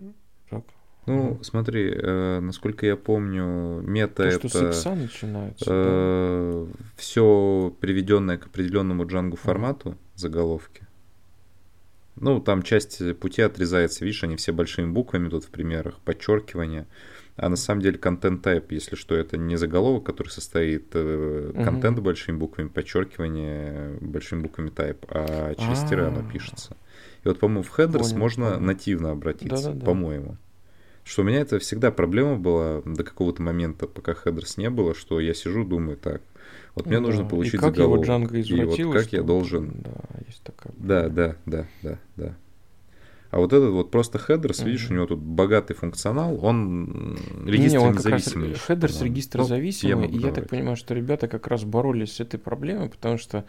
так. 0.50 0.64
Ну, 1.07 1.40
смотри, 1.42 1.92
э, 1.92 2.40
насколько 2.40 2.86
я 2.86 2.96
помню, 2.96 3.80
мета 3.82 4.22
То, 4.22 4.46
это... 4.46 4.72
Что 4.72 4.94
начинается. 4.94 5.64
Э, 5.68 6.66
да. 6.66 6.84
Все 6.96 7.74
приведенное 7.80 8.38
к 8.38 8.46
определенному 8.46 9.05
джангу 9.07 9.36
формату 9.36 9.90
mm. 9.90 9.96
заголовки. 10.14 10.86
Ну, 12.16 12.40
там 12.40 12.62
часть 12.62 13.18
пути 13.18 13.42
отрезается, 13.42 14.05
видишь, 14.05 14.22
они 14.22 14.36
все 14.36 14.53
большими 14.53 14.90
буквами 14.90 15.28
тут 15.28 15.44
в 15.44 15.50
примерах, 15.50 15.98
подчеркивание. 16.05 16.86
А 17.36 17.48
на 17.48 17.57
самом 17.57 17.80
деле 17.80 17.98
контент 17.98 18.46
type, 18.46 18.66
если 18.70 18.94
что, 18.94 19.14
это 19.14 19.38
не 19.38 19.57
заголовок, 19.57 20.05
который 20.05 20.28
состоит 20.28 20.90
э, 20.92 21.53
контент 21.64 21.98
угу. 21.98 22.05
большими 22.05 22.36
буквами, 22.36 22.68
подчеркивание 22.68 23.96
большими 24.00 24.42
буквами 24.42 24.68
type, 24.68 25.05
а 25.09 25.55
через 25.55 25.88
тире 25.88 26.03
оно 26.03 26.22
пишется. 26.30 26.76
И 27.25 27.29
вот, 27.29 27.39
по-моему, 27.39 27.62
в 27.62 27.79
headers 27.79 28.16
можно 28.16 28.59
нативно 28.59 29.11
обратиться, 29.12 29.73
по-моему. 29.73 30.37
Что 31.05 31.23
у 31.23 31.25
меня 31.25 31.41
это 31.41 31.59
всегда 31.59 31.91
проблема 31.91 32.37
была 32.37 32.81
до 32.85 33.03
какого-то 33.03 33.43
момента, 33.43 33.89
пока 33.89 34.14
хедрс 34.14 34.57
не 34.57 34.70
было, 34.70 34.95
что 34.95 35.18
я 35.18 35.35
сижу, 35.35 35.64
думаю, 35.64 35.97
так, 35.97 36.23
вот 36.77 36.87
мне 36.87 36.97
Да, 36.97 37.03
нужно 37.03 37.27
и 37.27 37.29
получить 37.29 37.61
как 37.61 37.77
его 37.77 37.97
заголовок. 37.97 38.31
Django 38.33 38.41
и 38.41 38.85
вот 38.85 38.95
как 38.95 39.12
я 39.12 39.23
должен... 39.23 39.73
Да, 39.83 39.91
есть 40.27 40.43
такая. 40.43 40.73
Да, 40.77 41.09
да, 41.09 41.37
да, 41.45 41.66
да, 41.83 41.99
да. 42.16 42.37
А 43.33 43.39
вот 43.39 43.55
этот 43.55 43.70
вот 43.70 43.91
просто 43.91 44.18
headers, 44.18 44.61
видишь, 44.61 44.91
у 44.91 44.95
него 44.95 45.07
тут 45.07 45.18
богатый 45.18 45.73
функционал, 45.73 46.39
он 46.45 47.16
м, 47.16 47.47
Не, 47.47 47.53
регистр 47.53 47.79
он 47.79 47.95
как 47.95 48.05
раз 48.05 49.01
регистр 49.01 49.39
Ну, 49.39 49.45
зависимый, 49.45 50.09
и 50.09 50.18
я 50.18 50.33
так 50.33 50.51
понимаю, 50.51 50.77
что 50.77 50.95
ребята 50.95 51.29
как 51.29 51.47
раз 51.47 51.64
боролись 51.64 52.12
с 52.12 52.20
этой 52.20 52.39
проблемой, 52.39 52.91
потому 52.91 53.16
что 53.16 53.47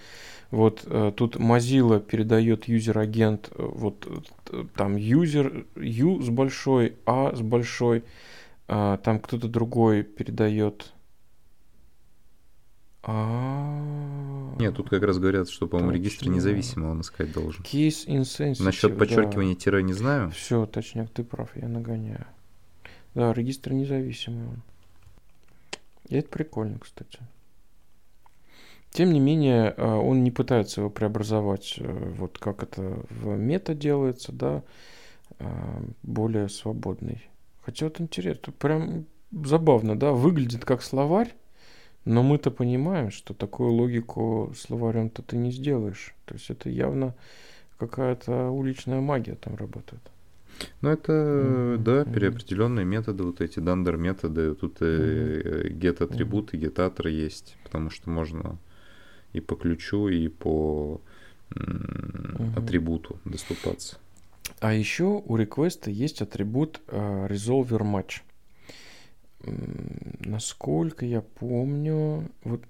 вот 0.54 0.84
э, 0.86 1.12
тут 1.18 1.38
Mozilla 1.38 2.00
передает 2.00 2.68
user-agent, 2.68 3.50
э, 3.56 3.56
вот 3.58 4.06
э, 4.52 4.66
там 4.76 4.98
user, 4.98 5.66
U 5.76 6.22
с 6.22 6.30
большой, 6.30 6.96
A 7.08 7.36
с 7.36 7.42
большой, 7.42 8.04
а, 8.68 8.98
там 8.98 9.20
кто-то 9.20 9.48
другой 9.48 10.04
передает. 10.04 10.94
А, 13.02 14.56
Нет, 14.60 14.76
тут 14.76 14.92
как 14.92 15.02
раз 15.02 15.18
говорят, 15.18 15.50
что, 15.50 15.66
по-моему, 15.66 15.90
регистр 15.90 16.26
Точно. 16.26 16.36
независимый 16.36 16.92
он 16.92 17.02
искать 17.02 17.34
должен. 17.34 17.64
Case 17.64 18.06
insensitive. 18.06 18.64
Насчет 18.64 18.96
подчеркивания 18.96 19.56
тире 19.56 19.82
не 19.82 19.94
знаю. 19.94 20.30
Все, 20.30 20.68
точняк, 20.68 21.10
ты 21.10 21.24
прав, 21.24 21.50
я 21.58 21.68
нагоняю. 21.68 22.28
Да, 23.16 23.34
регистр 23.34 23.74
независимый 23.74 24.50
он. 24.50 24.62
И 26.10 26.16
это 26.16 26.30
прикольно, 26.30 26.78
кстати. 26.78 27.18
Тем 28.94 29.12
не 29.12 29.20
менее, 29.20 29.74
э, 29.76 29.84
он 29.84 30.24
не 30.24 30.30
пытается 30.30 30.82
его 30.82 30.90
преобразовать, 30.92 31.76
э, 31.80 32.14
вот 32.18 32.38
как 32.38 32.62
это 32.62 33.00
в 33.10 33.36
мета 33.36 33.74
делается, 33.74 34.32
да, 34.32 34.64
э, 35.40 35.46
более 36.04 36.48
свободный. 36.48 37.28
Хотя 37.64 37.88
вот 37.88 38.00
интересно, 38.00 38.54
прям 38.54 39.06
забавно, 39.32 39.98
да, 39.98 40.12
выглядит 40.12 40.64
как 40.64 40.84
словарь, 40.84 41.34
но 42.06 42.22
мы-то 42.22 42.52
понимаем, 42.52 43.10
что 43.10 43.34
такую 43.34 43.72
логику 43.72 44.54
словарем-то 44.56 45.24
ты 45.24 45.38
не 45.38 45.52
сделаешь. 45.52 46.14
То 46.26 46.36
есть 46.36 46.52
это 46.52 46.70
явно 46.70 47.16
какая-то 47.80 48.52
уличная 48.52 49.02
магия 49.02 49.36
там 49.36 49.56
работает. 49.56 50.02
Ну, 50.82 50.90
это, 50.90 51.74
Мгм, 51.74 51.84
да, 51.84 52.06
переопределенные 52.06 52.86
методы, 52.86 53.24
вот 53.24 53.42
эти 53.42 53.60
дандер 53.60 53.98
методы. 53.98 54.54
Тут 54.54 54.82
и 54.82 54.86
э, 54.86 55.70
get 55.70 57.10
есть, 57.10 57.58
потому 57.64 57.90
что 57.90 58.12
можно 58.12 58.60
и 59.34 59.40
по 59.40 59.56
ключу, 59.56 60.08
и 60.08 60.28
по 60.28 61.02
Мгм. 61.56 62.54
атрибуту 62.58 63.20
доступаться. 63.26 63.98
А 64.60 64.74
еще 64.74 65.22
у 65.26 65.36
реквеста 65.36 65.92
есть 65.92 66.22
атрибут 66.22 66.82
э, 66.88 67.28
resolver 67.30 67.82
match. 67.82 68.22
Насколько 70.26 71.06
я 71.06 71.22
помню, 71.22 72.30
вот 72.44 72.64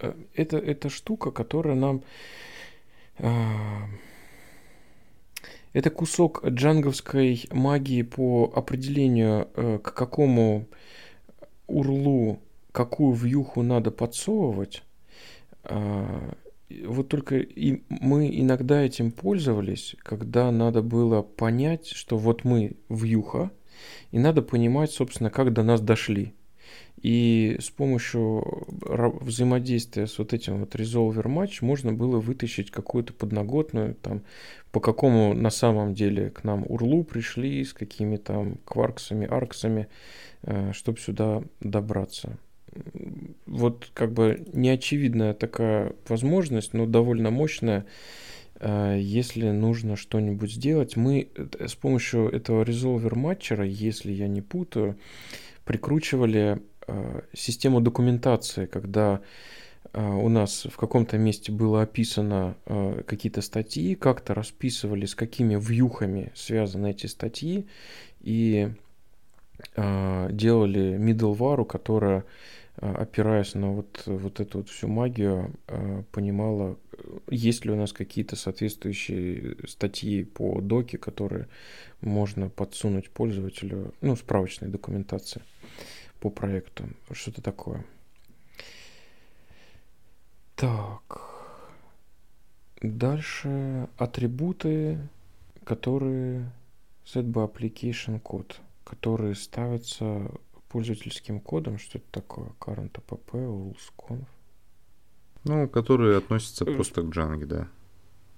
э, 0.00 0.12
это, 0.34 0.58
это 0.58 0.88
штука, 0.88 1.30
которая 1.30 1.74
нам... 1.74 2.02
э, 3.18 3.32
это 5.72 5.90
кусок 5.90 6.44
джанговской 6.46 7.44
магии 7.50 8.02
по 8.02 8.52
определению, 8.54 9.48
к 9.82 9.92
какому 9.92 10.66
урлу 11.66 12.40
какую 12.72 13.12
вьюху 13.14 13.62
надо 13.62 13.90
подсовывать. 13.90 14.82
А, 15.68 16.34
Вот 16.86 17.08
только 17.08 17.36
и 17.38 17.82
мы 17.88 18.28
иногда 18.28 18.82
этим 18.82 19.10
пользовались, 19.10 19.96
когда 20.00 20.50
надо 20.50 20.82
было 20.82 21.22
понять, 21.22 21.86
что 21.88 22.18
вот 22.18 22.44
мы 22.44 22.76
вьюха, 22.90 23.50
и 24.12 24.18
надо 24.18 24.42
понимать, 24.42 24.90
собственно, 24.90 25.30
как 25.30 25.52
до 25.52 25.62
нас 25.62 25.80
дошли. 25.80 26.34
И 27.00 27.56
с 27.60 27.70
помощью 27.70 28.66
взаимодействия 29.20 30.06
с 30.06 30.18
вот 30.18 30.32
этим 30.32 30.60
вот 30.60 30.74
resolver 30.74 31.24
match 31.26 31.58
можно 31.60 31.92
было 31.92 32.18
вытащить 32.20 32.70
какую-то 32.70 33.12
подноготную, 33.12 33.94
там, 33.94 34.22
по 34.72 34.80
какому 34.80 35.32
на 35.32 35.50
самом 35.50 35.94
деле 35.94 36.30
к 36.30 36.44
нам 36.44 36.64
урлу 36.68 37.04
пришли, 37.04 37.64
с 37.64 37.72
какими 37.72 38.16
там 38.16 38.56
кварксами, 38.64 39.26
арксами, 39.30 39.88
чтобы 40.72 40.98
сюда 40.98 41.42
добраться. 41.60 42.36
Вот 43.46 43.90
как 43.94 44.12
бы 44.12 44.46
неочевидная 44.52 45.34
такая 45.34 45.92
возможность, 46.08 46.74
но 46.74 46.86
довольно 46.86 47.30
мощная, 47.30 47.86
э, 48.60 48.98
если 49.00 49.50
нужно 49.50 49.96
что-нибудь 49.96 50.52
сделать. 50.52 50.96
Мы 50.96 51.28
э, 51.34 51.66
с 51.66 51.74
помощью 51.74 52.28
этого 52.28 52.62
resolver 52.64 53.14
матчера, 53.14 53.64
если 53.64 54.12
я 54.12 54.28
не 54.28 54.42
путаю, 54.42 54.98
прикручивали 55.64 56.60
э, 56.86 57.20
систему 57.34 57.80
документации, 57.80 58.66
когда 58.66 59.20
у 59.94 60.28
нас 60.28 60.66
в 60.70 60.76
каком-то 60.76 61.16
месте 61.16 61.50
было 61.50 61.80
описано 61.80 62.56
какие-то 63.06 63.40
статьи, 63.40 63.94
как-то 63.94 64.34
расписывали, 64.34 65.06
с 65.06 65.14
какими 65.14 65.56
вьюхами 65.56 66.30
связаны 66.34 66.90
эти 66.90 67.06
статьи, 67.06 67.66
и 68.20 68.68
делали 69.74 70.98
middleware, 70.98 71.64
которая, 71.64 72.24
опираясь 72.80 73.54
на 73.54 73.72
вот, 73.72 74.02
вот 74.06 74.40
эту 74.40 74.58
вот 74.58 74.68
всю 74.68 74.88
магию, 74.88 75.54
э, 75.66 76.02
понимала, 76.12 76.76
есть 77.28 77.64
ли 77.64 77.72
у 77.72 77.76
нас 77.76 77.92
какие-то 77.92 78.36
соответствующие 78.36 79.56
статьи 79.66 80.24
по 80.24 80.60
доке, 80.60 80.98
которые 80.98 81.48
можно 82.00 82.48
подсунуть 82.48 83.10
пользователю, 83.10 83.94
ну, 84.00 84.16
справочной 84.16 84.68
документации 84.68 85.42
по 86.20 86.30
проекту. 86.30 86.84
Что-то 87.12 87.42
такое. 87.42 87.84
Так. 90.56 91.20
Дальше 92.80 93.88
атрибуты, 93.96 94.98
которые 95.64 96.50
set 97.04 97.24
by 97.24 97.52
application 97.52 98.20
код, 98.20 98.60
которые 98.84 99.34
ставятся 99.34 100.30
пользовательским 100.68 101.40
кодом. 101.40 101.78
Что 101.78 101.98
это 101.98 102.06
такое? 102.10 102.50
Current 102.60 102.92
app, 102.92 103.20
rules.conf. 103.32 104.26
Ну, 105.44 105.68
которые 105.68 106.18
относятся 106.18 106.64
Э, 106.64 106.74
просто 106.74 107.02
к 107.02 107.06
Django, 107.06 107.46
да. 107.46 107.68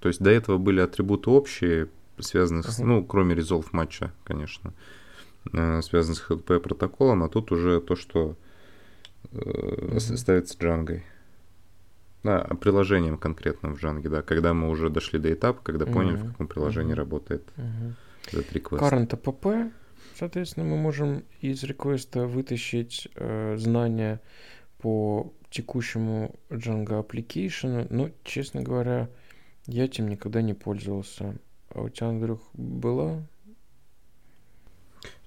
То 0.00 0.08
есть 0.08 0.20
до 0.20 0.30
этого 0.30 0.58
были 0.58 0.80
атрибуты 0.80 1.30
общие, 1.30 1.88
связанные 2.18 2.62
с, 2.62 2.78
Ага. 2.78 2.86
ну, 2.88 3.04
кроме 3.04 3.34
resolve 3.34 3.66
матча, 3.72 4.12
конечно, 4.24 4.72
э, 5.52 5.82
связанные 5.82 6.16
с 6.16 6.22
HTTP 6.30 6.60
протоколом, 6.60 7.22
а 7.22 7.28
тут 7.28 7.52
уже 7.52 7.80
то, 7.80 7.96
что 7.96 8.36
э, 9.32 9.38
Мгм. 9.88 10.00
ставится 10.00 10.56
Django. 10.58 11.02
Да, 12.22 12.42
а 12.42 12.54
приложением 12.54 13.16
конкретно 13.16 13.70
в 13.74 13.82
Django, 13.82 14.08
да, 14.08 14.22
когда 14.22 14.52
мы 14.52 14.68
уже 14.68 14.90
дошли 14.90 15.18
до 15.18 15.32
этапа, 15.32 15.60
когда 15.62 15.86
поняли, 15.86 16.16
в 16.16 16.20
Мгм. 16.20 16.30
каком 16.32 16.48
приложении 16.48 16.92
работает 16.92 17.42
этот 18.26 18.52
request. 18.52 18.80
Current 18.80 19.08
app, 19.08 19.72
соответственно, 20.20 20.66
мы 20.66 20.76
можем 20.76 21.24
из 21.40 21.64
реквеста 21.64 22.26
вытащить 22.26 23.08
э, 23.14 23.56
знания 23.56 24.20
по 24.78 25.32
текущему 25.50 26.34
Django 26.50 27.02
application, 27.02 27.86
но, 27.88 28.10
честно 28.22 28.62
говоря, 28.62 29.08
я 29.66 29.86
этим 29.86 30.08
никогда 30.08 30.42
не 30.42 30.52
пользовался. 30.52 31.36
А 31.70 31.80
у 31.82 31.88
тебя, 31.88 32.08
Андрюх, 32.08 32.40
была? 32.52 33.22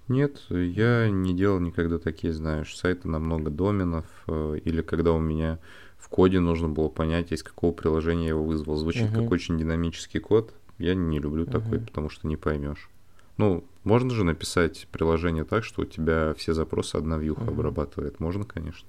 Нет, 0.07 0.41
я 0.49 1.09
не 1.09 1.33
делал 1.33 1.59
никогда 1.59 1.97
такие, 1.97 2.31
знаешь, 2.31 2.75
сайты 2.75 3.07
на 3.07 3.17
много 3.17 3.49
доменов, 3.49 4.05
э, 4.27 4.59
или 4.63 4.83
когда 4.83 5.11
у 5.13 5.19
меня 5.19 5.57
в 5.97 6.07
коде 6.07 6.39
нужно 6.39 6.69
было 6.69 6.89
понять, 6.89 7.31
из 7.31 7.41
какого 7.41 7.71
приложения 7.71 8.25
я 8.25 8.29
его 8.29 8.43
вызвал. 8.43 8.75
Звучит 8.75 9.09
Мгм. 9.09 9.23
как 9.23 9.31
очень 9.31 9.57
динамический 9.57 10.19
код. 10.19 10.53
Я 10.77 10.93
не 10.93 11.19
люблю 11.19 11.45
такой, 11.45 11.79
Мгм. 11.79 11.87
потому 11.87 12.09
что 12.09 12.27
не 12.27 12.37
поймешь. 12.37 12.89
Ну, 13.37 13.63
можно 13.83 14.11
же 14.11 14.23
написать 14.23 14.87
приложение 14.91 15.43
так, 15.43 15.63
что 15.63 15.81
у 15.81 15.85
тебя 15.85 16.33
все 16.35 16.53
запросы 16.53 16.95
одна 16.95 17.17
вьюха 17.17 17.41
Мгм. 17.43 17.53
обрабатывает. 17.53 18.19
Можно, 18.19 18.45
конечно. 18.45 18.87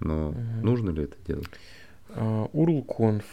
Но 0.00 0.30
Мгм. 0.30 0.62
нужно 0.62 0.90
ли 0.90 1.04
это 1.04 1.16
делать? 1.26 1.48
А, 2.10 2.48
URLconf 2.52 3.24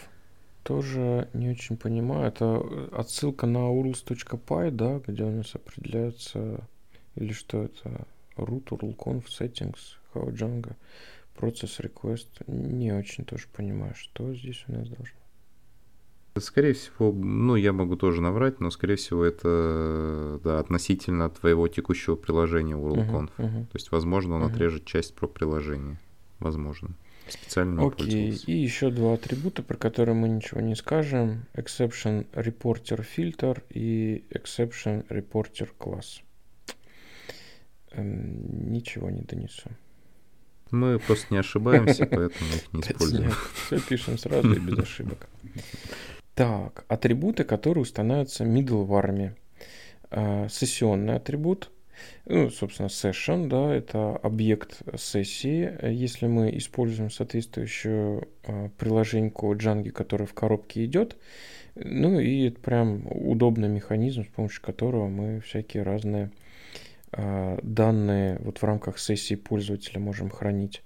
тоже 0.64 1.30
не 1.34 1.50
очень 1.50 1.78
понимаю. 1.78 2.28
Это 2.28 2.62
отсылка 2.92 3.46
на 3.46 3.70
urls.py, 3.72 4.72
да, 4.72 5.02
где 5.06 5.24
у 5.24 5.32
нас 5.32 5.56
определяется, 5.56 6.62
или 7.16 7.34
что 7.34 7.64
это, 7.64 8.06
root, 8.38 8.66
urlconf, 8.66 9.26
settings, 9.28 9.98
how 10.14 10.30
Django, 10.32 10.76
process 11.36 11.80
request. 11.80 12.28
Не 12.48 12.92
очень 12.94 13.26
тоже 13.26 13.48
понимаю, 13.52 13.96
что 13.96 14.34
здесь 14.34 14.64
у 14.68 14.74
нас 14.74 14.88
должно. 14.88 15.18
Скорее 16.40 16.74
всего, 16.74 17.12
ну, 17.12 17.56
я 17.56 17.74
могу 17.74 17.96
тоже 17.96 18.22
наврать, 18.22 18.60
но, 18.60 18.70
скорее 18.72 18.96
всего, 18.96 19.24
это 19.26 20.40
да, 20.44 20.60
относительно 20.60 21.30
твоего 21.30 21.68
текущего 21.68 22.16
приложения 22.16 22.76
WorldConf. 22.76 23.32
Мгм, 23.38 23.48
мгм. 23.48 23.66
То 23.68 23.76
есть, 23.76 23.92
возможно, 23.92 24.36
он 24.36 24.42
Мгм. 24.44 24.52
отрежет 24.54 24.86
часть 24.86 25.16
про 25.16 25.28
приложение. 25.28 26.00
Возможно. 26.40 26.90
Специально 27.28 27.80
не 27.82 27.88
Окей, 27.88 28.06
пользовался. 28.06 28.52
и 28.52 28.54
еще 28.58 28.90
два 28.90 29.14
атрибута, 29.14 29.62
про 29.62 29.78
которые 29.78 30.16
мы 30.16 30.30
ничего 30.30 30.62
не 30.62 30.76
скажем. 30.76 31.46
Exception 31.54 32.26
Reporter 32.34 33.06
Filter 33.16 33.62
и 33.70 34.24
Exception 34.32 35.06
Reporter 35.10 35.70
Class. 35.80 36.22
эм, 37.92 38.72
ничего 38.72 39.10
не 39.10 39.22
донесу. 39.22 39.70
Мы 40.72 41.00
просто 41.00 41.28
не 41.34 41.40
ошибаемся, 41.40 42.06
поэтому 42.12 42.50
их 42.56 42.74
не 42.74 42.82
используем. 42.82 43.32
Все 43.66 43.80
пишем 43.80 44.18
сразу 44.18 44.52
и 44.54 44.60
без 44.60 44.78
ошибок. 44.86 45.28
Так, 46.40 46.86
атрибуты, 46.88 47.44
которые 47.44 47.82
устанавливаются 47.82 48.46
middleware. 48.46 49.34
А, 50.10 50.48
сессионный 50.48 51.16
атрибут, 51.18 51.70
ну, 52.28 52.50
собственно, 52.50 52.88
session, 52.88 53.50
да, 53.50 53.76
это 53.76 54.16
объект 54.16 54.82
сессии. 54.98 55.70
Если 55.86 56.28
мы 56.28 56.58
используем 56.58 57.12
соответствующую 57.12 58.30
э, 58.44 58.70
приложеньку 58.78 59.54
Django, 59.54 59.90
которая 59.90 60.28
в 60.28 60.34
коробке 60.34 60.86
идет, 60.86 61.18
ну 61.76 62.22
и 62.22 62.48
это 62.48 62.62
прям 62.62 63.06
удобный 63.12 63.68
механизм, 63.68 64.24
с 64.24 64.30
помощью 64.30 64.62
которого 64.62 65.10
мы 65.10 65.42
всякие 65.42 65.84
разные 65.84 66.32
э, 67.12 67.60
данные 67.64 68.40
вот 68.40 68.60
в 68.60 68.64
рамках 68.64 68.98
сессии 68.98 69.36
пользователя 69.36 70.00
можем 70.00 70.30
хранить. 70.30 70.84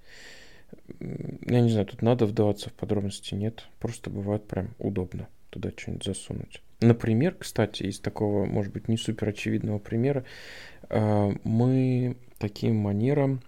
Я 1.00 1.62
не 1.62 1.70
знаю, 1.70 1.86
тут 1.86 2.02
надо 2.02 2.26
вдаваться 2.26 2.72
в 2.72 2.74
подробности, 2.74 3.36
нет. 3.36 3.68
Просто 3.78 4.10
бывает 4.10 4.48
прям 4.48 4.74
удобно 4.80 5.28
туда 5.54 5.72
что-нибудь 5.76 6.04
засунуть. 6.04 6.62
Например, 6.82 7.36
кстати, 7.38 7.84
из 7.84 8.00
такого, 8.00 8.46
может 8.46 8.74
быть, 8.74 8.88
не 8.88 8.98
супер 8.98 9.30
очевидного 9.30 9.80
примера, 9.80 10.26
э, 10.90 11.32
мы 11.44 12.18
таким 12.40 12.76
манером 12.76 13.42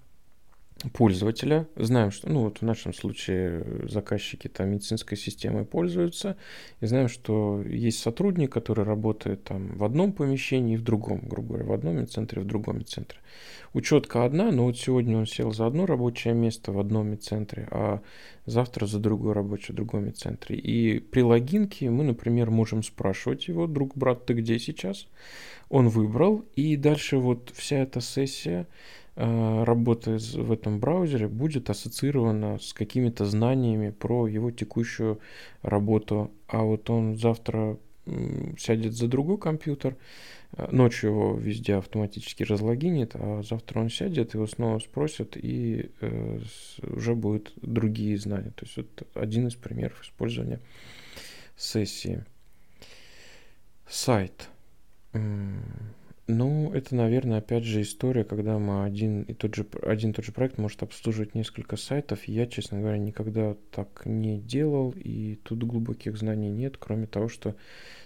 пользователя. 0.93 1.67
Знаем, 1.75 2.11
что, 2.11 2.29
ну 2.29 2.41
вот 2.41 2.59
в 2.59 2.61
нашем 2.61 2.93
случае 2.93 3.87
заказчики 3.87 4.47
там 4.47 4.69
медицинской 4.69 5.17
системой 5.17 5.65
пользуются, 5.65 6.37
и 6.81 6.85
знаем, 6.85 7.07
что 7.07 7.61
есть 7.63 7.99
сотрудник, 7.99 8.51
который 8.51 8.85
работает 8.85 9.43
там 9.43 9.75
в 9.75 9.83
одном 9.83 10.13
помещении 10.13 10.75
и 10.75 10.77
в 10.77 10.83
другом, 10.83 11.21
грубо 11.23 11.49
говоря, 11.49 11.65
в 11.65 11.73
одном 11.73 11.97
медцентре, 11.97 12.41
в 12.41 12.45
другом 12.45 12.79
медцентре. 12.79 13.19
Учетка 13.73 14.23
одна, 14.23 14.51
но 14.51 14.65
вот 14.65 14.77
сегодня 14.77 15.17
он 15.17 15.25
сел 15.25 15.51
за 15.51 15.67
одно 15.67 15.85
рабочее 15.85 16.33
место 16.33 16.71
в 16.71 16.79
одном 16.79 17.09
медцентре, 17.09 17.67
а 17.71 18.01
завтра 18.45 18.85
за 18.85 18.99
другое 18.99 19.33
рабочее 19.33 19.73
в 19.73 19.75
другом 19.75 20.05
медцентре. 20.05 20.55
И 20.55 20.99
при 20.99 21.21
логинке 21.21 21.89
мы, 21.89 22.03
например, 22.05 22.51
можем 22.51 22.83
спрашивать 22.83 23.47
его, 23.49 23.67
друг, 23.67 23.97
брат, 23.97 24.25
ты 24.25 24.33
где 24.33 24.59
сейчас? 24.59 25.07
Он 25.69 25.89
выбрал, 25.89 26.45
и 26.55 26.77
дальше 26.77 27.17
вот 27.17 27.51
вся 27.53 27.77
эта 27.79 27.99
сессия 27.99 28.67
Э, 29.17 29.63
работы 29.63 30.17
в 30.17 30.51
этом 30.51 30.79
браузере 30.79 31.27
будет 31.27 31.69
ассоциирована 31.69 32.59
с 32.59 32.73
какими-то 32.73 33.25
знаниями 33.25 33.91
про 33.91 34.27
его 34.27 34.51
текущую 34.51 35.19
работу. 35.61 36.31
А 36.47 36.63
вот 36.63 36.89
он 36.89 37.17
завтра 37.17 37.77
сядет 38.57 38.93
за 38.93 39.07
другой 39.07 39.37
компьютер, 39.37 39.95
э, 40.57 40.67
ночью 40.71 41.11
его 41.11 41.37
везде 41.37 41.75
автоматически 41.75 42.43
разлогинит, 42.43 43.11
а 43.15 43.41
завтра 43.41 43.79
он 43.79 43.89
сядет, 43.89 44.33
его 44.33 44.47
снова 44.47 44.79
спросят, 44.79 45.37
и 45.37 45.91
э, 46.01 46.39
уже 46.83 47.15
будут 47.15 47.53
другие 47.61 48.17
знания. 48.17 48.51
То 48.51 48.65
есть 48.65 48.77
вот 48.77 49.07
один 49.13 49.47
из 49.47 49.55
примеров 49.55 50.03
использования 50.03 50.59
сессии. 51.55 52.25
Сайт. 53.87 54.49
Ну, 56.27 56.73
это, 56.73 56.95
наверное, 56.95 57.37
опять 57.37 57.65
же 57.65 57.83
история, 57.83 58.23
когда 58.23 58.57
мы 58.57 58.83
один 58.83 59.23
и 59.23 59.33
тот 59.35 59.53
же, 59.53 59.67
один 59.83 60.09
и 60.09 60.13
тот 60.13 60.25
же 60.25 60.31
проект 60.31 60.57
может 60.57 60.81
обслуживать 60.81 61.35
несколько 61.35 61.77
сайтов. 61.77 62.23
Я, 62.23 62.47
честно 62.47 62.79
говоря, 62.79 62.97
никогда 62.97 63.55
так 63.69 64.01
не 64.05 64.39
делал, 64.39 64.91
и 64.97 65.35
тут 65.43 65.63
глубоких 65.63 66.17
знаний 66.17 66.49
нет, 66.49 66.77
кроме 66.79 67.05
того, 67.05 67.27
что 67.27 67.55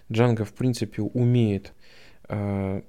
Django, 0.09 0.43
в 0.43 0.53
принципе, 0.53 1.01
умеет 1.01 1.71
э, 2.27 2.81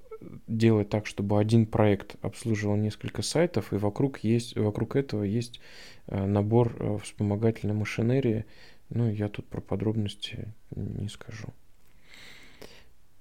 делать 0.47 0.89
так, 0.89 1.05
чтобы 1.05 1.39
один 1.39 1.65
проект 1.65 2.17
обслуживал 2.21 2.75
несколько 2.75 3.21
сайтов, 3.21 3.71
и 3.71 3.77
вокруг, 3.77 4.19
есть, 4.25 4.57
вокруг 4.57 4.97
этого 4.97 5.23
есть 5.23 5.61
э, 6.07 6.25
набор 6.25 6.75
э, 6.77 6.97
вспомогательной 7.01 7.73
машинерии. 7.73 8.43
Ну, 8.89 9.09
я 9.09 9.29
тут 9.29 9.47
про 9.47 9.61
подробности 9.61 10.53
не 10.75 11.07
скажу. 11.07 11.53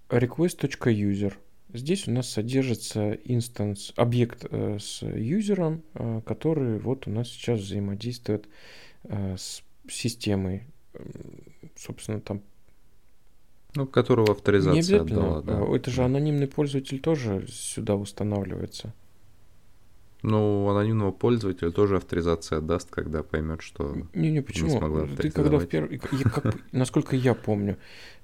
request.user– 0.08 1.34
Здесь 1.72 2.08
у 2.08 2.10
нас 2.10 2.28
содержится 2.28 3.12
инстанс, 3.24 3.92
объект 3.96 4.46
э, 4.50 4.78
с 4.80 5.02
юзером, 5.02 5.82
э, 5.94 6.20
который 6.26 6.78
вот 6.78 7.06
у 7.06 7.10
нас 7.10 7.28
сейчас 7.28 7.60
взаимодействует 7.60 8.48
э, 9.04 9.36
с 9.36 9.62
системой. 9.88 10.64
Собственно, 11.76 12.20
там 12.20 12.42
ну, 13.74 13.86
которого 13.86 14.32
авторизация 14.32 14.72
не 14.72 14.78
обязательно. 14.80 15.38
Отдала, 15.38 15.66
да. 15.68 15.76
Это 15.76 15.90
же 15.90 16.02
анонимный 16.02 16.48
пользователь 16.48 16.98
тоже 16.98 17.46
сюда 17.48 17.94
устанавливается. 17.94 18.92
Ну, 20.22 20.68
анонимного 20.68 21.12
пользователя 21.12 21.70
тоже 21.70 21.96
авторизация 21.96 22.58
отдаст, 22.58 22.90
когда 22.90 23.22
поймет, 23.22 23.62
что 23.62 23.96
не, 24.12 24.30
не 24.30 24.42
почему. 24.42 24.80
Не 25.06 25.16
ты 25.16 25.30
когда 25.30 25.58
в 25.58 25.66
первый, 25.66 25.98
как, 25.98 26.56
насколько 26.72 27.16
я 27.16 27.34
помню, 27.34 27.78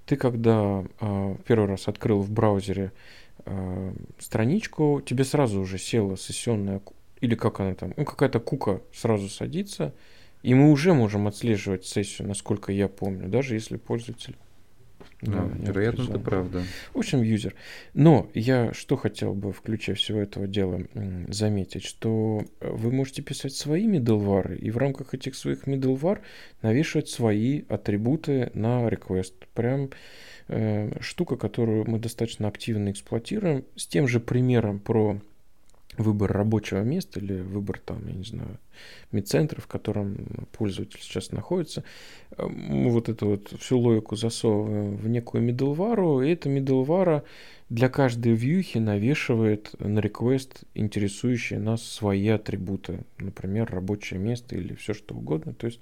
ты 0.05 0.17
когда 0.17 0.85
э, 1.01 1.37
первый 1.47 1.69
раз 1.69 1.89
открыл 1.89 2.21
в 2.21 2.31
браузере 2.31 2.93
э, 3.47 3.93
страничку, 4.19 5.03
тебе 5.05 5.25
сразу 5.25 5.61
уже 5.61 5.79
села 5.79 6.17
сессионная, 6.17 6.81
или 7.21 7.35
как 7.35 7.61
она 7.61 7.75
там, 7.75 7.95
ну 7.97 8.05
какая-то 8.05 8.41
кука 8.41 8.83
сразу 8.93 9.29
садится, 9.29 9.95
и 10.43 10.55
мы 10.55 10.71
уже 10.71 10.93
можем 10.93 11.27
отслеживать 11.27 11.87
сессию, 11.87 12.29
насколько 12.29 12.73
я 12.73 12.89
помню, 12.89 13.29
даже 13.29 13.55
если 13.55 13.77
пользователь 13.77 14.37
да, 15.23 15.49
вероятно, 15.59 16.03
это 16.03 16.19
правда. 16.19 16.63
В 16.93 16.99
общем, 16.99 17.23
юзер. 17.23 17.55
Но 17.95 18.31
я 18.35 18.73
что 18.75 18.97
хотел 18.97 19.35
бы 19.35 19.53
в 19.53 19.63
ключе 19.63 19.95
всего 19.95 20.21
этого 20.21 20.47
дела 20.47 20.83
заметить, 21.29 21.85
что 21.85 22.43
вы 22.61 22.93
можете 22.93 23.23
писать 23.23 23.55
свои 23.55 23.89
middleware 23.89 24.57
и 24.57 24.71
в 24.71 24.77
рамках 24.77 25.15
этих 25.15 25.35
своих 25.35 25.67
middleware 25.67 26.21
навешивать 26.61 27.09
свои 27.09 27.63
атрибуты 27.69 28.51
на 28.53 28.89
request. 28.89 29.33
Прям 29.55 29.85
э, 29.85 29.89
штука, 31.01 31.37
которую 31.37 31.89
мы 31.91 31.99
достаточно 31.99 32.49
активно 32.49 32.91
эксплуатируем. 32.91 33.65
С 33.75 33.87
тем 33.87 34.07
же 34.07 34.21
примером 34.21 34.79
про 34.79 35.21
выбор 35.99 36.33
рабочего 36.33 36.83
места 36.83 37.21
или 37.21 37.41
выбор 37.41 37.81
там, 37.85 38.07
я 38.07 38.15
не 38.15 38.25
знаю, 38.25 38.59
медцентра, 39.13 39.61
в 39.61 39.67
котором 39.67 40.47
пользователь 40.53 41.01
сейчас 41.01 41.33
находится, 41.33 41.85
мы 42.39 42.91
вот 42.91 43.09
эту 43.09 43.29
вот 43.29 43.49
всю 43.61 43.79
логику 43.79 44.17
засовываем 44.17 44.97
в 44.97 45.09
некую 45.09 45.49
middleware, 45.49 46.27
и 46.27 46.33
эта 46.33 46.49
middleware 46.51 47.23
для 47.69 47.89
каждой 47.89 48.35
вьюхи 48.35 48.79
навешивает 48.79 49.75
на 49.81 49.99
request 49.99 50.65
интересующие 50.75 51.59
нас 51.59 51.83
свои 51.83 52.29
атрибуты, 52.29 53.01
например, 53.19 53.71
рабочее 53.71 54.21
место 54.21 54.57
или 54.57 54.75
все 54.75 54.95
что 54.95 55.15
угодно. 55.15 55.53
То 55.53 55.67
есть 55.67 55.81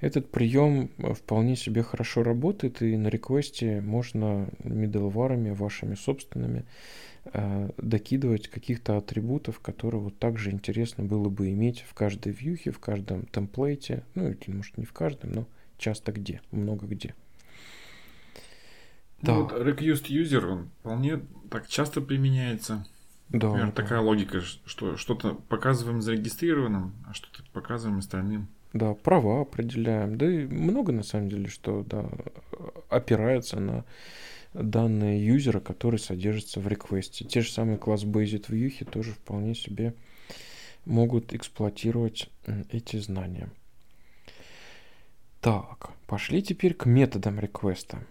этот 0.00 0.30
прием 0.30 0.88
вполне 0.98 1.56
себе 1.56 1.82
хорошо 1.82 2.22
работает, 2.22 2.80
и 2.80 2.96
на 2.96 3.08
реквесте 3.08 3.80
можно 3.82 4.48
middleware 4.62 5.54
вашими 5.54 5.94
собственными 5.94 6.64
докидывать 7.76 8.48
каких-то 8.48 8.96
атрибутов, 8.96 9.60
которые 9.60 10.00
вот 10.00 10.18
также 10.18 10.50
интересно 10.50 11.04
было 11.04 11.28
бы 11.28 11.50
иметь 11.50 11.84
в 11.88 11.94
каждой 11.94 12.32
вьюхе, 12.32 12.70
в 12.70 12.78
каждом 12.78 13.26
темплейте, 13.26 14.04
ну 14.14 14.28
или 14.28 14.38
может 14.50 14.78
не 14.78 14.84
в 14.84 14.92
каждом, 14.92 15.32
но 15.32 15.46
часто 15.78 16.12
где, 16.12 16.40
много 16.50 16.86
где. 16.86 17.14
Да. 19.22 19.34
Ну, 19.34 19.42
вот 19.42 19.52
request 19.52 20.08
user, 20.08 20.46
он 20.46 20.70
вполне 20.80 21.20
так 21.50 21.68
часто 21.68 22.00
применяется. 22.00 22.86
Да, 23.28 23.48
Например, 23.48 23.66
да. 23.68 23.82
такая 23.82 24.00
логика, 24.00 24.40
что 24.40 24.96
что-то 24.96 25.34
показываем 25.34 26.02
зарегистрированным, 26.02 26.94
а 27.06 27.14
что-то 27.14 27.44
показываем 27.52 27.98
остальным. 27.98 28.48
Да, 28.72 28.94
права 28.94 29.42
определяем. 29.42 30.16
Да 30.16 30.30
и 30.30 30.46
много 30.46 30.92
на 30.92 31.02
самом 31.02 31.28
деле, 31.28 31.48
что 31.48 31.84
да, 31.84 32.08
опирается 32.88 33.60
на 33.60 33.84
данные 34.52 35.24
юзера, 35.24 35.60
который 35.60 35.98
содержится 35.98 36.60
в 36.60 36.68
реквесте. 36.68 37.24
Те 37.24 37.40
же 37.40 37.50
самые 37.50 37.78
класс 37.78 38.04
Based 38.04 38.48
View 38.48 38.84
тоже 38.84 39.12
вполне 39.12 39.54
себе 39.54 39.94
могут 40.84 41.32
эксплуатировать 41.32 42.30
эти 42.70 42.96
знания. 42.96 43.50
Так, 45.40 45.90
пошли 46.06 46.42
теперь 46.42 46.74
к 46.74 46.86
методам 46.86 47.40
реквеста. 47.40 48.04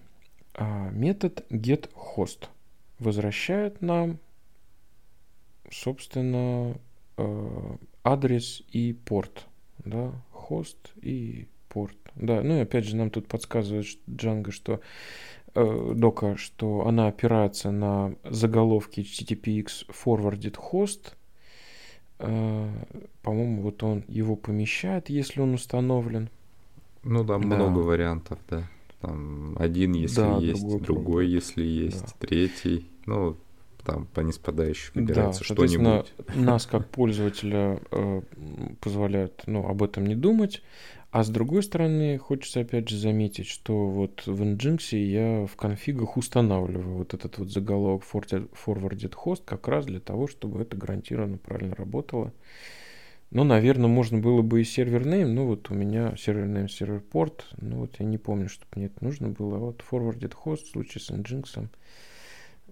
А, 0.53 0.89
метод 0.89 1.45
getHost 1.49 2.47
возвращает 2.97 3.81
нам, 3.81 4.19
собственно, 5.71 6.75
э, 7.17 7.77
адрес 8.03 8.63
и 8.71 8.93
порт. 8.93 9.45
Да, 9.85 10.11
хост 10.31 10.91
и 11.01 11.47
порт. 11.69 11.97
Да, 12.15 12.41
ну 12.41 12.57
и 12.57 12.61
опять 12.61 12.85
же 12.85 12.95
нам 12.95 13.09
тут 13.11 13.27
подсказывает 13.27 13.85
Django, 14.07 14.51
что 14.51 14.81
дока, 15.55 16.37
что 16.37 16.87
она 16.87 17.07
опирается 17.07 17.71
на 17.71 18.15
заголовки 18.23 19.01
HTTPX 19.01 19.87
forwarded 19.89 20.57
host. 20.71 21.13
Э, 22.19 22.69
по-моему, 23.21 23.61
вот 23.61 23.83
он 23.83 24.03
его 24.07 24.35
помещает, 24.35 25.09
если 25.09 25.41
он 25.41 25.53
установлен. 25.53 26.29
Ну 27.03 27.23
да, 27.23 27.37
да. 27.37 27.45
много 27.45 27.79
вариантов, 27.79 28.39
да. 28.49 28.69
Там 29.01 29.55
один, 29.57 29.93
если 29.93 30.21
да, 30.21 30.37
есть, 30.37 30.61
другой, 30.61 30.81
другой 30.81 31.27
если 31.27 31.63
есть, 31.63 32.03
да. 32.19 32.27
третий. 32.27 32.89
Ну, 33.05 33.37
там 33.85 34.05
по 34.07 34.19
ниспадающей 34.19 34.91
Да, 34.93 35.01
выбирается 35.01 35.43
соответственно, 35.43 36.03
что-нибудь. 36.03 36.45
нас 36.45 36.65
как 36.65 36.89
пользователя 36.89 37.79
э, 37.91 38.21
позволяют 38.81 39.43
ну, 39.45 39.67
об 39.67 39.81
этом 39.83 40.05
не 40.05 40.15
думать. 40.15 40.61
А 41.11 41.23
с 41.23 41.29
другой 41.29 41.63
стороны, 41.63 42.19
хочется 42.19 42.59
опять 42.59 42.87
же 42.87 42.97
заметить, 42.97 43.47
что 43.47 43.87
вот 43.87 44.27
в 44.27 44.43
Nginx 44.43 44.95
я 44.95 45.47
в 45.47 45.55
конфигах 45.55 46.17
устанавливаю 46.17 46.97
вот 46.97 47.15
этот 47.15 47.39
вот 47.39 47.49
заголовок 47.49 48.03
forwarded 48.03 49.15
host 49.25 49.41
как 49.43 49.67
раз 49.67 49.85
для 49.85 49.99
того, 49.99 50.27
чтобы 50.27 50.61
это 50.61 50.77
гарантированно 50.77 51.37
правильно 51.37 51.73
работало. 51.73 52.31
Ну, 53.31 53.43
наверное, 53.43 53.87
можно 53.87 54.19
было 54.19 54.43
бы 54.43 54.61
и 54.61 54.63
сервер 54.63 55.01
name, 55.05 55.27
ну 55.27 55.47
вот 55.47 55.71
у 55.71 55.73
меня 55.73 56.15
сервер 56.15 56.45
name, 56.45 56.67
сервер 56.67 56.99
порт, 56.99 57.47
ну 57.57 57.77
вот 57.77 57.95
я 57.99 58.05
не 58.05 58.19
помню, 58.19 58.47
чтобы 58.47 58.67
мне 58.75 58.85
это 58.85 59.03
нужно 59.03 59.29
было. 59.29 59.57
А 59.57 59.59
вот 59.59 59.83
forwarded 59.89 60.35
host 60.45 60.65
в 60.65 60.69
случае 60.69 61.01
с 61.01 61.09
Nginx 61.09 61.69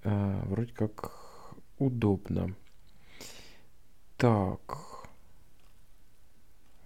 а, 0.04 0.44
вроде 0.46 0.74
как 0.74 1.12
удобно. 1.80 2.56
Так. 4.18 4.97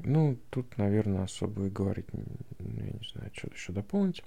Ну, 0.03 0.37
тут, 0.49 0.77
наверное, 0.77 1.23
особо 1.23 1.67
и 1.67 1.69
говорить, 1.69 2.07
я 2.59 2.65
не 2.65 2.99
знаю, 3.13 3.31
что 3.33 3.49
еще 3.53 3.73
дополнить. 3.73 4.23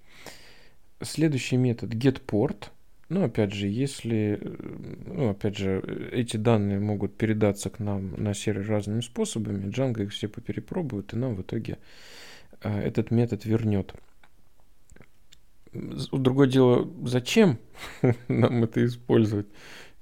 Следующий 1.01 1.57
метод 1.57 1.93
getPort. 1.95 2.69
Ну, 3.09 3.25
опять 3.25 3.53
же, 3.53 3.67
если, 3.69 4.41
ну, 5.07 5.31
опять 5.31 5.59
же, 5.59 6.11
эти 6.13 6.37
данные 6.37 6.81
могут 6.81 7.17
передаться 7.17 7.69
к 7.71 7.79
нам 7.79 8.15
на 8.17 8.35
сервер 8.35 8.67
разными 8.67 9.01
способами, 9.01 9.71
Django 9.71 10.05
их 10.05 10.13
все 10.13 10.29
поперепробует, 10.29 11.13
и 11.13 11.17
нам 11.17 11.35
в 11.35 11.43
итоге 11.43 11.79
э, 12.63 12.81
этот 12.81 13.11
метод 13.11 13.45
вернет. 13.45 13.95
Другое 15.73 16.49
дело, 16.49 16.89
зачем 17.05 17.59
нам 18.29 18.65
это 18.65 18.85
использовать? 18.87 19.47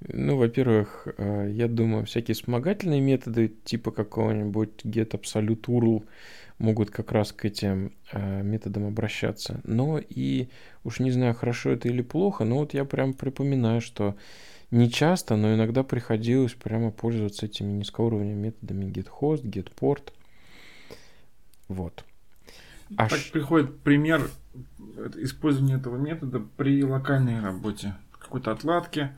Ну, 0.07 0.37
во-первых, 0.37 1.07
э, 1.17 1.49
я 1.51 1.67
думаю, 1.67 2.05
всякие 2.05 2.35
вспомогательные 2.35 3.01
методы, 3.01 3.53
типа 3.63 3.91
какого-нибудь 3.91 4.83
get 4.83 5.11
absolute 5.11 5.61
URL, 5.67 6.03
могут 6.59 6.91
как 6.91 7.11
раз 7.11 7.31
к 7.31 7.45
этим 7.45 7.93
э, 8.11 8.41
методам 8.43 8.87
обращаться. 8.87 9.61
Но 9.63 9.99
и 9.99 10.49
уж 10.83 10.99
не 10.99 11.11
знаю, 11.11 11.35
хорошо 11.35 11.71
это 11.71 11.87
или 11.87 12.01
плохо, 12.01 12.43
но 12.43 12.57
вот 12.57 12.73
я 12.73 12.85
прям 12.85 13.13
припоминаю, 13.13 13.81
что 13.81 14.15
не 14.71 14.89
часто, 14.89 15.35
но 15.35 15.53
иногда 15.53 15.83
приходилось 15.83 16.53
прямо 16.53 16.91
пользоваться 16.91 17.45
этими 17.45 17.71
низкоуровневыми 17.71 18.47
методами 18.47 18.85
getHost, 18.91 19.43
getPort. 19.43 20.11
Вот. 21.67 22.03
А 22.97 23.07
так 23.07 23.19
ш- 23.19 23.31
приходит 23.31 23.79
пример 23.79 24.29
э, 24.97 25.09
использования 25.17 25.75
этого 25.75 25.97
метода 25.97 26.41
при 26.57 26.83
локальной 26.83 27.39
работе. 27.41 27.95
Какой-то 28.19 28.51
отладке. 28.51 29.11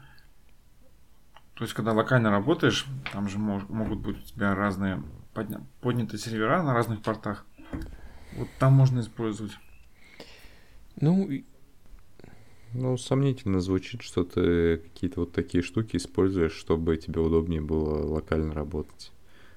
То 1.55 1.63
есть, 1.63 1.73
когда 1.73 1.93
локально 1.93 2.31
работаешь, 2.31 2.85
там 3.13 3.29
же 3.29 3.37
мож- 3.37 3.65
могут 3.71 3.99
быть 3.99 4.17
у 4.17 4.21
тебя 4.21 4.53
разные 4.55 5.01
подня- 5.33 5.63
поднятые 5.81 6.19
сервера 6.19 6.61
на 6.63 6.73
разных 6.73 7.01
портах. 7.01 7.45
Вот 8.33 8.47
там 8.59 8.73
можно 8.73 8.99
использовать. 8.99 9.53
Ну, 10.99 11.29
Ну, 12.73 12.97
сомнительно 12.97 13.61
звучит, 13.61 14.01
что 14.01 14.25
ты 14.25 14.77
какие-то 14.79 15.21
вот 15.21 15.31
такие 15.31 15.63
штуки 15.63 15.95
используешь, 15.95 16.51
чтобы 16.51 16.97
тебе 16.97 17.21
удобнее 17.21 17.61
было 17.61 18.05
локально 18.05 18.53
работать. 18.53 19.13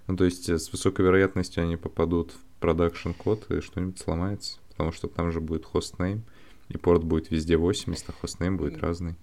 Ну, 0.07 0.17
то 0.17 0.25
есть 0.25 0.49
э, 0.49 0.57
с 0.57 0.71
высокой 0.71 1.05
вероятностью 1.05 1.65
они 1.65 1.77
попадут 1.77 2.31
в 2.31 2.61
продакшн 2.61 3.11
код 3.11 3.51
и 3.51 3.61
что-нибудь 3.61 3.99
сломается, 3.99 4.61
потому 4.71 4.93
что 4.93 5.09
там 5.09 5.33
же 5.33 5.41
будет 5.41 5.65
хостнейм, 5.65 6.23
и 6.69 6.77
порт 6.79 7.03
будет 7.03 7.33
везде 7.33 7.57
80, 7.57 8.09
а 8.09 8.13
хостнейм 8.13 8.57
будет 8.57 8.79
разный. 8.79 9.17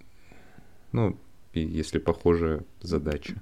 Ну, 0.91 1.17
и 1.56 1.66
если 1.66 1.99
похожая 1.99 2.64
задача. 2.82 3.36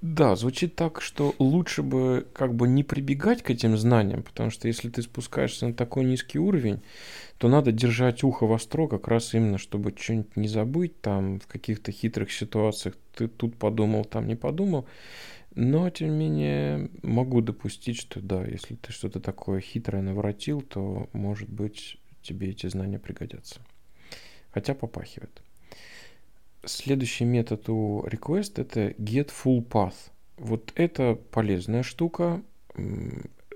Да, 0.00 0.36
звучит 0.36 0.74
так, 0.76 1.00
что 1.00 1.34
лучше 1.38 1.82
бы 1.82 2.26
как 2.32 2.54
бы 2.54 2.68
не 2.68 2.84
прибегать 2.84 3.42
к 3.42 3.50
этим 3.50 3.76
знаниям, 3.76 4.22
потому 4.22 4.50
что 4.50 4.68
если 4.68 4.88
ты 4.88 5.02
спускаешься 5.02 5.66
на 5.68 5.74
такой 5.74 6.04
низкий 6.04 6.38
уровень, 6.38 6.80
то 7.38 7.48
надо 7.48 7.72
держать 7.72 8.22
ухо 8.22 8.46
востро 8.46 8.86
как 8.86 9.08
раз 9.08 9.34
именно, 9.34 9.58
чтобы 9.58 9.94
что-нибудь 9.96 10.36
не 10.36 10.48
забыть 10.48 11.00
там 11.00 11.40
в 11.40 11.46
каких-то 11.46 11.92
хитрых 11.92 12.32
ситуациях. 12.32 12.96
Ты 13.14 13.28
тут 13.28 13.56
подумал, 13.56 14.04
там 14.04 14.26
не 14.26 14.36
подумал. 14.36 14.86
Но, 15.54 15.90
тем 15.90 16.10
не 16.10 16.16
менее, 16.16 16.90
могу 17.02 17.40
допустить, 17.40 17.98
что 17.98 18.20
да, 18.20 18.44
если 18.44 18.76
ты 18.76 18.92
что-то 18.92 19.20
такое 19.20 19.60
хитрое 19.60 20.02
наворотил, 20.02 20.60
то, 20.60 21.08
может 21.12 21.48
быть, 21.48 21.98
тебе 22.22 22.50
эти 22.50 22.68
знания 22.68 22.98
пригодятся. 22.98 23.60
Хотя 24.52 24.74
попахивает. 24.74 25.42
Следующий 26.64 27.24
метод 27.24 27.68
у 27.68 28.04
request 28.06 28.60
это 28.60 28.90
get 28.92 29.30
full 29.30 29.66
path. 29.66 29.94
Вот 30.36 30.72
это 30.74 31.18
полезная 31.30 31.82
штука. 31.82 32.42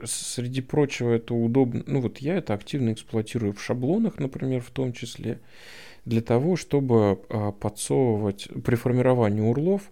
Среди 0.07 0.61
прочего 0.61 1.13
это 1.13 1.35
удобно. 1.35 1.83
Ну 1.87 2.01
вот 2.01 2.19
я 2.19 2.37
это 2.37 2.55
активно 2.55 2.93
эксплуатирую 2.93 3.53
в 3.53 3.63
шаблонах, 3.63 4.19
например, 4.19 4.61
в 4.61 4.71
том 4.71 4.93
числе, 4.93 5.41
для 6.05 6.21
того, 6.21 6.57
чтобы 6.57 7.21
а, 7.29 7.53
подсовывать 7.53 8.49
при 8.65 8.75
формировании 8.75 9.41
урлов 9.41 9.91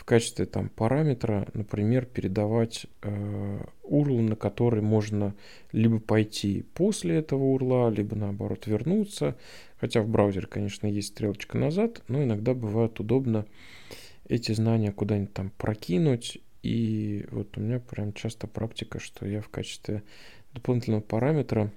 в 0.00 0.04
качестве 0.04 0.46
там 0.46 0.70
параметра, 0.70 1.46
например, 1.52 2.06
передавать 2.06 2.86
э, 3.02 3.60
URL, 3.82 4.22
на 4.22 4.34
который 4.34 4.80
можно 4.80 5.34
либо 5.72 6.00
пойти 6.00 6.64
после 6.72 7.16
этого 7.16 7.44
урла, 7.44 7.90
либо 7.90 8.16
наоборот 8.16 8.66
вернуться. 8.66 9.36
Хотя 9.78 10.00
в 10.00 10.08
браузере, 10.08 10.46
конечно, 10.46 10.86
есть 10.86 11.08
стрелочка 11.08 11.58
назад, 11.58 12.02
но 12.08 12.22
иногда 12.22 12.54
бывает 12.54 12.98
удобно 12.98 13.44
эти 14.26 14.52
знания 14.52 14.90
куда-нибудь 14.90 15.34
там 15.34 15.50
прокинуть. 15.58 16.38
И 16.62 17.26
вот 17.30 17.56
у 17.56 17.60
меня 17.60 17.80
прям 17.80 18.12
часто 18.12 18.46
практика, 18.46 18.98
что 19.00 19.26
я 19.26 19.40
в 19.40 19.48
качестве 19.48 20.02
дополнительного 20.52 21.00
параметра 21.00 21.72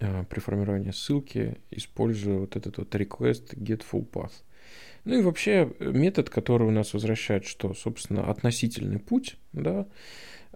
э, 0.00 0.24
при 0.28 0.40
формировании 0.40 0.90
ссылки 0.90 1.58
использую 1.70 2.40
вот 2.40 2.56
этот 2.56 2.78
вот 2.78 2.94
request 2.94 3.54
get 3.56 3.82
full 3.90 4.08
path. 4.08 4.32
Ну 5.04 5.18
и 5.18 5.22
вообще 5.22 5.72
э, 5.78 5.90
метод, 5.92 6.28
который 6.28 6.68
у 6.68 6.70
нас 6.70 6.92
возвращает, 6.92 7.44
что, 7.44 7.72
собственно, 7.74 8.30
относительный 8.30 8.98
путь, 8.98 9.36
да, 9.52 9.86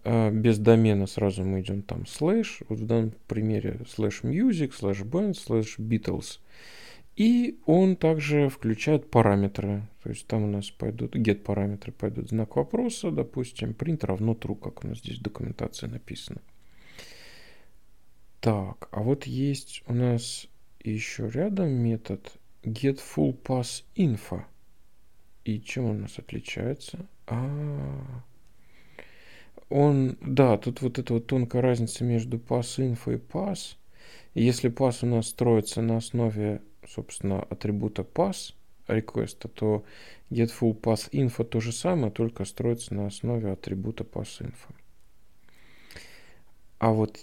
э, 0.04 0.30
без 0.30 0.58
домена 0.58 1.06
сразу 1.06 1.44
мы 1.44 1.60
идем 1.60 1.82
там 1.82 2.06
слэш, 2.06 2.60
вот 2.68 2.78
в 2.78 2.86
данном 2.86 3.14
примере 3.26 3.80
слэш 3.88 4.22
music, 4.22 4.72
слэш 4.72 5.00
band, 5.00 5.34
слэш 5.34 5.78
Beatles. 5.78 6.40
И 7.16 7.60
он 7.64 7.96
также 7.96 8.48
включает 8.48 9.10
параметры. 9.10 9.82
То 10.02 10.10
есть 10.10 10.26
там 10.26 10.44
у 10.44 10.46
нас 10.48 10.70
пойдут 10.70 11.14
get 11.14 11.36
параметры, 11.36 11.92
пойдут 11.92 12.30
знак 12.30 12.56
вопроса, 12.56 13.10
допустим, 13.10 13.70
print 13.70 14.04
равно 14.04 14.32
true, 14.32 14.58
как 14.58 14.84
у 14.84 14.88
нас 14.88 14.98
здесь 14.98 15.18
в 15.18 15.22
документации 15.22 15.86
написано. 15.86 16.40
Так, 18.40 18.88
а 18.90 19.00
вот 19.00 19.26
есть 19.26 19.82
у 19.86 19.94
нас 19.94 20.48
еще 20.82 21.30
рядом 21.30 21.70
метод 21.70 22.32
get 22.62 23.00
full 23.00 23.40
pass 23.40 23.84
info. 23.96 24.42
И 25.44 25.60
чем 25.60 25.84
он 25.84 25.96
у 25.96 26.00
нас 26.00 26.18
отличается? 26.18 27.06
А, 27.26 28.22
он, 29.68 30.18
да, 30.20 30.58
тут 30.58 30.82
вот 30.82 30.98
эта 30.98 31.14
вот 31.14 31.26
тонкая 31.26 31.62
разница 31.62 32.04
между 32.04 32.38
pass 32.38 32.78
info 32.78 33.14
и 33.14 33.18
pass. 33.18 33.76
Если 34.34 34.70
pass 34.70 34.98
у 35.02 35.06
нас 35.06 35.28
строится 35.28 35.80
на 35.80 35.96
основе, 35.98 36.60
собственно, 36.88 37.42
атрибута 37.42 38.02
pass 38.02 38.54
реквеста, 38.88 39.48
то 39.48 39.84
get 40.30 40.50
full 40.60 40.78
pass 40.78 41.10
info 41.10 41.44
то 41.44 41.60
же 41.60 41.72
самое, 41.72 42.12
только 42.12 42.44
строится 42.44 42.94
на 42.94 43.06
основе 43.06 43.50
атрибута 43.52 44.04
pass 44.04 44.40
info. 44.40 44.74
А 46.78 46.90
вот 46.92 47.18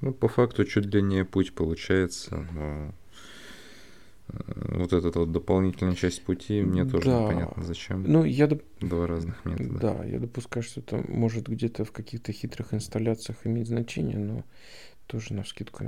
Ну, 0.00 0.12
по 0.12 0.28
факту 0.28 0.64
чуть 0.64 0.90
длиннее 0.90 1.24
путь 1.24 1.54
получается, 1.54 2.46
но 2.52 2.92
э, 4.28 4.76
вот 4.76 4.92
эта 4.92 5.18
вот 5.18 5.32
дополнительная 5.32 5.94
часть 5.94 6.22
пути 6.22 6.60
мне 6.60 6.84
тоже 6.84 7.06
Да. 7.06 7.22
непонятно 7.22 7.62
зачем. 7.64 8.04
Ну, 8.06 8.24
я, 8.24 8.46
доп- 8.46 8.64
Два 8.80 9.06
разных 9.06 9.42
метода. 9.46 9.78
да, 9.78 10.04
я 10.04 10.18
допускаю, 10.18 10.62
что 10.62 10.80
это 10.80 11.02
может 11.08 11.48
где-то 11.48 11.84
в 11.86 11.92
каких-то 11.92 12.32
хитрых 12.32 12.74
инсталляциях 12.74 13.46
иметь 13.46 13.68
значение, 13.68 14.18
но 14.18 14.44
тоже 15.06 15.34
на 15.34 15.44
скидку 15.44 15.84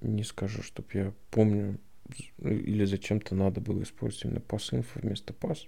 не 0.00 0.24
скажу, 0.24 0.62
чтобы 0.62 0.88
я 0.94 1.12
помню 1.30 1.78
или 2.38 2.84
зачем-то 2.84 3.34
надо 3.34 3.60
было 3.60 3.82
использовать 3.82 4.24
именно 4.24 4.38
pass-info 4.38 4.86
вместо 4.94 5.32
pass. 5.32 5.66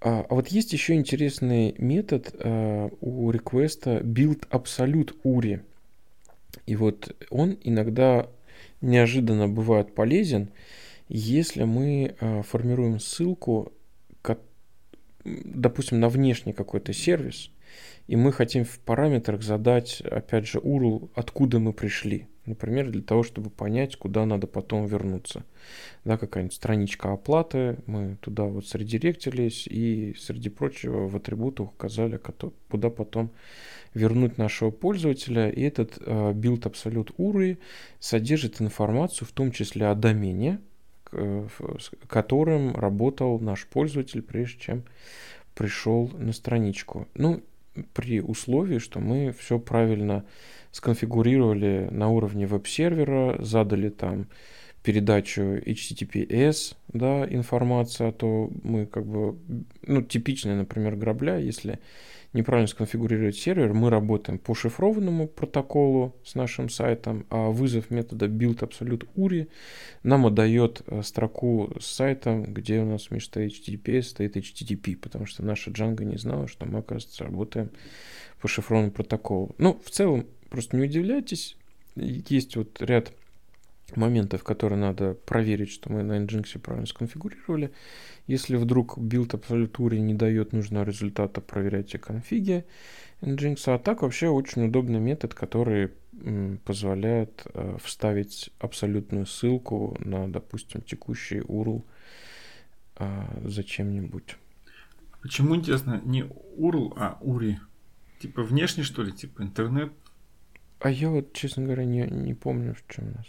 А, 0.00 0.26
а 0.28 0.34
вот 0.34 0.48
есть 0.48 0.72
еще 0.72 0.94
интересный 0.94 1.74
метод 1.78 2.34
а, 2.38 2.90
у 3.00 3.30
реквеста 3.30 3.98
build 3.98 4.48
absolute 4.48 5.14
URI. 5.24 5.62
И 6.66 6.76
вот 6.76 7.14
он 7.30 7.58
иногда 7.62 8.28
неожиданно 8.80 9.48
бывает 9.48 9.94
полезен, 9.94 10.50
если 11.08 11.64
мы 11.64 12.16
а, 12.20 12.42
формируем 12.42 12.98
ссылку, 12.98 13.72
м, 14.24 14.38
допустим, 15.24 16.00
на 16.00 16.08
внешний 16.08 16.54
какой-то 16.54 16.92
сервис, 16.92 17.50
и 18.06 18.16
мы 18.16 18.32
хотим 18.32 18.64
в 18.64 18.78
параметрах 18.80 19.42
задать, 19.42 20.00
опять 20.00 20.46
же, 20.46 20.58
URL, 20.58 21.10
откуда 21.14 21.58
мы 21.58 21.72
пришли. 21.72 22.26
Например, 22.46 22.90
для 22.90 23.02
того, 23.02 23.22
чтобы 23.22 23.50
понять, 23.50 23.94
куда 23.94 24.26
надо 24.26 24.48
потом 24.48 24.86
вернуться. 24.86 25.44
Да, 26.04 26.16
какая-нибудь 26.16 26.54
страничка 26.54 27.12
оплаты, 27.12 27.78
мы 27.86 28.16
туда 28.20 28.44
вот 28.44 28.66
средиректились 28.66 29.68
и, 29.68 30.16
среди 30.18 30.48
прочего, 30.48 31.06
в 31.06 31.14
атрибутах 31.14 31.68
указали, 31.68 32.18
куда 32.68 32.90
потом 32.90 33.30
вернуть 33.94 34.38
нашего 34.38 34.70
пользователя. 34.70 35.48
И 35.48 35.62
этот 35.62 35.98
э, 36.00 36.32
build 36.32 36.62
Absolute 36.62 37.14
URI 37.16 37.58
содержит 38.00 38.60
информацию, 38.60 39.28
в 39.28 39.32
том 39.32 39.52
числе 39.52 39.86
о 39.86 39.94
домене, 39.94 40.60
э, 41.12 41.46
с 41.78 41.90
которым 42.08 42.74
работал 42.74 43.38
наш 43.38 43.66
пользователь, 43.66 44.22
прежде 44.22 44.58
чем 44.58 44.84
пришел 45.54 46.10
на 46.18 46.32
страничку. 46.32 47.06
Ну, 47.14 47.42
при 47.92 48.20
условии, 48.20 48.78
что 48.78 49.00
мы 49.00 49.32
все 49.38 49.58
правильно 49.58 50.24
сконфигурировали 50.72 51.88
на 51.90 52.08
уровне 52.08 52.46
веб-сервера, 52.46 53.36
задали 53.42 53.88
там 53.88 54.26
передачу 54.82 55.42
HTTPS, 55.42 56.74
да, 56.88 57.26
информация, 57.26 58.08
а 58.08 58.12
то 58.12 58.50
мы 58.62 58.86
как 58.86 59.04
бы, 59.04 59.36
ну, 59.86 60.02
типичная, 60.02 60.56
например, 60.56 60.96
грабля, 60.96 61.36
если 61.36 61.78
неправильно 62.32 62.68
сконфигурировать 62.68 63.36
сервер, 63.36 63.72
мы 63.72 63.90
работаем 63.90 64.38
по 64.38 64.54
шифрованному 64.54 65.26
протоколу 65.26 66.14
с 66.24 66.34
нашим 66.34 66.68
сайтом, 66.68 67.26
а 67.30 67.50
вызов 67.50 67.90
метода 67.90 68.26
build 68.26 68.58
absolute 68.60 69.08
URI 69.16 69.48
нам 70.02 70.26
отдает 70.26 70.82
э, 70.86 71.02
строку 71.02 71.72
с 71.80 71.86
сайтом, 71.86 72.44
где 72.44 72.80
у 72.80 72.86
нас 72.86 73.10
вместо 73.10 73.44
HTTPS 73.44 74.02
стоит 74.02 74.36
HTTP, 74.36 74.96
потому 74.96 75.26
что 75.26 75.44
наша 75.44 75.70
Django 75.70 76.04
не 76.04 76.18
знала, 76.18 76.46
что 76.46 76.66
мы, 76.66 76.78
оказывается, 76.78 77.24
работаем 77.24 77.70
по 78.40 78.48
шифрованному 78.48 78.92
протоколу. 78.92 79.54
Ну, 79.58 79.80
в 79.84 79.90
целом, 79.90 80.26
просто 80.48 80.76
не 80.76 80.84
удивляйтесь, 80.84 81.56
есть 81.96 82.56
вот 82.56 82.80
ряд 82.80 83.12
моментов, 83.96 84.44
которые 84.44 84.78
надо 84.78 85.14
проверить, 85.14 85.70
что 85.70 85.92
мы 85.92 86.02
на 86.02 86.18
Nginx 86.18 86.58
правильно 86.58 86.86
сконфигурировали. 86.86 87.72
Если 88.26 88.56
вдруг 88.56 88.98
build 88.98 89.34
absolute 89.34 89.82
URI 89.82 90.00
не 90.00 90.14
дает 90.14 90.52
нужного 90.52 90.84
результата, 90.84 91.40
проверяйте 91.40 91.98
конфиги 91.98 92.64
Nginx. 93.20 93.62
А 93.66 93.78
так 93.78 94.02
вообще 94.02 94.28
очень 94.28 94.66
удобный 94.66 95.00
метод, 95.00 95.34
который 95.34 95.90
позволяет 96.64 97.46
э, 97.54 97.76
вставить 97.82 98.50
абсолютную 98.58 99.26
ссылку 99.26 99.96
на, 100.00 100.30
допустим, 100.30 100.82
текущий 100.82 101.38
URL 101.38 101.82
э, 102.96 103.48
зачем-нибудь. 103.48 104.36
Почему, 105.22 105.56
интересно, 105.56 106.00
не 106.04 106.22
URL, 106.22 106.92
а 106.96 107.18
URI? 107.22 107.56
Типа 108.20 108.42
внешний, 108.42 108.82
что 108.82 109.02
ли? 109.02 109.12
Типа 109.12 109.42
интернет? 109.42 109.92
А 110.80 110.90
я 110.90 111.10
вот, 111.10 111.32
честно 111.32 111.64
говоря, 111.64 111.84
не, 111.84 112.02
не 112.02 112.34
помню, 112.34 112.74
в 112.74 112.92
чем 112.92 113.08
у 113.08 113.10
нас. 113.12 113.26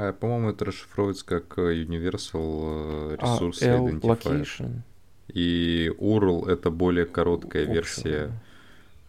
А, 0.00 0.14
по-моему, 0.14 0.48
это 0.48 0.64
расшифровывается 0.64 1.26
как 1.26 1.58
э, 1.58 1.84
Universal 1.84 3.12
э, 3.12 3.16
Resource 3.16 3.58
а, 3.60 3.78
Identifier. 3.78 4.00
Location. 4.00 4.80
И 5.28 5.92
URL 5.98 6.50
это 6.50 6.70
более 6.70 7.04
короткая 7.04 7.66
версия 7.66 8.32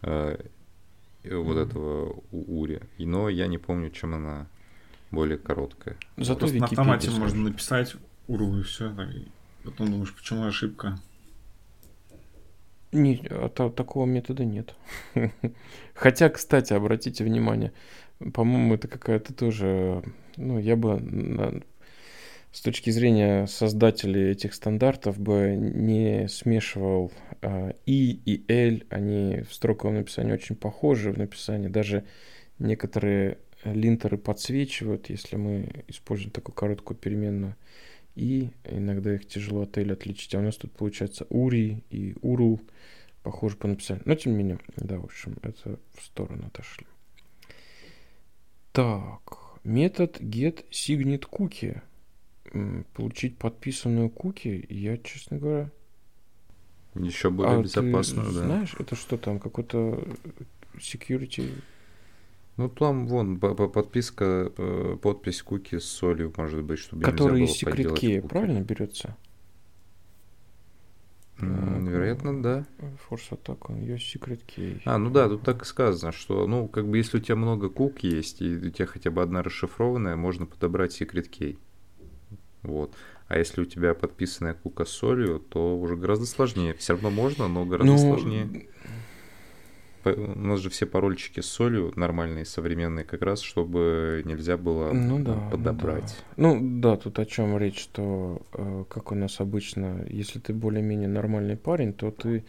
э, 0.02 0.36
вот 1.24 1.56
mm. 1.56 1.62
этого 1.62 2.22
URI. 2.30 2.82
Но 2.98 3.30
я 3.30 3.46
не 3.46 3.56
помню, 3.56 3.88
чем 3.88 4.14
она 4.14 4.46
более 5.10 5.38
короткая. 5.38 5.96
Зато 6.18 6.40
Просто 6.40 6.58
на 6.58 6.66
автомате 6.66 7.06
скажешь. 7.06 7.20
можно 7.20 7.42
написать 7.44 7.96
URL 8.28 8.60
и 8.60 8.62
все. 8.62 8.90
И 8.90 9.28
потом 9.64 9.90
думаешь, 9.90 10.14
почему 10.14 10.44
ошибка. 10.44 10.98
Не, 12.92 13.26
а, 13.30 13.48
та, 13.48 13.70
такого 13.70 14.04
метода 14.04 14.44
нет. 14.44 14.74
Хотя, 15.94 16.28
кстати, 16.28 16.74
обратите 16.74 17.24
внимание, 17.24 17.72
по-моему, 18.34 18.74
это 18.74 18.88
какая-то 18.88 19.32
тоже 19.32 20.04
ну, 20.36 20.58
я 20.58 20.76
бы 20.76 21.00
на, 21.00 21.62
с 22.52 22.60
точки 22.60 22.90
зрения 22.90 23.46
создателей 23.46 24.30
этих 24.30 24.54
стандартов 24.54 25.18
бы 25.18 25.56
не 25.56 26.28
смешивал 26.28 27.12
э, 27.40 27.72
и 27.86 28.20
и 28.24 28.44
l, 28.52 28.82
они 28.90 29.42
в 29.48 29.54
строковом 29.54 29.96
написании 29.96 30.32
очень 30.32 30.56
похожи 30.56 31.12
в 31.12 31.18
написании, 31.18 31.68
даже 31.68 32.04
некоторые 32.58 33.38
линтеры 33.64 34.18
подсвечивают, 34.18 35.10
если 35.10 35.36
мы 35.36 35.84
используем 35.88 36.30
такую 36.30 36.54
короткую 36.54 36.96
переменную 36.96 37.56
и 38.14 38.50
иногда 38.64 39.14
их 39.14 39.26
тяжело 39.26 39.62
от 39.62 39.78
L 39.78 39.92
отличить. 39.92 40.34
А 40.34 40.38
у 40.38 40.42
нас 40.42 40.56
тут 40.56 40.72
получается 40.72 41.26
ури 41.30 41.82
и 41.90 42.14
урл 42.20 42.60
похоже 43.22 43.56
по 43.56 43.68
написанию. 43.68 44.02
Но 44.06 44.14
тем 44.14 44.32
не 44.32 44.38
менее, 44.38 44.58
да, 44.76 44.98
в 44.98 45.04
общем, 45.04 45.36
это 45.42 45.78
в 45.94 46.02
сторону 46.02 46.46
отошли. 46.46 46.86
Так 48.72 49.41
метод 49.64 50.20
get 50.20 50.64
signet 50.70 51.28
cookie. 51.30 51.80
Получить 52.94 53.38
подписанную 53.38 54.10
куки, 54.10 54.66
я, 54.68 54.98
честно 54.98 55.38
говоря... 55.38 55.70
Еще 56.94 57.30
более 57.30 57.60
а 57.60 57.62
безопасно, 57.62 58.24
ты 58.24 58.32
да. 58.32 58.44
знаешь, 58.44 58.74
это 58.78 58.94
что 58.94 59.16
там, 59.16 59.38
какой-то 59.38 60.04
security... 60.76 61.50
Ну, 62.58 62.68
там, 62.68 63.06
вон, 63.06 63.38
подписка, 63.40 64.52
э, 64.54 64.98
подпись 65.00 65.40
куки 65.40 65.78
с 65.78 65.84
солью, 65.84 66.30
может 66.36 66.62
быть, 66.62 66.80
чтобы 66.80 67.02
Который 67.02 67.44
из 67.44 67.62
Key, 67.62 68.28
правильно 68.28 68.60
берется? 68.60 69.16
Вероятно, 71.42 72.42
да. 72.42 72.66
Force 73.08 73.30
Attack, 73.30 73.58
он 73.68 73.80
ее 73.80 73.96
Secret 73.96 74.40
Key. 74.46 74.80
А, 74.84 74.98
ну 74.98 75.10
да, 75.10 75.28
тут 75.28 75.42
так 75.42 75.62
и 75.62 75.64
сказано, 75.64 76.12
что, 76.12 76.46
ну, 76.46 76.68
как 76.68 76.86
бы, 76.86 76.96
если 76.96 77.18
у 77.18 77.20
тебя 77.20 77.36
много 77.36 77.68
кук 77.68 78.00
есть, 78.00 78.40
и 78.40 78.56
у 78.56 78.70
тебя 78.70 78.86
хотя 78.86 79.10
бы 79.10 79.22
одна 79.22 79.42
расшифрованная, 79.42 80.16
можно 80.16 80.46
подобрать 80.46 81.00
Secret 81.00 81.28
Key. 81.30 81.58
Вот. 82.62 82.94
А 83.28 83.38
если 83.38 83.62
у 83.62 83.64
тебя 83.64 83.94
подписанная 83.94 84.54
кука 84.54 84.84
с 84.84 84.90
солью, 84.90 85.40
то 85.40 85.78
уже 85.78 85.96
гораздо 85.96 86.26
сложнее. 86.26 86.74
Все 86.74 86.92
равно 86.92 87.10
можно, 87.10 87.48
но 87.48 87.64
гораздо 87.64 87.92
ну, 87.92 87.98
сложнее 87.98 88.68
у 90.04 90.38
нас 90.38 90.60
же 90.60 90.70
все 90.70 90.86
парольчики 90.86 91.40
с 91.40 91.46
солью 91.46 91.92
нормальные, 91.96 92.44
современные, 92.44 93.04
как 93.04 93.22
раз, 93.22 93.40
чтобы 93.40 94.22
нельзя 94.24 94.56
было 94.56 94.92
ну, 94.92 95.18
да, 95.18 95.34
подобрать. 95.50 96.16
Ну 96.36 96.54
да. 96.54 96.60
ну 96.60 96.80
да, 96.80 96.96
тут 96.96 97.18
о 97.18 97.26
чем 97.26 97.56
речь, 97.58 97.80
что 97.80 98.42
э, 98.52 98.84
как 98.88 99.12
у 99.12 99.14
нас 99.14 99.40
обычно, 99.40 100.04
если 100.08 100.38
ты 100.38 100.52
более-менее 100.52 101.08
нормальный 101.08 101.56
парень, 101.56 101.92
то 101.92 102.10
ты 102.10 102.44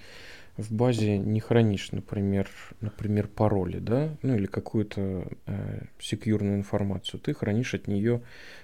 в 0.58 0.72
базе 0.72 1.18
не 1.18 1.40
хранишь, 1.40 1.92
например, 1.92 2.50
например, 2.82 3.28
пароли, 3.28 3.80
да, 3.80 4.16
ну 4.22 4.36
или 4.36 4.46
какую-то 4.46 5.28
э, 5.46 5.86
секьюрную 6.00 6.58
информацию. 6.58 7.20
Ты 7.20 7.34
хранишь 7.34 7.74
от 7.74 7.88
нее 7.88 8.22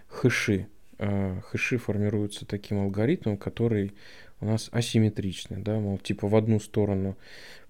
хэши. 0.08 0.68
Э, 1.00 1.40
хэши 1.42 1.78
формируются 1.78 2.46
таким 2.46 2.80
алгоритмом, 2.80 3.38
который 3.38 3.94
у 4.42 4.46
нас 4.46 4.70
асимметричный, 4.72 5.58
да, 5.58 5.80
мол, 5.80 5.98
типа 5.98 6.28
в 6.28 6.36
одну 6.36 6.60
сторону 6.60 7.18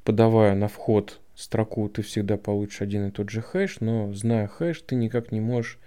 подавая 0.10 0.55
на 0.55 0.68
вход 0.68 1.20
строку, 1.36 1.88
ты 1.88 2.01
всегда 2.01 2.36
получишь 2.36 2.82
один 2.82 3.10
и 3.10 3.12
тот 3.12 3.30
же 3.30 3.43
хэш, 3.43 3.80
но 3.80 4.12
зная 4.12 4.47
хэш, 4.47 4.82
ты 4.82 4.95
никак 4.95 5.32
не 5.32 5.39
можешь 5.39 5.78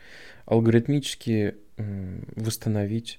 алгоритмически 0.46 1.56
восстановить 2.36 3.18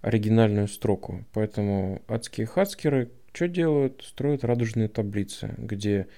оригинальную 0.00 0.66
строку. 0.66 1.24
Поэтому 1.34 2.02
адские 2.08 2.48
хацкеры 2.48 3.12
что 3.32 3.46
делают? 3.46 4.02
Строят 4.04 4.42
радужные 4.42 4.88
таблицы, 4.88 5.54
где 5.56 6.08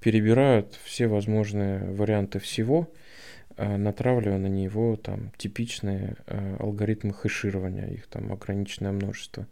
перебирают 0.00 0.78
все 0.84 1.06
возможные 1.06 1.84
варианты 1.92 2.38
всего, 2.38 2.90
натравливая 3.56 4.38
на 4.38 4.46
него 4.46 4.96
там 4.96 5.32
типичные 5.36 6.16
э, 6.26 6.56
алгоритмы 6.58 7.12
хеширования, 7.12 7.86
их 7.86 8.06
там 8.06 8.32
ограниченное 8.32 8.92
множество. 8.92 9.46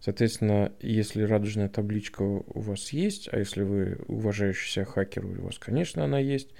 Соответственно, 0.00 0.72
если 0.80 1.22
радужная 1.22 1.68
табличка 1.68 2.22
у 2.22 2.60
вас 2.60 2.90
есть, 2.90 3.28
а 3.32 3.38
если 3.38 3.62
вы 3.62 3.98
уважающийся 4.06 4.84
хакер, 4.84 5.24
у 5.24 5.42
вас, 5.42 5.58
конечно, 5.58 6.04
она 6.04 6.18
есть, 6.18 6.50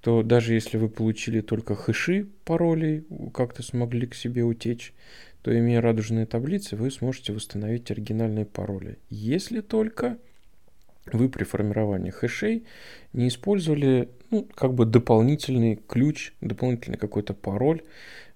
то 0.00 0.22
даже 0.22 0.54
если 0.54 0.76
вы 0.78 0.88
получили 0.88 1.40
только 1.40 1.74
хэши 1.74 2.26
паролей, 2.44 3.04
как-то 3.34 3.62
смогли 3.62 4.06
к 4.06 4.14
себе 4.14 4.42
утечь, 4.42 4.94
то 5.42 5.56
имея 5.56 5.80
радужные 5.80 6.26
таблицы, 6.26 6.76
вы 6.76 6.90
сможете 6.90 7.32
восстановить 7.32 7.90
оригинальные 7.90 8.46
пароли. 8.46 8.98
Если 9.08 9.60
только 9.60 10.18
вы 11.12 11.28
при 11.28 11.44
формировании 11.44 12.10
хэшей 12.10 12.64
не 13.12 13.28
использовали 13.28 14.10
ну, 14.30 14.46
как 14.54 14.74
бы 14.74 14.86
дополнительный 14.86 15.76
ключ, 15.88 16.32
дополнительный 16.40 16.98
какой-то 16.98 17.34
пароль, 17.34 17.82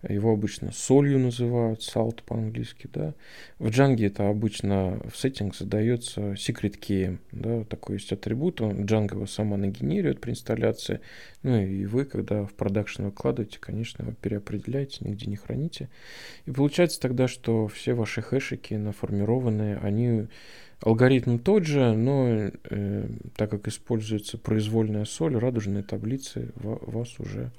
Его 0.08 0.32
обычно 0.32 0.70
солью 0.72 1.18
называют, 1.18 1.80
salt 1.80 2.22
по-английски, 2.26 2.88
да. 2.92 3.14
В 3.58 3.68
Django 3.68 4.06
это 4.06 4.28
обычно 4.28 5.00
в 5.10 5.16
сеттинг 5.16 5.56
задается 5.56 6.32
secret 6.32 6.78
key, 6.78 7.18
да, 7.32 7.64
такой 7.64 7.96
есть 7.96 8.12
атрибут, 8.12 8.60
он 8.60 8.84
Django 8.84 9.14
его 9.14 9.26
сама 9.26 9.56
нагенерирует 9.56 10.20
при 10.20 10.32
инсталляции, 10.32 11.00
ну 11.42 11.58
и 11.58 11.86
вы, 11.86 12.04
когда 12.04 12.44
в 12.44 12.52
продакшн 12.52 13.04
выкладываете, 13.04 13.58
конечно, 13.58 14.02
его 14.02 14.12
переопределяете, 14.12 14.98
нигде 15.00 15.26
не 15.26 15.36
храните. 15.36 15.88
И 16.44 16.50
получается 16.50 17.00
тогда, 17.00 17.26
что 17.26 17.66
все 17.68 17.94
ваши 17.94 18.20
хэшики 18.20 18.74
наформированные, 18.74 19.78
они 19.78 20.26
Алгоритм 20.80 21.38
тот 21.38 21.64
же, 21.64 21.92
но 21.92 22.26
э, 22.28 23.08
так 23.36 23.50
как 23.50 23.68
используется 23.68 24.38
произвольная 24.38 25.04
соль, 25.04 25.36
радужные 25.36 25.82
таблицы 25.82 26.52
вас 26.56 27.18
уже 27.18 27.52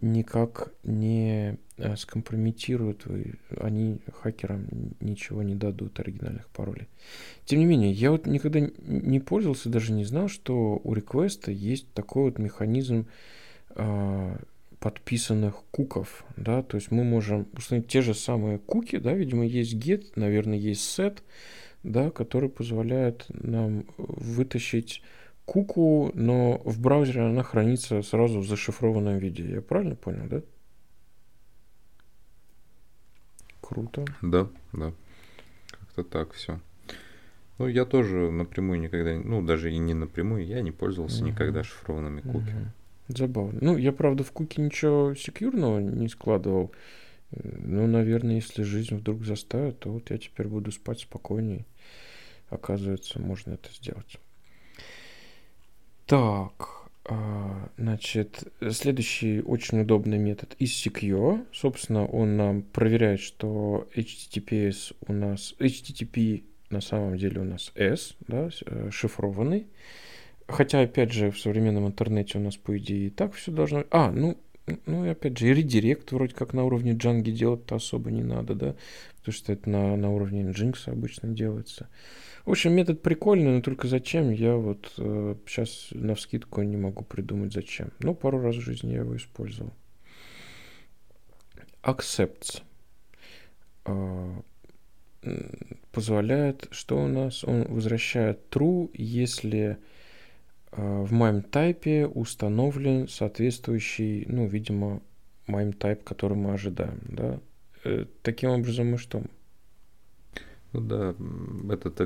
никак 0.00 0.72
не 0.82 1.56
э, 1.76 1.96
скомпрометируют, 1.96 3.06
вы, 3.06 3.34
они 3.58 3.98
хакерам 4.12 4.66
ничего 5.00 5.42
не 5.42 5.54
дадут 5.54 6.00
оригинальных 6.00 6.48
паролей. 6.48 6.88
Тем 7.44 7.60
не 7.60 7.66
менее, 7.66 7.92
я 7.92 8.10
вот 8.10 8.26
никогда 8.26 8.60
не 8.60 9.20
пользовался, 9.20 9.68
даже 9.68 9.92
не 9.92 10.04
знал, 10.04 10.28
что 10.28 10.80
у 10.82 10.94
реквеста 10.94 11.50
есть 11.50 11.92
такой 11.92 12.24
вот 12.24 12.38
механизм 12.38 13.06
э, 13.70 14.36
подписанных 14.80 15.62
куков, 15.70 16.24
да, 16.36 16.62
то 16.62 16.76
есть 16.76 16.90
мы 16.90 17.04
можем 17.04 17.46
установить 17.56 17.88
те 17.88 18.02
же 18.02 18.14
самые 18.14 18.58
куки, 18.58 18.98
да, 18.98 19.14
видимо, 19.14 19.46
есть 19.46 19.74
get, 19.74 20.04
наверное, 20.16 20.58
есть 20.58 20.98
set, 20.98 21.18
да, 21.84 22.10
который 22.10 22.48
позволяет 22.48 23.26
нам 23.28 23.84
вытащить 23.98 25.02
куку, 25.44 26.10
но 26.14 26.60
в 26.64 26.80
браузере 26.80 27.20
она 27.20 27.42
хранится 27.42 28.02
сразу 28.02 28.40
в 28.40 28.46
зашифрованном 28.46 29.18
виде. 29.18 29.44
Я 29.44 29.60
правильно 29.60 29.94
понял, 29.94 30.26
да? 30.28 30.42
Круто. 33.60 34.04
Да, 34.22 34.48
да. 34.72 34.92
Как-то 35.70 36.04
так 36.04 36.32
все. 36.32 36.60
Ну, 37.58 37.68
я 37.68 37.84
тоже 37.84 38.30
напрямую 38.30 38.80
никогда, 38.80 39.14
ну, 39.16 39.40
даже 39.40 39.72
и 39.72 39.78
не 39.78 39.94
напрямую, 39.94 40.44
я 40.44 40.60
не 40.60 40.72
пользовался 40.72 41.22
угу. 41.22 41.30
никогда 41.30 41.62
шифрованными 41.62 42.20
куки. 42.20 42.50
Угу. 42.50 43.16
Забавно. 43.16 43.58
Ну, 43.60 43.76
я, 43.76 43.92
правда, 43.92 44.24
в 44.24 44.32
куки 44.32 44.60
ничего 44.60 45.14
секьюрного 45.14 45.78
не 45.78 46.08
складывал. 46.08 46.72
Ну, 47.30 47.86
наверное, 47.86 48.36
если 48.36 48.62
жизнь 48.62 48.96
вдруг 48.96 49.24
заставит, 49.24 49.80
то 49.80 49.90
вот 49.90 50.10
я 50.10 50.18
теперь 50.18 50.48
буду 50.48 50.72
спать 50.72 51.00
спокойней. 51.00 51.66
Оказывается, 52.54 53.20
можно 53.20 53.54
это 53.54 53.68
сделать. 53.72 54.18
Так, 56.06 56.88
а, 57.06 57.68
значит, 57.76 58.44
следующий 58.70 59.40
очень 59.40 59.80
удобный 59.80 60.18
метод 60.18 60.54
из 60.58 60.70
Secure. 60.70 61.44
Собственно, 61.52 62.06
он 62.06 62.36
нам 62.36 62.62
проверяет, 62.62 63.20
что 63.20 63.88
HTTPS 63.94 64.94
у 65.06 65.12
нас, 65.12 65.54
HTTP 65.58 66.44
на 66.70 66.80
самом 66.80 67.16
деле 67.16 67.40
у 67.40 67.44
нас 67.44 67.72
S, 67.74 68.14
да, 68.26 68.48
э, 68.66 68.90
шифрованный. 68.90 69.66
Хотя, 70.46 70.82
опять 70.82 71.12
же, 71.12 71.30
в 71.30 71.38
современном 71.38 71.86
интернете 71.86 72.38
у 72.38 72.40
нас, 72.40 72.56
по 72.56 72.76
идее, 72.76 73.06
и 73.06 73.10
так 73.10 73.32
все 73.34 73.50
должно... 73.50 73.84
А, 73.90 74.10
ну, 74.10 74.36
ну 74.86 75.04
и 75.04 75.08
опять 75.08 75.38
же, 75.38 75.48
и 75.48 75.54
редирект 75.54 76.12
вроде 76.12 76.34
как 76.34 76.52
на 76.52 76.64
уровне 76.64 76.92
Django 76.92 77.30
делать-то 77.30 77.76
особо 77.76 78.10
не 78.10 78.22
надо, 78.22 78.54
да, 78.54 78.74
потому 79.18 79.34
что 79.34 79.52
это 79.52 79.68
на, 79.68 79.96
на 79.96 80.10
уровне 80.10 80.42
Nginx 80.42 80.90
обычно 80.90 81.28
делается. 81.30 81.88
В 82.44 82.50
общем, 82.50 82.72
метод 82.72 83.00
прикольный, 83.00 83.52
но 83.52 83.62
только 83.62 83.88
зачем, 83.88 84.30
я 84.30 84.54
вот 84.54 84.92
э, 84.98 85.34
сейчас 85.46 85.88
на 85.92 86.14
вскидку 86.14 86.60
не 86.60 86.76
могу 86.76 87.02
придумать 87.02 87.54
зачем. 87.54 87.90
Но 88.00 88.14
пару 88.14 88.40
раз 88.40 88.56
в 88.56 88.60
жизни 88.60 88.92
я 88.92 88.98
его 88.98 89.16
использовал. 89.16 89.72
Accepts 91.82 92.62
э, 93.86 94.40
позволяет, 95.90 96.68
что 96.70 97.02
у 97.02 97.08
нас? 97.08 97.44
Он 97.44 97.64
возвращает 97.64 98.40
true, 98.50 98.90
если 98.92 99.78
э, 100.72 101.02
в 101.02 101.14
MIME 101.14 101.48
type 101.48 102.06
установлен 102.06 103.08
соответствующий, 103.08 104.26
ну, 104.28 104.46
видимо, 104.46 105.00
MIME 105.46 105.76
type, 105.78 106.02
который 106.04 106.36
мы 106.36 106.52
ожидаем, 106.52 107.00
да. 107.08 107.40
Э, 107.84 108.04
таким 108.22 108.50
образом 108.50 108.90
мы 108.90 108.98
что? 108.98 109.22
Ну 110.74 110.80
да, 110.80 111.14
этот 111.72 112.00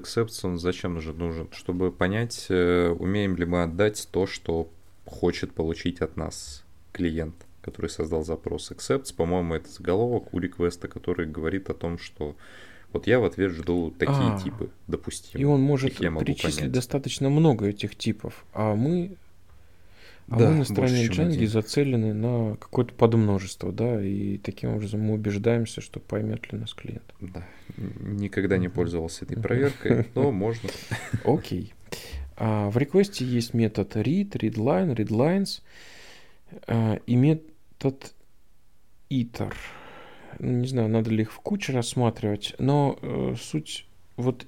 он 0.44 0.58
зачем 0.58 0.94
нужен? 0.94 1.16
Нужен, 1.16 1.48
чтобы 1.52 1.90
понять, 1.90 2.46
э, 2.50 2.90
умеем 2.90 3.34
ли 3.36 3.46
мы 3.46 3.62
отдать 3.62 4.08
то, 4.12 4.26
что 4.26 4.68
хочет 5.06 5.52
получить 5.52 6.00
от 6.00 6.16
нас 6.18 6.64
клиент, 6.92 7.34
который 7.62 7.88
создал 7.88 8.24
запрос. 8.24 8.70
Accepts, 8.70 9.14
по-моему, 9.14 9.54
это 9.54 9.70
заголовок 9.70 10.34
у 10.34 10.38
реквеста, 10.38 10.86
который 10.86 11.26
говорит 11.26 11.70
о 11.70 11.74
том, 11.74 11.98
что 11.98 12.36
вот 12.92 13.06
я 13.06 13.20
в 13.20 13.24
ответ 13.24 13.52
жду 13.52 13.90
такие 13.98 14.34
а, 14.34 14.38
типы 14.38 14.68
допустимые. 14.86 15.42
И 15.42 15.46
он 15.46 15.62
может 15.62 15.96
перечислить 15.96 16.56
понять. 16.56 16.72
достаточно 16.72 17.30
много 17.30 17.68
этих 17.68 17.96
типов, 17.96 18.44
а 18.52 18.74
мы 18.74 19.16
а 20.30 20.36
да, 20.36 20.50
мы 20.50 20.56
на 20.56 20.64
стороне 20.64 21.06
Django 21.06 21.46
зацелены 21.46 22.12
на 22.12 22.56
какое-то 22.56 22.92
подмножество, 22.92 23.72
да, 23.72 24.02
и 24.02 24.36
таким 24.38 24.74
образом 24.74 25.00
мы 25.00 25.14
убеждаемся, 25.14 25.80
что 25.80 26.00
поймет 26.00 26.52
ли 26.52 26.58
нас 26.58 26.74
клиент. 26.74 27.14
Да, 27.20 27.46
никогда 27.76 28.58
не 28.58 28.68
пользовался 28.68 29.24
этой 29.24 29.40
проверкой, 29.40 30.06
но 30.14 30.30
можно. 30.30 30.68
Окей. 31.24 31.72
А, 32.36 32.68
в 32.68 32.76
реквесте 32.76 33.24
есть 33.24 33.54
метод 33.54 33.96
read, 33.96 34.32
readline, 34.32 34.94
readlines 34.94 35.62
а, 36.66 37.00
и 37.06 37.16
метод 37.16 38.12
iter. 39.10 39.54
Не 40.38 40.66
знаю, 40.68 40.88
надо 40.88 41.10
ли 41.10 41.22
их 41.22 41.32
в 41.32 41.40
куче 41.40 41.72
рассматривать, 41.72 42.54
но 42.58 42.98
э, 43.00 43.34
суть 43.40 43.86
вот 44.16 44.46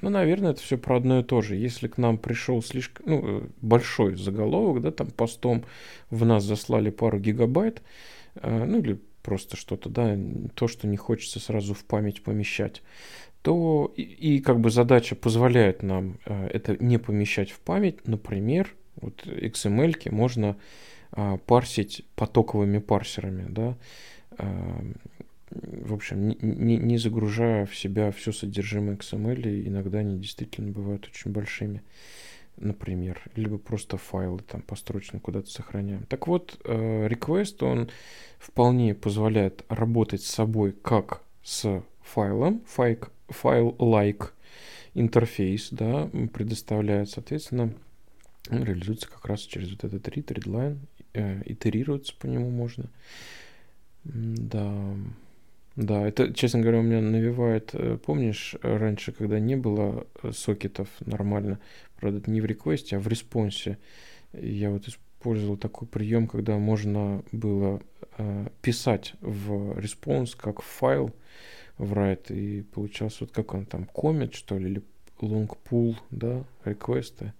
ну, 0.00 0.10
наверное, 0.10 0.52
это 0.52 0.60
все 0.60 0.76
про 0.76 0.96
одно 0.96 1.20
и 1.20 1.22
то 1.22 1.42
же. 1.42 1.56
Если 1.56 1.88
к 1.88 1.98
нам 1.98 2.18
пришел 2.18 2.62
слишком 2.62 3.06
ну, 3.06 3.22
э, 3.24 3.42
большой 3.60 4.16
заголовок, 4.16 4.82
да, 4.82 4.90
там 4.90 5.10
постом 5.10 5.64
в 6.10 6.24
нас 6.24 6.44
заслали 6.44 6.90
пару 6.90 7.18
гигабайт, 7.18 7.82
э, 8.36 8.64
ну 8.64 8.80
или 8.80 8.98
просто 9.22 9.56
что-то, 9.56 9.88
да, 9.88 10.18
то, 10.54 10.68
что 10.68 10.86
не 10.88 10.96
хочется 10.96 11.40
сразу 11.40 11.74
в 11.74 11.84
память 11.84 12.22
помещать, 12.22 12.82
то 13.42 13.92
и, 13.96 14.02
и 14.02 14.40
как 14.40 14.60
бы 14.60 14.70
задача 14.70 15.16
позволяет 15.16 15.82
нам 15.82 16.18
э, 16.26 16.46
это 16.48 16.76
не 16.82 16.98
помещать 16.98 17.50
в 17.50 17.60
память. 17.60 18.06
Например, 18.06 18.74
вот 19.00 19.26
XML 19.26 20.10
можно 20.10 20.56
э, 21.12 21.38
парсить 21.46 22.04
потоковыми 22.14 22.78
парсерами, 22.78 23.46
да, 23.48 23.76
э, 24.38 24.92
в 25.54 25.94
общем, 25.94 26.28
не, 26.28 26.36
не, 26.40 26.76
не 26.76 26.98
загружая 26.98 27.66
в 27.66 27.76
себя 27.76 28.10
все 28.10 28.32
содержимое 28.32 28.96
XML, 28.96 29.66
иногда 29.66 29.98
они 29.98 30.18
действительно 30.18 30.70
бывают 30.70 31.06
очень 31.06 31.32
большими, 31.32 31.82
например, 32.56 33.22
либо 33.34 33.58
просто 33.58 33.96
файлы 33.96 34.40
там 34.40 34.62
построчно 34.62 35.20
куда-то 35.20 35.50
сохраняем. 35.50 36.04
Так 36.08 36.26
вот, 36.26 36.60
э, 36.64 37.08
request, 37.08 37.64
он 37.64 37.90
вполне 38.38 38.94
позволяет 38.94 39.64
работать 39.68 40.22
с 40.22 40.30
собой 40.30 40.72
как 40.72 41.22
с 41.42 41.82
файлом, 42.02 42.62
файл, 42.66 42.98
файл 43.28 43.76
like 43.78 44.30
интерфейс, 44.94 45.68
да, 45.70 46.10
предоставляет, 46.32 47.10
соответственно, 47.10 47.74
реализуется 48.50 49.08
как 49.08 49.24
раз 49.26 49.40
через 49.40 49.70
вот 49.70 49.84
этот 49.84 50.06
read, 50.08 50.26
readline, 50.26 50.78
э, 51.14 51.42
итерироваться 51.46 52.14
по 52.18 52.26
нему 52.26 52.50
можно. 52.50 52.90
Да. 54.04 54.94
Да, 55.76 56.06
это, 56.06 56.32
честно 56.34 56.60
говоря, 56.60 56.80
у 56.80 56.82
меня 56.82 57.00
навевает, 57.00 57.70
э, 57.72 57.96
помнишь, 58.04 58.56
раньше, 58.62 59.12
когда 59.12 59.38
не 59.38 59.56
было 59.56 60.06
э, 60.22 60.32
сокетов 60.32 60.88
нормально, 61.00 61.60
правда, 61.98 62.30
не 62.30 62.42
в 62.42 62.44
request 62.44 62.84
е, 62.84 62.96
а 62.96 63.00
в 63.00 63.08
response 63.08 63.64
е, 63.64 63.78
я 64.34 64.70
вот 64.70 64.86
использовал 64.86 65.56
такой 65.56 65.88
прием, 65.88 66.26
когда 66.26 66.58
можно 66.58 67.24
было 67.32 67.80
э, 68.18 68.48
писать 68.60 69.14
в 69.22 69.78
response 69.78 70.34
как 70.34 70.60
файл 70.60 71.14
в 71.78 71.94
write, 71.94 72.34
и 72.34 72.62
получался 72.62 73.24
вот 73.24 73.32
как 73.32 73.54
он 73.54 73.64
там, 73.64 73.86
Comet, 73.86 74.34
что 74.34 74.58
ли, 74.58 74.72
или 74.72 74.82
long 75.20 75.50
poll, 75.70 75.96
да, 76.10 76.44
request 76.64 77.17
ы, 77.17 77.32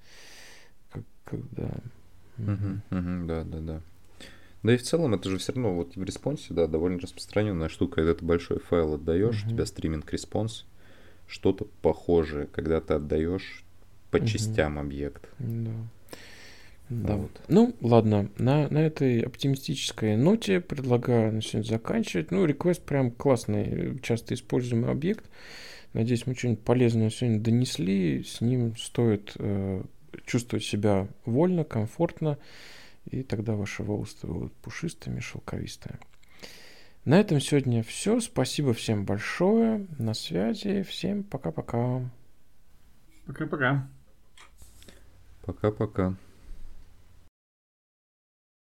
когда... 1.25 1.71
Uh-huh, 2.39 2.81
uh-huh, 2.91 3.27
да, 3.27 3.45
да, 3.45 3.59
да. 3.61 3.81
Да 4.63 4.75
и 4.75 4.77
в 4.77 4.83
целом 4.83 5.15
это 5.15 5.29
же 5.29 5.39
все 5.39 5.53
равно 5.53 5.75
вот 5.75 5.97
в 5.97 6.05
response 6.05 6.45
е, 6.45 6.55
да, 6.55 6.67
довольно 6.67 7.01
распространенная 7.01 7.69
штука, 7.69 7.97
когда 7.97 8.15
ты 8.15 8.25
большой 8.25 8.61
файл 8.61 8.95
отдаешь, 8.95 9.43
угу. 9.43 9.51
у 9.51 9.55
тебя 9.55 9.67
streaming 9.67 10.13
response, 10.13 10.67
что-то 11.27 11.67
похожее, 11.83 12.47
когда 12.47 12.81
ты 12.81 12.95
отдаешь 12.95 13.65
по 14.11 14.19
угу. 14.19 14.27
частям 14.27 14.79
объект. 14.79 15.29
Да. 15.39 15.73
Да. 16.89 17.17
Вот. 17.17 17.31
Ну, 17.49 17.75
ладно, 17.81 18.29
на, 18.37 18.69
на 18.69 18.79
этой 18.79 19.21
оптимистической 19.23 20.17
ноте 20.17 20.61
предлагаю 20.61 21.33
на 21.33 21.41
сегодня 21.41 21.69
заканчивать. 21.69 22.31
Ну, 22.31 22.47
request 22.47 22.83
прям 22.83 23.11
классный, 23.11 23.99
часто 24.03 24.35
используемый 24.35 24.91
объект. 24.91 25.25
Надеюсь, 25.95 26.27
мы 26.27 26.35
что-нибудь 26.35 26.63
полезное 26.63 27.09
сегодня 27.09 27.41
донесли. 27.41 28.23
С 28.25 28.43
ним 28.43 28.77
стоит 28.77 29.33
э, 29.37 29.83
чувствовать 30.27 30.65
себя 30.65 31.09
вольно, 31.25 31.65
комфортно 31.65 32.39
и 33.05 33.23
тогда 33.23 33.55
ваши 33.55 33.83
волосы 33.83 34.27
будут 34.27 34.53
пушистыми, 34.55 35.21
шелковистыми. 35.21 35.99
На 37.05 37.19
этом 37.19 37.41
сегодня 37.41 37.83
все. 37.83 38.21
Спасибо 38.21 38.73
всем 38.75 39.05
большое. 39.05 39.87
На 39.99 40.15
связи. 40.15 40.83
Всем 40.83 41.25
пока-пока. 41.25 42.09
Пока-пока. 43.27 43.89
Пока-пока. 45.45 46.15